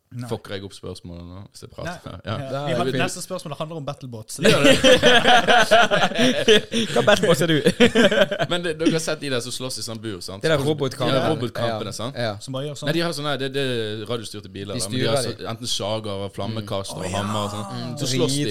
[0.09, 0.25] Nei.
[0.31, 2.15] Fucker jeg opp spørsmålet nå, hvis jeg prater?
[2.25, 2.37] Ja.
[2.49, 2.63] Ja.
[2.65, 4.39] Vi har, neste spørsmål handler om Battlebots.
[4.41, 4.49] Det.
[6.95, 7.59] Hva battlebots er du?
[8.53, 10.43] Men det, dere har sett de der som slåss i Sambur, sant?
[10.45, 11.19] Det der robotkampene.
[11.21, 12.15] Ja, robotkampene, sant?
[12.19, 12.33] Ja.
[12.43, 12.93] Som bare gjør Nei, sånn.
[12.97, 13.73] de har sånne Det, det er
[14.09, 14.75] radiostyrte biler.
[14.79, 17.03] De da, men de har så, enten sjager og flammekaster Mm.
[17.05, 17.15] oh, ja.
[17.19, 17.67] hammer og sånn.
[17.79, 18.43] Mm, Så slåss de.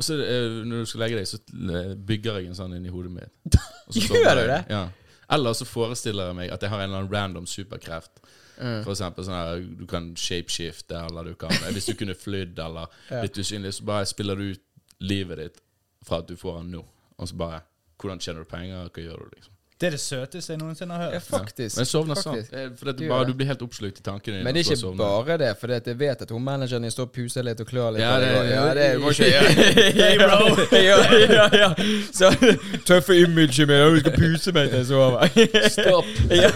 [0.00, 2.90] Og så eh, når du skal legge deg, så eh, bygger jeg en sånn inni
[2.92, 3.32] hodet mitt.
[3.90, 4.60] Og så Gjør du det?
[4.70, 4.82] Ja.
[5.30, 8.14] Eller så forestiller jeg meg at jeg har en eller annen random superkreft.
[8.60, 8.82] Mm.
[8.84, 12.90] For eksempel sånn her Du kan shapeshifte, eller du kan Hvis du kunne flydd, eller
[13.10, 13.22] Ja.
[13.22, 14.60] blitt usynlig, så bare spiller du ut
[15.00, 15.60] livet ditt
[16.04, 16.82] fra at du får den nå.
[17.18, 17.62] Og så bare
[18.00, 18.88] Hvordan tjener du penger?
[18.92, 19.54] Hva gjør du, liksom?
[19.80, 21.30] Det er det søteste jeg noensinne har Ja, hørt.
[21.32, 21.38] Ja.
[21.78, 22.34] Men jeg sovner sånn.
[22.36, 22.50] faktisk.
[22.52, 22.74] sånn.
[22.76, 24.44] For Du bare, du blir helt oppslukt i tankene dine.
[24.44, 27.12] Men det er ikke bare det, for jeg vet at hun manageren din står og
[27.14, 28.02] puser litt og klør litt.
[28.02, 29.24] Ja, og det- ja, det må ikke
[30.00, 30.36] Hey, bro.
[30.76, 31.70] ja, ja, ja.
[32.12, 32.28] Så
[32.90, 35.24] tøffe imaget mitt, og du skal puse meg til jeg sover.
[35.72, 36.04] Stopp!
[36.28, 36.50] ja.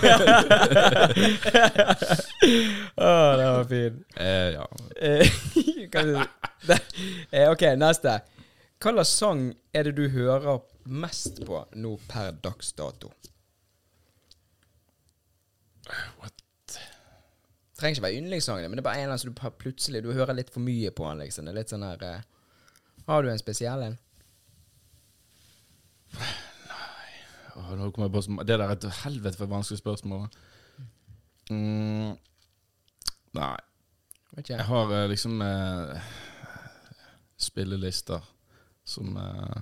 [2.94, 3.10] Å,
[3.40, 3.98] det var fint.
[4.20, 4.66] Eh, ja.
[5.00, 5.26] Eh,
[6.68, 6.80] det-
[7.32, 8.18] eh, ok, neste.
[8.84, 13.10] Hva slags sang er det du hører mest på nå per dags dato?
[16.20, 16.40] What?
[17.74, 20.12] Trenger ikke være yndlingssangen, men det er bare en eller annen som du plutselig Du
[20.12, 21.44] hører litt for mye på den, liksom.
[21.44, 22.20] Det er litt sånn her uh,
[23.08, 23.98] Har du en spesiell en?
[27.54, 30.28] Åh, nå kommer jeg på som, Det der er et helvete for vanskelig spørsmål.
[31.50, 32.14] Mm,
[33.36, 33.56] nei.
[34.34, 36.14] Vet Jeg har uh, liksom uh,
[37.36, 38.22] spillelister
[38.84, 39.60] som eh,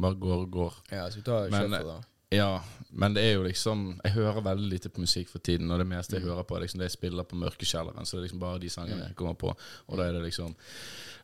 [0.00, 0.74] bare går og går.
[0.92, 2.00] Ja, så du tar Men, da.
[2.30, 2.60] Ja,
[2.92, 5.86] men det er jo liksom Jeg hører veldig lite på musikk for tiden, og det
[5.86, 8.04] meste jeg hører på, er liksom det jeg spiller på Mørkekjelleren.
[8.06, 9.54] Så det er liksom bare de sangene jeg kommer på.
[9.88, 10.54] Og da er det liksom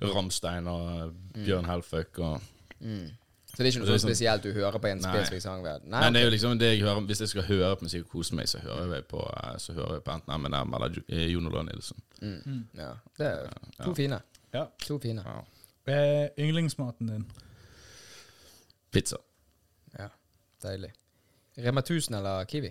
[0.02, 2.40] Ramstein og Bjørn Helføk og
[2.80, 3.06] Mm.
[3.54, 5.10] Så det er ikke noe er sånn liksom- spesielt du hører på en Nei.
[5.14, 5.62] spesifikk sang?
[5.62, 5.80] Vel?
[5.84, 8.04] Nei, Men det er jo liksom det jeg hører Hvis jeg skal høre på musikk
[8.04, 11.02] og kose meg, så hører jeg på, eh, så hører jeg på enten Eminem eller
[11.08, 11.96] eh, Jon Olav Nilsen.
[12.20, 12.66] mm.
[12.76, 12.90] ja.
[13.18, 13.48] Det er
[13.84, 13.94] to Ja.
[13.94, 14.20] fine.
[14.54, 14.64] Ja.
[14.86, 15.22] To fine.
[15.24, 15.44] Ja.
[15.92, 17.26] Eh, yndlingsmaten din?
[18.94, 19.18] Pizza.
[19.98, 20.08] Ja.
[20.64, 20.92] Deilig.
[21.58, 22.70] Rema 1000 eller Kiwi?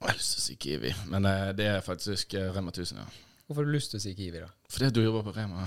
[0.00, 3.02] Jeg har lyst til å si Kiwi, men eh, det er faktisk eh, Rema 1000,
[3.02, 3.08] ja.
[3.50, 4.46] Hvorfor har du lyst til å si Kiwi, da?
[4.70, 5.64] Fordi du jobber på Rema.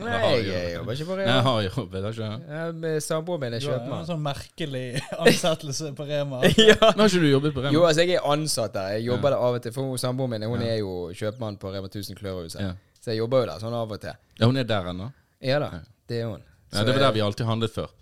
[0.00, 1.42] Nei, jeg, jobber ikke på Nei, jeg Rema.
[1.44, 2.46] har jobbet, har ikke jeg?
[2.56, 4.06] Ja, med Samboeren min er Du har en kjøpmann.
[4.08, 4.84] sånn merkelig
[5.18, 6.40] ansettelse på Rema.
[6.70, 6.78] ja.
[6.80, 7.74] Men har ikke du jobbet på Rema?
[7.76, 8.94] Jo, altså, jeg er ansatt der.
[8.96, 9.36] Jeg jobber Ja.
[9.36, 9.74] der av og til.
[9.76, 10.72] For samboeren min hun Ja.
[10.72, 12.64] er jo kjøpmann på Rema 1000 Klørhuset.
[12.64, 12.72] Ja.
[13.04, 14.16] Så jeg jobber jo der sånn av og til.
[14.40, 15.12] ja, hun er der ennå.
[15.44, 15.70] Ja da,
[16.08, 16.40] det er hun.
[16.72, 17.92] Ja, Så det var jeg- der vi alltid handlet før.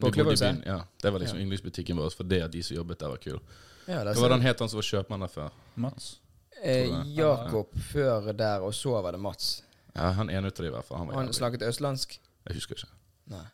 [0.00, 3.08] På byen, Ja, Det var liksom yndlingsbutikken vår, for det at de som jobbet der,
[3.08, 3.40] var kul.
[3.86, 5.50] ja, Hva var den het han som var kjøpmann der før?
[5.76, 6.20] Mats?
[6.62, 7.80] Eh, Jakob ja.
[7.92, 9.62] Før der, og så var det Mats.
[9.94, 10.98] Ja, Han ene ut av de i hvert fall.
[10.98, 12.18] Han var Han snakket østlandsk.
[12.48, 12.92] Jeg husker ikke.
[13.30, 13.44] Nei.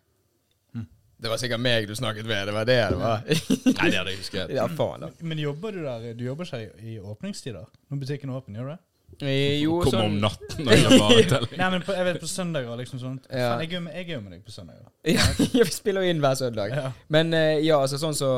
[0.74, 0.86] Hm.
[1.22, 2.46] Det var sikkert meg du snakket med.
[2.48, 3.22] Det var det det var.
[3.26, 4.50] Nei, det hadde jeg husket.
[4.58, 5.10] ja, faen da.
[5.20, 7.66] Men jobber du der Du jobber ikke i åpningstider?
[7.90, 8.78] Når butikken er åpen, gjør du det?
[9.22, 11.38] Eh, Jo, Kom om sånn natten og jeg bare.
[11.60, 13.28] Nei, men på, jeg vet på søndager liksom sånt.
[13.30, 13.54] Ja.
[13.54, 14.90] Faen, jeg, er jeg er jo med deg på søndager.
[15.16, 16.74] ja, Vi spiller jo inn hver søndag.
[16.76, 16.90] Ja.
[17.12, 18.28] Men eh, ja, altså sånn så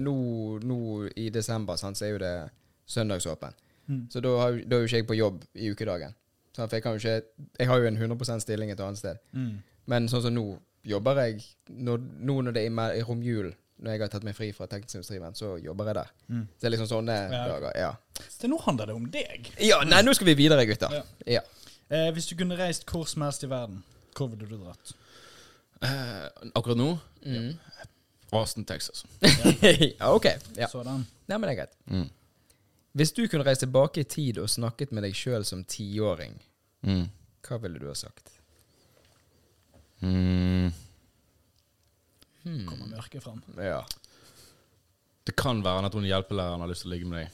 [0.00, 0.16] nå,
[0.60, 0.80] nå
[1.16, 2.34] i desember sant, så er jo det
[2.92, 3.56] søndagsåpen.
[3.86, 4.02] Mm.
[4.12, 6.16] Så da, har, da er jo ikke jeg på jobb i ukedagen.
[6.56, 9.20] Sant, For jeg kan jo ikke Jeg har jo en 100 stilling et annet sted.
[9.32, 9.54] Mm.
[9.86, 10.46] Men sånn som nå
[10.86, 11.40] jobber jeg
[11.70, 14.94] når, Nå når det er i romjulen, når jeg har tatt meg fri fra teknisk
[14.96, 16.10] industrivenn, så jobber jeg der.
[16.28, 16.46] Mm.
[16.48, 17.42] Så det er liksom sånne Ja.
[17.48, 17.72] dager.
[17.76, 17.90] Ja.
[18.30, 19.50] Så nå handler det om deg.
[19.60, 20.90] ja, nei, nå skal vi videre, gutter.
[20.92, 21.02] Ja.
[21.26, 21.40] Ja.
[21.90, 23.82] Eh, hvis du kunne reist hvor som helst i verden,
[24.16, 24.92] hvor ville du dratt?
[25.82, 27.58] Eh, akkurat nå Mm.
[28.32, 29.04] Austin, Texas.
[30.00, 30.24] ja, ok.
[30.56, 30.66] Ja.
[30.68, 31.06] Sådan.
[31.28, 31.74] Nei, men det er greit.
[31.86, 32.08] Mm.
[32.94, 36.38] Hvis du kunne reist tilbake i tid og snakket med deg sjøl som tiåring,
[36.82, 37.08] Mm.
[37.42, 38.30] hva ville du ha sagt?
[40.02, 40.72] Mm.
[42.46, 43.42] Kommer mørket fram.
[43.58, 43.80] Ja.
[45.26, 47.28] Det kan være at hun hjelpelæreren har lyst til å ligge med deg.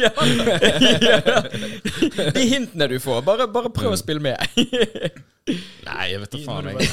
[0.00, 0.12] ja.
[1.04, 1.20] ja.
[2.32, 4.40] De hintene du får, bare, bare prøv å spille med.
[5.84, 6.66] Nei, jeg vet da faen.
[6.72, 6.88] Jeg.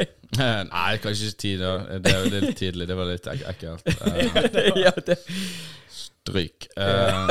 [0.00, 1.60] du Eh, nei, kanskje ikke tid.
[2.00, 2.86] Det er litt tidlig.
[2.88, 3.84] Det var litt ek ekkelt.
[4.00, 5.12] Uh,
[5.92, 6.72] stryk.
[6.80, 7.28] Eh,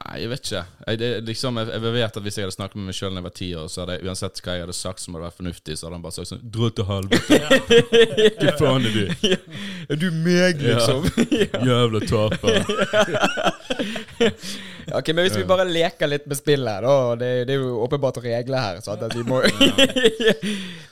[0.00, 0.62] nei, jeg vet ikke.
[0.86, 3.20] Jeg, det, liksom, jeg, jeg vet at Hvis jeg hadde snakket med meg sjøl da
[3.20, 5.38] jeg var ti år, så hadde jeg uansett hva jeg hadde sagt som hadde vært
[5.40, 7.38] fornuftig, så hadde han bare sagt sånn Dra til helvete.
[8.40, 9.04] Hva faen er du?
[9.90, 11.06] Er du meg, liksom?
[11.70, 12.52] Jævla taper.
[14.86, 17.78] Ja, ok, Men hvis vi bare leker litt med spillet, da Det, det er jo
[17.84, 18.82] åpenbart regler her.
[18.84, 19.02] Sant?
[19.06, 19.42] At vi må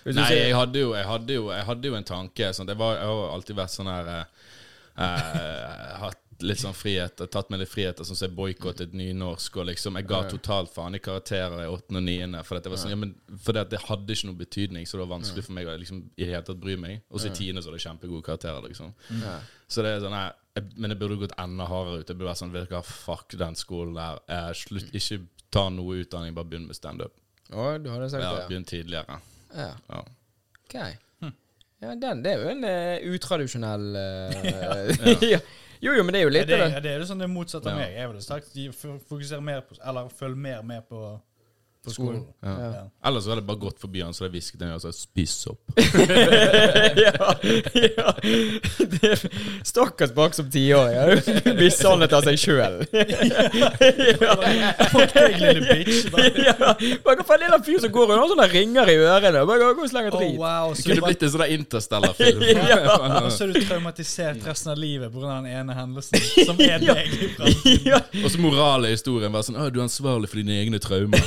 [0.08, 2.52] Nei, jeg hadde jo, jeg hadde jo, jeg hadde jo en tanke.
[2.56, 4.24] Sånn, det var, jeg har alltid vært sånn her eh,
[5.04, 9.56] eh, Hatt litt sånn frihet Tatt meg litt friheter, sånn som jeg boikottet nynorsk.
[9.60, 12.42] Og liksom, jeg ga totalt faen i karakterer i åttende og niende.
[12.46, 14.86] For, at det var sånn, ja, men, for det, at det hadde ikke noen betydning,
[14.86, 17.00] så det var vanskelig for meg å liksom, i det hele tatt bry meg.
[17.10, 18.94] Og så i tiende så var det kjempegode karakterer, liksom.
[19.22, 19.34] Ja.
[19.68, 20.28] Så det er sånn nei,
[20.58, 22.08] jeg, Men jeg burde gått enda hardere ut.
[22.08, 24.22] Jeg burde vært sånn Virka, fuck den skolen der.
[24.30, 25.20] Eh, slutt, ikke
[25.54, 27.14] ta noe utdanning, bare begynn med standup.
[27.50, 28.48] Oh, du hadde sagt Ja, det?
[28.50, 29.20] begynn tidligere.
[29.54, 29.70] Ja.
[29.88, 30.02] Ja.
[30.64, 30.80] Ok.
[31.78, 35.38] Ja, den, det er jo en uh, utradisjonell eh, ja.
[35.80, 36.90] Jo, jo, men det er jo Ja, litt det, Ja, er- det.
[36.92, 37.84] er jo sånn det motsatte av Ja.
[37.86, 37.94] meg.
[37.94, 41.20] Jeg ville sagt de fokuserer mer på Eller følg mer med på,
[41.88, 42.22] på skolen.
[42.44, 42.54] Ja.
[42.68, 42.84] Ja.
[43.08, 44.84] Ellers så hadde jeg bare gått forbi han, så hadde jeg hvisket til ham og
[44.84, 45.64] sagt 'spis sopp'.
[47.06, 47.28] ja,
[47.84, 48.08] ja.
[49.64, 50.94] Stakkars bak som tiåring.
[50.94, 51.54] ja.
[51.58, 52.76] blir sannhet av seg sjøl.
[54.92, 56.08] Fuck deg, lille bitch.
[57.04, 59.44] Hva faen er det fyr som går rundt og sånne ringer i ørene?
[59.48, 62.42] Bare gå og slenge oh, wow, Det kunne blitt en sånn interstellarfilm
[63.24, 65.38] og så er du traumatisert resten av livet pga.
[65.38, 67.06] den ene hendelsen, som er deg.
[68.22, 71.22] Og så moralen i historien var sånn 'Å, du er ansvarlig for dine egne traumer'.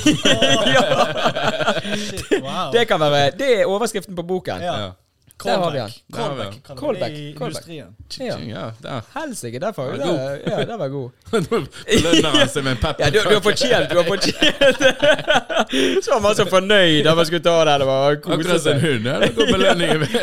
[2.42, 2.72] Wow.
[2.72, 4.60] Det kan være Det er overskriften på boken.
[4.60, 4.80] Ja.
[4.82, 4.88] Ja.
[5.44, 5.90] Der har vi den.
[6.14, 6.54] Callback.
[6.68, 7.86] Der Callback, industrien.
[8.20, 8.36] Ja.
[8.38, 9.00] Ja, der.
[9.14, 9.58] Helsike.
[9.62, 10.38] Ja, Ja, god.
[10.46, 11.10] ja, den var god.
[12.04, 13.04] Lønner han seg med en pepper.
[13.04, 14.78] Ja, du, du har fortjent, du har fortjent.
[16.04, 17.80] Så var man så fornøyd da man skulle ta den.
[17.80, 19.06] Det var Akkurat som en hund.
[19.06, 20.08] Ja, da går belønningen med.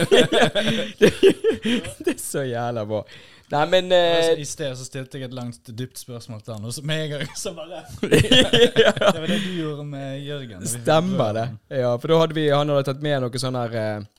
[2.06, 3.04] Det er så jævla bra.
[3.50, 6.74] Nei, men eh, I sted så stilte jeg et langt, dypt spørsmål til han, og
[6.76, 8.52] så med en gang så bare ja.
[9.16, 10.66] Det var det du gjorde med Jørgen.
[10.70, 11.46] Stemmer det.
[11.82, 14.10] Ja, for da hadde vi Han hadde tatt med noe sånn her eh,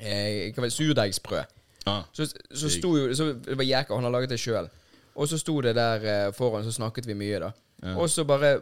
[0.00, 0.70] eh, Hva?
[0.74, 1.54] Surdeigsbrød.
[1.86, 2.26] Ah, Så,
[2.56, 4.70] så sto jo så Det var jæka, han har laget det sjøl.
[5.14, 7.52] Og så sto det der eh, foran, så snakket vi mye, da.
[7.84, 7.94] Ja.
[8.00, 8.56] Og så bare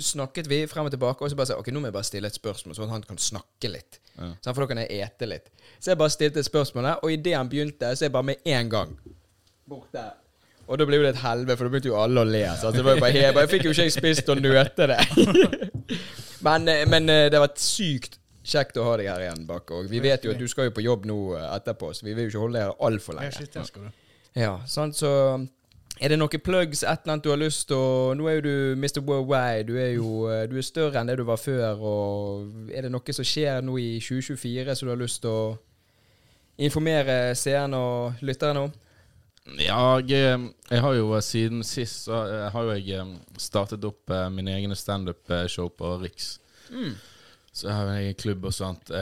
[0.00, 2.28] snakket vi frem og tilbake, og så bare sa ok, nå må jeg bare stille
[2.28, 4.00] et spørsmål, sånn at han kan snakke litt.
[4.20, 4.30] Ja.
[4.44, 5.50] Sånn, for da kan jeg ete litt.
[5.80, 8.96] Så jeg bare stilte spørsmålet, og idet han begynte, så jeg bare med en gang
[9.70, 10.12] bort der.
[10.70, 12.44] Og da ble jo det et helvete, for da begynte jo alle å le.
[12.60, 14.86] Så det var jo bare, jeg, bare, jeg fikk jo ikke jeg spist og nøte
[14.92, 14.98] det.
[16.46, 18.20] men, eh, men eh, det var sykt
[18.50, 19.76] kjekt å ha deg her igjen, Bakke.
[19.80, 22.14] Og vi vet jo at du skal jo på jobb nå eh, etterpå, så vi
[22.14, 23.36] vil jo ikke holde deg her altfor Ja, lenge.
[23.36, 24.06] shit, det skal du.
[24.38, 25.10] Ja, sant, så
[26.00, 28.44] er det noen plugs, et eller annet du har lyst til å Nå er jo
[28.46, 29.02] du Mr.
[29.04, 32.86] Worldwide, du er jo eh, du er større enn det du var før, og er
[32.86, 35.58] det noe som skjer nå i 2024 som du har lyst til å
[36.60, 38.72] informere seerne og lytterne om?
[39.58, 44.12] Ja, jeg, jeg har jo eh, siden sist så eh, har jeg eh, startet opp
[44.12, 46.38] eh, mine egne standup-show på Riks.
[47.50, 48.92] Så jeg har jeg en egen klubb og sånt.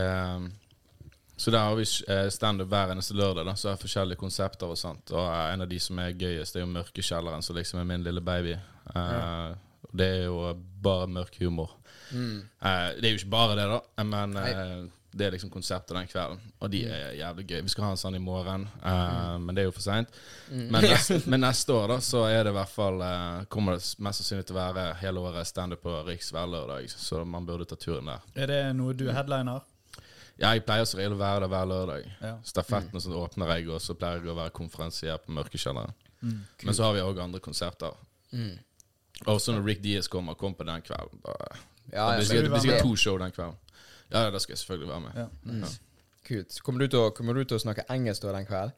[1.38, 3.46] Eh, så der har vi eh, standup hver eneste lørdag.
[3.46, 5.10] da Så er det forskjellige konsepter og sånt.
[5.12, 7.84] Og eh, en av de som er gøyest, det er jo Mørkekjelleren, som liksom er
[7.84, 8.58] min lille baby.
[8.94, 9.54] Ja.
[9.82, 11.76] og Det er jo bare mørk humor.
[12.12, 16.08] Eh, det er jo ikke bare det, da, men eh, det er liksom konseptet den
[16.08, 16.40] kvelden.
[16.60, 17.62] Og de er jævlig gøy.
[17.62, 19.46] Vi skal ha en sånn i morgen, mm.
[19.46, 20.12] men det er jo for seint.
[20.50, 23.86] Men, neste, men neste år da så er det i hvert fall eh, kommer det
[24.04, 26.90] mest sannsynlig til å være hele året standup på Riks hver lørdag.
[26.92, 28.28] Så man burde ta turen der.
[28.36, 29.64] Er det noe du headliner?
[30.38, 32.04] Ja, jeg pleier som regel å være der hver lørdag.
[32.22, 32.36] Ja.
[32.46, 35.94] Stafetten og sånn åpner jeg, og så pleier jeg å være konferansier på Mørkekjelleren.
[36.22, 36.38] Mm.
[36.62, 37.96] Men så har vi òg andre konserter.
[38.30, 38.54] Mm.
[39.26, 41.22] Og så når Rick Diaz kommer, kom på den kvelden.
[41.24, 41.34] Da,
[41.88, 43.56] Ja, det blir ja, det blir sikkert to show den kvelden.
[44.12, 45.16] Ja, ja, da skal jeg selvfølgelig være med.
[45.16, 45.26] Ja.
[45.44, 45.62] Mm.
[45.64, 45.70] Ja.
[46.28, 46.60] Kult.
[46.62, 48.76] Kommer du, til å, kommer du til å snakke engelsk da den kvelden?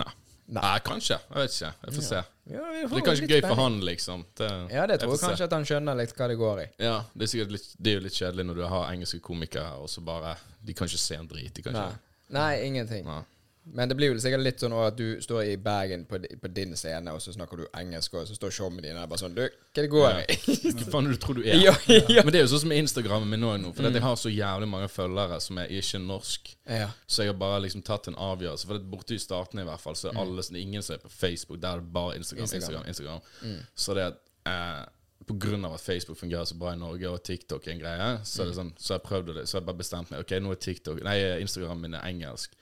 [0.00, 0.12] Nei.
[0.48, 0.62] Nei.
[0.62, 1.16] Nei, kanskje.
[1.18, 1.70] Jeg vet ikke.
[1.86, 2.20] Jeg får se.
[2.46, 4.24] Ja, Det er kanskje gøy for han, liksom.
[4.38, 5.26] Det, Ja, det tror jeg se.
[5.26, 6.66] kanskje at han skjønner litt hva det går i.
[6.84, 9.72] Ja, det er sikkert litt Det er jo litt kjedelig når du har engelske komikere
[9.82, 11.52] og så bare De kan ikke se en drit.
[11.54, 11.88] De kan Nei.
[11.88, 13.04] ikke Nei, ingenting.
[13.06, 13.22] Nei.
[13.74, 16.76] Men det blir vel sikkert litt sånn at du står i Bergen på, på din
[16.78, 19.42] scene, og så snakker du engelsk, og så står showene dine der bare sånn Du,
[19.42, 20.36] hva det går i?
[20.76, 21.58] Hva faen du tror du er?
[21.66, 22.22] Ja, ja.
[22.22, 24.30] Men det er jo sånn som Instagram Instagrammen min nå, for at jeg har så
[24.32, 26.52] jævlig mange følgere som er ikke norsk.
[26.70, 26.88] ja.
[27.06, 28.66] Så jeg har bare liksom tatt en avgjørelse.
[28.68, 30.96] For det borte i starten i hvert fall Så er alle, det er ingen som
[30.96, 31.60] er på Facebook.
[31.62, 32.44] Der er det bare Instagram.
[32.46, 32.86] Instagram.
[32.86, 33.64] Instagram, Instagram.
[33.74, 34.18] Så det at
[34.50, 34.84] eh,
[35.64, 38.52] av at Facebook fungerer så bra i Norge, og TikTok er en greie, så, mm.
[38.54, 39.46] sånn, så jeg prøvde det.
[39.48, 40.20] Så jeg bare bestemt meg.
[40.22, 42.54] Ok, nå er TikTok Nei, Instagram min er engelsk.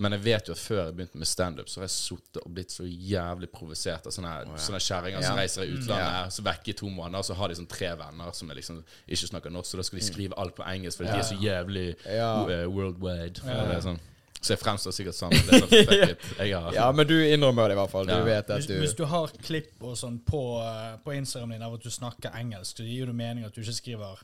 [0.00, 2.50] Men jeg vet jo at før jeg begynte med standup, så har jeg sittet og
[2.56, 6.72] blitt så jævlig provosert av sånne, her- sånne kjerringer som reiser i utlandet, så vekke
[6.72, 9.76] i to måneder, så har de sånn tre venner som liksom ikke snakker norsk, så
[9.76, 12.32] da skal de skrive alt på engelsk, fordi de er så jævlig Ja.
[12.48, 13.44] eh, worldwide.
[13.44, 13.66] Ja.
[13.68, 14.00] det er sånn.
[14.40, 15.34] Så jeg fremstår sikkert sånn.
[15.36, 16.16] Det er sånn.
[16.40, 18.06] Jeg har ja, men du innrømmer det i hvert fall.
[18.08, 18.22] Du Ja.
[18.24, 21.74] vet at du hvis du har klipp og sånn på, eh, på Instagram din av
[21.76, 24.22] at du snakker engelsk, så gir det mening at du ikke skriver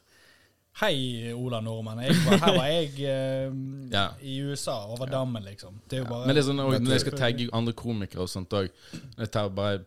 [0.77, 2.03] Hei, Ola Nordmann.
[2.05, 3.53] Jeg var, her var jeg eh,
[3.93, 4.11] Ja.
[4.21, 5.79] i USA, over dammen, liksom.
[5.89, 8.21] Det er jo bare Men det er sånn, og når jeg skal tagge andre komikere
[8.27, 8.69] og sånt òg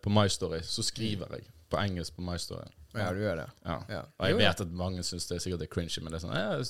[0.02, 1.46] på My Story, så skriver jeg.
[1.70, 2.68] På engelsk på My Story.
[2.98, 3.50] Ja, du gjør det.
[3.66, 3.76] Ja.
[3.90, 4.00] Ja.
[4.18, 6.24] Og jeg vet at mange syns det er sikkert det er cringy, men det er
[6.28, 6.64] sånn ja,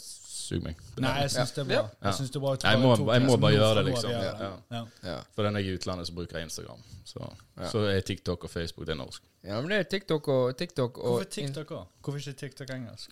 [0.49, 0.75] Sug meg.
[0.97, 1.75] Nei, jeg syns det er bra.
[1.77, 2.07] Ja.
[2.09, 4.09] Jeg synes det er bra Jeg må- jeg må bare gjøre det, liksom.
[4.09, 4.51] gjøre Ja.
[4.71, 4.81] Ja.
[5.03, 5.17] Ja.
[5.35, 6.81] For når jeg er i utlandet, så bruker jeg Instagram.
[7.05, 7.19] Så,
[7.57, 7.69] Ja.
[7.69, 9.21] så er TikTok og Facebook det er norsk.
[9.43, 11.85] ja, men det er TikTok og TikTok og Hvorfor TikTok òg?
[12.03, 13.09] Hvorfor ikke TikTok engelsk?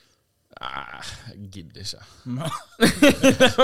[0.59, 2.01] Nei, jeg gidder ikke.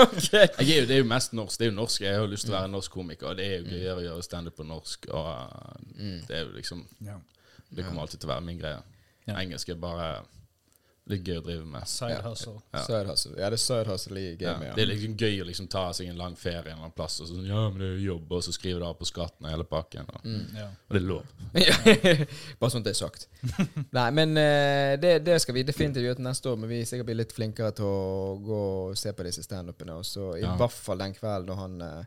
[0.02, 0.32] Ok.
[0.32, 1.58] Jeg er jo, det er jo mest norsk.
[1.58, 2.00] Det er jo norsk.
[2.00, 4.22] Jeg har lyst til å være norsk komiker, og det er jo gøyere å gjøre
[4.26, 5.06] standup på norsk.
[5.10, 7.16] Og uh, det er jo liksom Ja.
[7.70, 8.82] Det kommer alltid til å være min greie.
[9.26, 9.38] Ja.
[9.40, 10.08] Engelsk er bare
[11.06, 11.84] litt gøy å drive med.
[11.88, 12.54] Side hustle.
[12.72, 12.80] Ja.
[12.86, 13.32] Side hustle.
[13.36, 15.82] Ja, det er side hustle i Ja, gamet, det er liksom gøy å liksom ta
[15.92, 18.06] seg en lang ferie en eller annen plass, og sånn Ja, men det er jo
[18.14, 20.08] jobb, og så skriver du av på skatten og hele pakken.
[20.08, 20.24] Og,
[20.56, 20.70] Ja.
[20.88, 21.26] og det er lov.
[22.60, 23.28] Bare sånn det er sagt.
[23.98, 26.56] Nei, men uh, det, det skal vi definitivt gjøre til neste år.
[26.62, 29.98] Men vi sikkert blir litt flinkere til å gå og se på disse standupene.
[30.00, 30.56] Og så i Ja.
[30.60, 32.04] hvert fall den kvelden når han uh,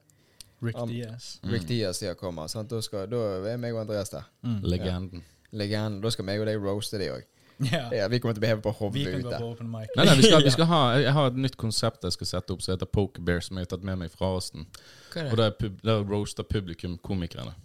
[0.66, 1.32] Rick Diaz.
[1.44, 1.52] Mm.
[1.54, 2.48] Rick Diaz ja, kommer.
[2.50, 2.70] Sant?
[2.74, 4.26] Da, skal, da er meg og Andreas der.
[4.42, 4.60] Mm.
[4.74, 5.24] Legenden.
[5.52, 6.02] Legenden.
[6.04, 7.26] Da skal meg og deg roaste de òg.
[7.72, 7.88] Ja.
[7.90, 9.38] Ja, vi kommer til å bli hevet på Vi hodet ute.
[9.42, 9.90] på open mic.
[9.98, 12.54] Nei, nei, vi skal, vi skal ha Jeg har et nytt konsept jeg skal sette
[12.54, 14.68] opp som heter Poker Bear, som jeg har tatt med meg fra Åsten.
[15.16, 15.38] Er Og det?
[15.40, 17.56] det er, pub, det er roaster publikum komikerne.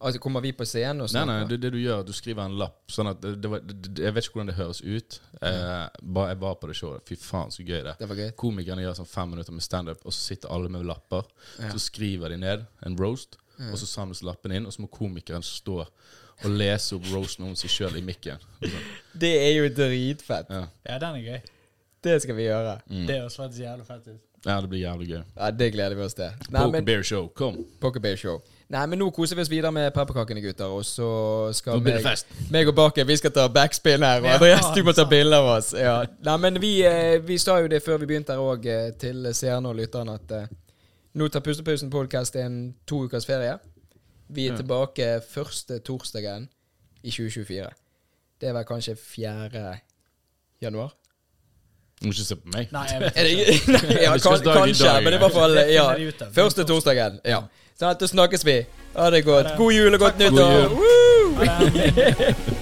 [0.00, 2.54] Altså, kommer vi på scenen og Nei, nei, det, det du gjør, du skriver en
[2.60, 2.78] lapp.
[2.88, 5.18] Sånn at det, det var, det, Jeg vet ikke hvordan det høres ut.
[5.40, 7.02] Eh, bare Jeg var på det showet.
[7.08, 7.96] Fy faen, så gøy det.
[8.00, 8.30] Det var gøy.
[8.40, 11.28] Komikerne gjør sånn fem minutter med standup, og så sitter alle med lapper.
[11.60, 11.68] Ja.
[11.74, 15.44] Så skriver de ned en roast, og så samles lappen inn, og så må komikeren
[15.44, 15.82] stå
[16.44, 18.38] og lese opp roasten om seg sjøl i mikken.
[18.62, 18.88] Sånn.
[19.20, 20.46] Det er jo dritfett.
[20.50, 20.66] Ja.
[20.88, 21.40] Ja, den er gøy.
[22.04, 22.78] Det skal vi gjøre.
[22.88, 23.06] Mm.
[23.06, 24.20] Det høres faktisk jævlig fett ut.
[24.46, 25.22] ja, det blir jævlig gøy.
[25.36, 26.30] Ja, Det gleder vi oss til.
[26.48, 27.58] Nei, Poker men, Bear Show, kom!
[27.80, 28.38] Poker Bear Show.
[28.70, 30.70] Nei, men nå koser vi oss videre med pepperkakene, gutter.
[30.70, 31.08] Og så
[31.58, 32.26] skal Nå blir det meg, fest.
[32.54, 34.20] meg og Bakke vi skal ta backspin her.
[34.22, 35.10] Og Ja, Andreas, du må ta sant.
[35.10, 35.72] bilde av oss.
[35.74, 36.04] Ja.
[36.24, 38.64] Nei, men vi, eh, vi sa jo det før vi begynte her òg,
[38.98, 40.46] til seerne og lytterne, at eh,
[41.18, 43.58] nå tar Pustepausen podcast en to ukers ferie.
[44.32, 44.56] Vi er Ja.
[44.56, 46.48] tilbake første torsdagen
[47.02, 47.66] i 2024.
[48.40, 49.78] Det er vel kanskje 4.
[50.62, 50.94] januar?
[52.00, 52.68] Du må ikke se på meg.
[52.72, 53.52] Nei, jeg vet Er ikke.
[53.52, 53.72] ikke?
[53.72, 55.88] Nei, ja, kan, kanskje, men i hvert fall ja.
[56.32, 57.20] Første torsdagen.
[57.24, 57.42] Ja.
[57.80, 58.58] Sånn da snakkes vi.
[58.96, 59.54] Ha det godt.
[59.56, 60.68] God jul og godt nyttår.
[60.68, 61.78] God
[62.48, 62.56] jul.